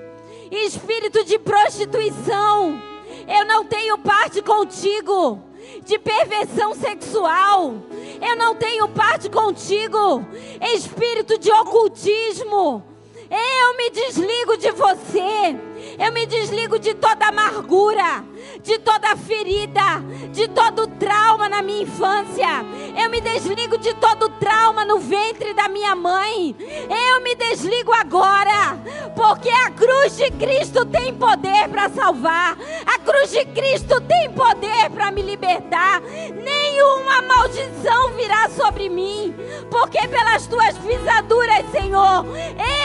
espírito 0.52 1.24
de 1.24 1.38
prostituição, 1.38 2.80
eu 3.26 3.46
não 3.46 3.64
tenho 3.64 3.96
parte 3.98 4.42
contigo. 4.42 5.42
De 5.84 5.98
perversão 5.98 6.74
sexual, 6.74 7.74
eu 8.20 8.36
não 8.36 8.54
tenho 8.54 8.88
parte 8.88 9.30
contigo. 9.30 10.24
Espírito 10.60 11.38
de 11.38 11.50
ocultismo, 11.52 12.84
Eu 13.30 13.76
me 13.78 13.90
desligo 13.90 14.56
de 14.58 14.70
você. 14.72 15.56
Eu 15.98 16.12
me 16.12 16.26
desligo 16.26 16.78
de 16.78 16.94
toda 16.94 17.28
amargura, 17.28 18.24
de 18.62 18.78
toda 18.78 19.16
ferida, 19.16 20.00
de 20.32 20.48
todo 20.48 20.86
trauma 20.86 21.48
na 21.48 21.62
minha 21.62 21.82
infância. 21.82 22.48
Eu 22.96 23.10
me 23.10 23.20
desligo 23.20 23.78
de 23.78 23.94
todo 23.94 24.28
trauma 24.30 24.84
no 24.84 24.98
ventre 24.98 25.54
da 25.54 25.68
minha 25.68 25.94
mãe. 25.94 26.54
Eu 26.58 27.22
me 27.22 27.34
desligo 27.34 27.92
agora, 27.92 28.78
porque 29.14 29.48
a 29.48 29.70
cruz 29.70 30.16
de 30.16 30.30
Cristo 30.32 30.84
tem 30.86 31.14
poder 31.14 31.68
para 31.68 31.88
salvar. 31.90 32.56
A 32.86 32.98
cruz 32.98 33.30
de 33.30 33.44
Cristo 33.46 34.00
tem 34.00 34.30
poder 34.32 34.90
para 34.90 35.10
me 35.10 35.22
libertar. 35.22 36.00
Nenhuma 36.00 37.22
maldição 37.22 38.12
virá 38.16 38.48
sobre 38.50 38.88
mim, 38.88 39.34
porque 39.70 40.06
pelas 40.08 40.46
tuas 40.46 40.76
pisaduras, 40.78 41.70
Senhor, 41.70 42.24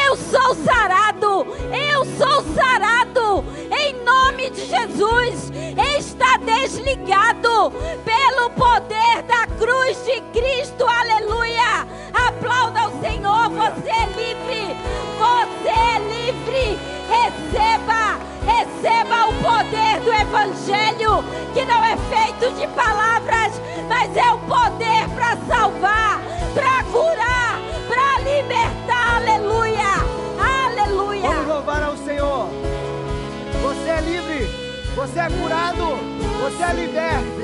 eu 0.06 0.16
sou 0.16 0.56
sarado. 0.64 1.46
Eu 1.92 2.06
sou 2.18 2.44
sarado. 2.54 3.44
Em 3.72 3.94
nome 4.04 4.50
de 4.50 4.66
Jesus, 4.66 5.47
está 5.98 6.38
desligado 6.38 7.72
pelo 8.04 8.50
poder 8.52 9.24
da 9.24 9.48
cruz 9.58 10.04
de 10.06 10.22
Cristo. 10.38 10.86
Aleluia. 10.86 11.88
Aplauda 12.14 12.88
o 12.88 13.02
Senhor. 13.02 13.50
Você 13.50 13.90
é 13.90 14.06
livre. 14.16 14.76
Você 15.18 15.70
é 15.70 16.00
livre. 16.00 16.80
Receba, 17.10 18.20
receba 18.46 19.28
o 19.28 19.34
poder 19.42 20.00
do 20.02 20.14
Evangelho, 20.14 21.24
que 21.54 21.66
não 21.66 21.84
é 21.84 21.96
feito 21.98 22.54
de 22.54 22.68
palavras, 22.68 23.62
mas 23.88 24.16
é 24.16 24.32
o 24.32 24.38
poder 24.40 25.08
para 25.16 25.38
salvar, 25.48 26.22
para 26.54 26.84
curar, 26.92 27.60
para 27.88 28.20
libertar. 28.24 29.18
Aleluia. 29.18 29.77
Você 35.08 35.20
é 35.20 35.30
curado, 35.30 35.86
você 36.42 36.64
é 36.64 36.74
liberto. 36.74 37.42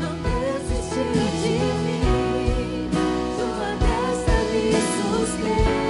Não 0.00 0.14
desistiu 0.22 1.04
de 1.42 1.54
mim, 1.84 2.90
sua 3.36 3.70
destra 3.76 4.38
me 4.50 4.72
sustenta 4.96 5.89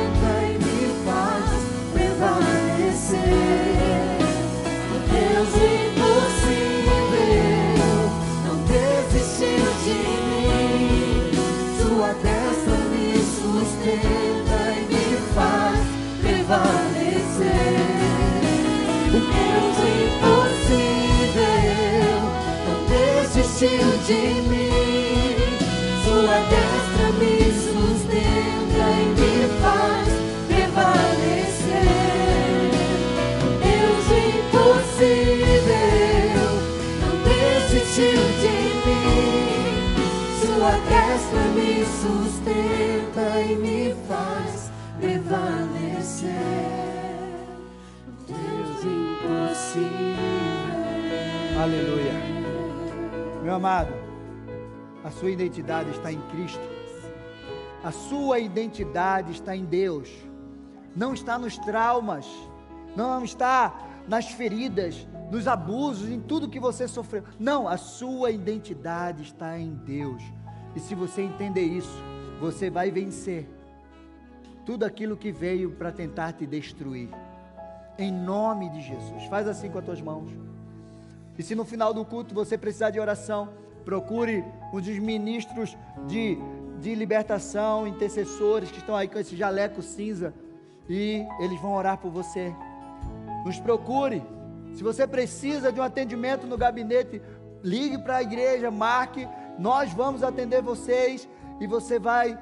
desistiu 23.61 23.93
de 24.07 24.23
mim. 24.49 25.37
Sua 26.03 26.39
destra 26.49 27.07
me 27.19 27.37
sustenta 27.53 28.85
e 28.97 29.05
me 29.19 29.35
faz 29.61 30.09
prevalecer. 30.49 31.85
Deus 33.61 34.07
impossível 34.49 35.69
não 37.03 37.15
desistiu 37.23 38.23
de 38.41 38.57
mim. 38.87 39.93
Sua 40.41 40.73
destra 40.89 41.45
me 41.55 41.73
sustenta 42.01 43.27
e 43.43 43.45
me 43.57 43.95
faz 44.09 44.55
prevalecer. 44.99 46.33
Deus 48.27 48.81
impossível. 48.85 50.01
Aleluia. 51.63 52.00
Meu 53.51 53.57
amado, 53.57 53.93
a 55.03 55.11
sua 55.11 55.29
identidade 55.29 55.91
está 55.91 56.13
em 56.13 56.21
Cristo. 56.29 56.63
A 57.83 57.91
sua 57.91 58.39
identidade 58.39 59.33
está 59.33 59.57
em 59.57 59.65
Deus. 59.65 60.09
Não 60.95 61.13
está 61.13 61.37
nos 61.37 61.59
traumas, 61.59 62.29
não 62.95 63.25
está 63.25 63.77
nas 64.07 64.31
feridas, 64.31 65.05
nos 65.33 65.49
abusos, 65.49 66.09
em 66.09 66.21
tudo 66.21 66.49
que 66.49 66.61
você 66.61 66.87
sofreu. 66.87 67.25
Não, 67.41 67.67
a 67.67 67.77
sua 67.77 68.31
identidade 68.31 69.25
está 69.25 69.59
em 69.59 69.75
Deus. 69.75 70.23
E 70.77 70.79
se 70.79 70.95
você 70.95 71.21
entender 71.21 71.65
isso, 71.65 72.01
você 72.41 72.71
vai 72.71 72.93
vencer 72.93 73.49
tudo 74.65 74.85
aquilo 74.85 75.17
que 75.17 75.33
veio 75.33 75.73
para 75.73 75.91
tentar 75.91 76.35
te 76.35 76.47
destruir. 76.47 77.09
Em 77.99 78.13
nome 78.13 78.71
de 78.71 78.81
Jesus. 78.81 79.25
Faz 79.25 79.49
assim 79.49 79.69
com 79.71 79.81
as 79.81 79.85
tuas 79.85 80.01
mãos. 80.01 80.50
E 81.41 81.43
se 81.43 81.55
no 81.55 81.65
final 81.65 81.95
do 81.95 82.05
culto 82.05 82.35
você 82.35 82.59
precisar 82.59 82.91
de 82.91 83.01
oração, 83.01 83.49
procure 83.83 84.45
um 84.75 84.79
dos 84.79 84.99
ministros 84.99 85.75
de, 86.07 86.37
de 86.79 86.95
libertação, 86.95 87.89
intercessores 87.89 88.71
que 88.71 88.77
estão 88.77 88.95
aí 88.95 89.09
com 89.09 89.19
esse 89.19 89.35
jaleco 89.35 89.81
cinza 89.81 90.35
e 90.87 91.25
eles 91.41 91.59
vão 91.59 91.73
orar 91.73 91.97
por 91.97 92.11
você. 92.11 92.55
Nos 93.43 93.59
procure. 93.59 94.23
Se 94.75 94.83
você 94.83 95.07
precisa 95.07 95.73
de 95.73 95.81
um 95.81 95.83
atendimento 95.83 96.47
no 96.47 96.59
gabinete, 96.59 97.23
ligue 97.63 97.97
para 97.97 98.17
a 98.17 98.23
igreja, 98.23 98.71
marque. 98.71 99.27
Nós 99.59 99.95
vamos 99.95 100.23
atender 100.23 100.61
vocês 100.61 101.27
e 101.59 101.67
você 101.67 101.99
vai 101.99 102.39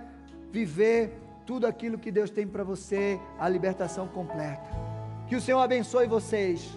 viver 0.51 1.22
tudo 1.46 1.68
aquilo 1.68 1.99
que 1.99 2.11
Deus 2.11 2.30
tem 2.30 2.49
para 2.49 2.64
você, 2.64 3.20
a 3.38 3.49
libertação 3.49 4.09
completa. 4.09 4.68
Que 5.28 5.36
o 5.36 5.40
Senhor 5.40 5.61
abençoe 5.61 6.09
vocês. 6.09 6.68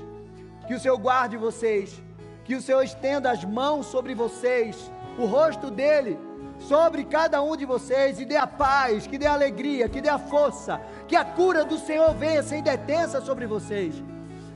Que 0.67 0.76
o 0.76 0.80
Senhor 0.80 0.99
guarde 0.99 1.36
vocês. 1.36 1.99
Que 2.43 2.55
o 2.55 2.61
Senhor 2.61 2.81
estenda 2.83 3.31
as 3.31 3.43
mãos 3.43 3.85
sobre 3.85 4.15
vocês, 4.15 4.91
o 5.17 5.25
rosto 5.25 5.69
dele 5.69 6.17
sobre 6.61 7.03
cada 7.03 7.41
um 7.41 7.57
de 7.57 7.65
vocês 7.65 8.19
e 8.19 8.25
dê 8.25 8.37
a 8.37 8.45
paz, 8.45 9.07
que 9.07 9.17
dê 9.17 9.25
a 9.25 9.33
alegria, 9.33 9.89
que 9.89 10.01
dê 10.01 10.09
a 10.09 10.19
força, 10.19 10.79
que 11.07 11.15
a 11.15 11.25
cura 11.25 11.65
do 11.65 11.77
Senhor 11.77 12.13
venha 12.13 12.43
sem 12.43 12.61
detença 12.61 13.19
sobre 13.21 13.47
vocês. 13.47 13.95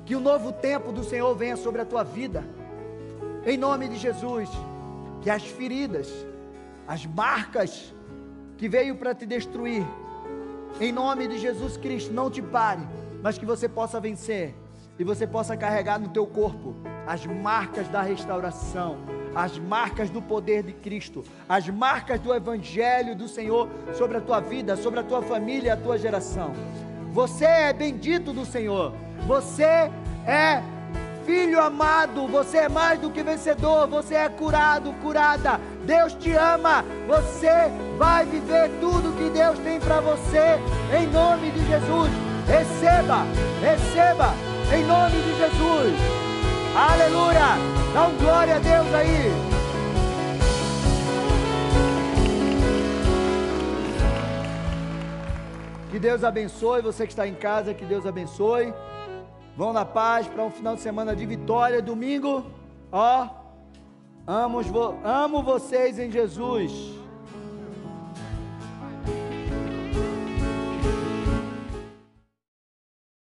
Que 0.06 0.16
o 0.16 0.20
novo 0.20 0.52
tempo 0.52 0.92
do 0.92 1.04
Senhor 1.04 1.34
venha 1.36 1.58
sobre 1.58 1.82
a 1.82 1.86
tua 1.86 2.04
vida. 2.04 2.44
Em 3.46 3.58
nome 3.58 3.88
de 3.88 3.98
Jesus, 3.98 4.50
que 5.22 5.30
as 5.30 5.44
feridas, 5.44 6.08
as 6.88 7.06
marcas 7.06 7.94
que 8.58 8.70
veio 8.70 8.96
para 8.96 9.16
te 9.16 9.26
destruir, 9.26 9.86
em 10.80 10.92
nome 10.92 11.28
de 11.28 11.40
Jesus 11.40 11.78
Cristo, 11.78 12.14
não 12.14 12.30
te 12.30 12.42
pare, 12.42 12.88
mas 13.24 13.38
que 13.38 13.46
você 13.46 13.68
possa 13.68 14.00
vencer 14.00 14.54
e 14.98 15.04
você 15.04 15.28
possa 15.28 15.58
carregar 15.58 16.00
no 16.00 16.10
teu 16.10 16.26
corpo 16.26 16.76
as 17.06 17.26
marcas 17.26 17.88
da 17.90 18.02
restauração, 18.02 18.98
as 19.36 19.60
marcas 19.60 20.10
do 20.10 20.22
poder 20.22 20.64
de 20.64 20.74
Cristo, 20.74 21.24
as 21.48 21.68
marcas 21.70 22.20
do 22.20 22.34
evangelho 22.34 23.16
do 23.16 23.28
Senhor 23.28 23.70
sobre 23.94 24.18
a 24.18 24.22
tua 24.22 24.40
vida, 24.40 24.76
sobre 24.78 25.00
a 25.00 25.04
tua 25.04 25.22
família 25.22 25.74
a 25.74 25.78
tua 25.78 25.98
geração. 25.98 26.54
Você 27.12 27.46
é 27.46 27.74
bendito 27.74 28.34
do 28.34 28.46
Senhor. 28.46 28.94
Você 29.28 29.64
é 30.26 30.62
filho 31.26 31.60
amado, 31.60 32.28
você 32.28 32.60
é 32.60 32.70
mais 32.70 33.00
do 33.00 33.10
que 33.10 33.24
vencedor, 33.24 33.88
você 33.88 34.16
é 34.16 34.30
curado, 34.30 34.94
curada. 35.02 35.60
Deus 35.86 36.14
te 36.14 36.32
ama. 36.34 36.84
Você 37.08 37.70
vai 37.98 38.26
viver 38.26 38.70
tudo 38.80 39.16
que 39.18 39.30
Deus 39.30 39.58
tem 39.60 39.80
para 39.80 40.00
você 40.02 40.60
em 40.98 41.08
nome 41.08 41.52
de 41.52 41.66
Jesus. 41.68 42.12
Receba, 42.48 43.26
receba 43.62 44.55
em 44.74 44.84
nome 44.86 45.22
de 45.22 45.38
Jesus. 45.38 45.94
Aleluia! 46.76 47.58
Dá 47.94 48.08
um 48.08 48.18
glória 48.18 48.56
a 48.56 48.60
Deus 48.60 48.94
aí. 48.94 49.56
Que 55.92 56.00
Deus 56.00 56.24
abençoe 56.24 56.82
você 56.82 57.06
que 57.06 57.14
está 57.14 57.28
em 57.28 57.36
casa, 57.36 57.74
que 57.74 57.86
Deus 57.86 58.06
abençoe. 58.06 58.74
Vão 59.56 59.72
na 59.72 59.86
paz 59.86 60.28
para 60.28 60.44
um 60.44 60.52
final 60.52 60.76
de 60.76 60.82
semana 60.82 61.16
de 61.16 61.26
vitória. 61.26 61.82
Domingo, 61.82 62.46
ó, 62.92 63.30
amo, 64.28 64.60
amo 65.04 65.42
vocês 65.42 65.98
em 65.98 66.12
Jesus. 66.12 66.72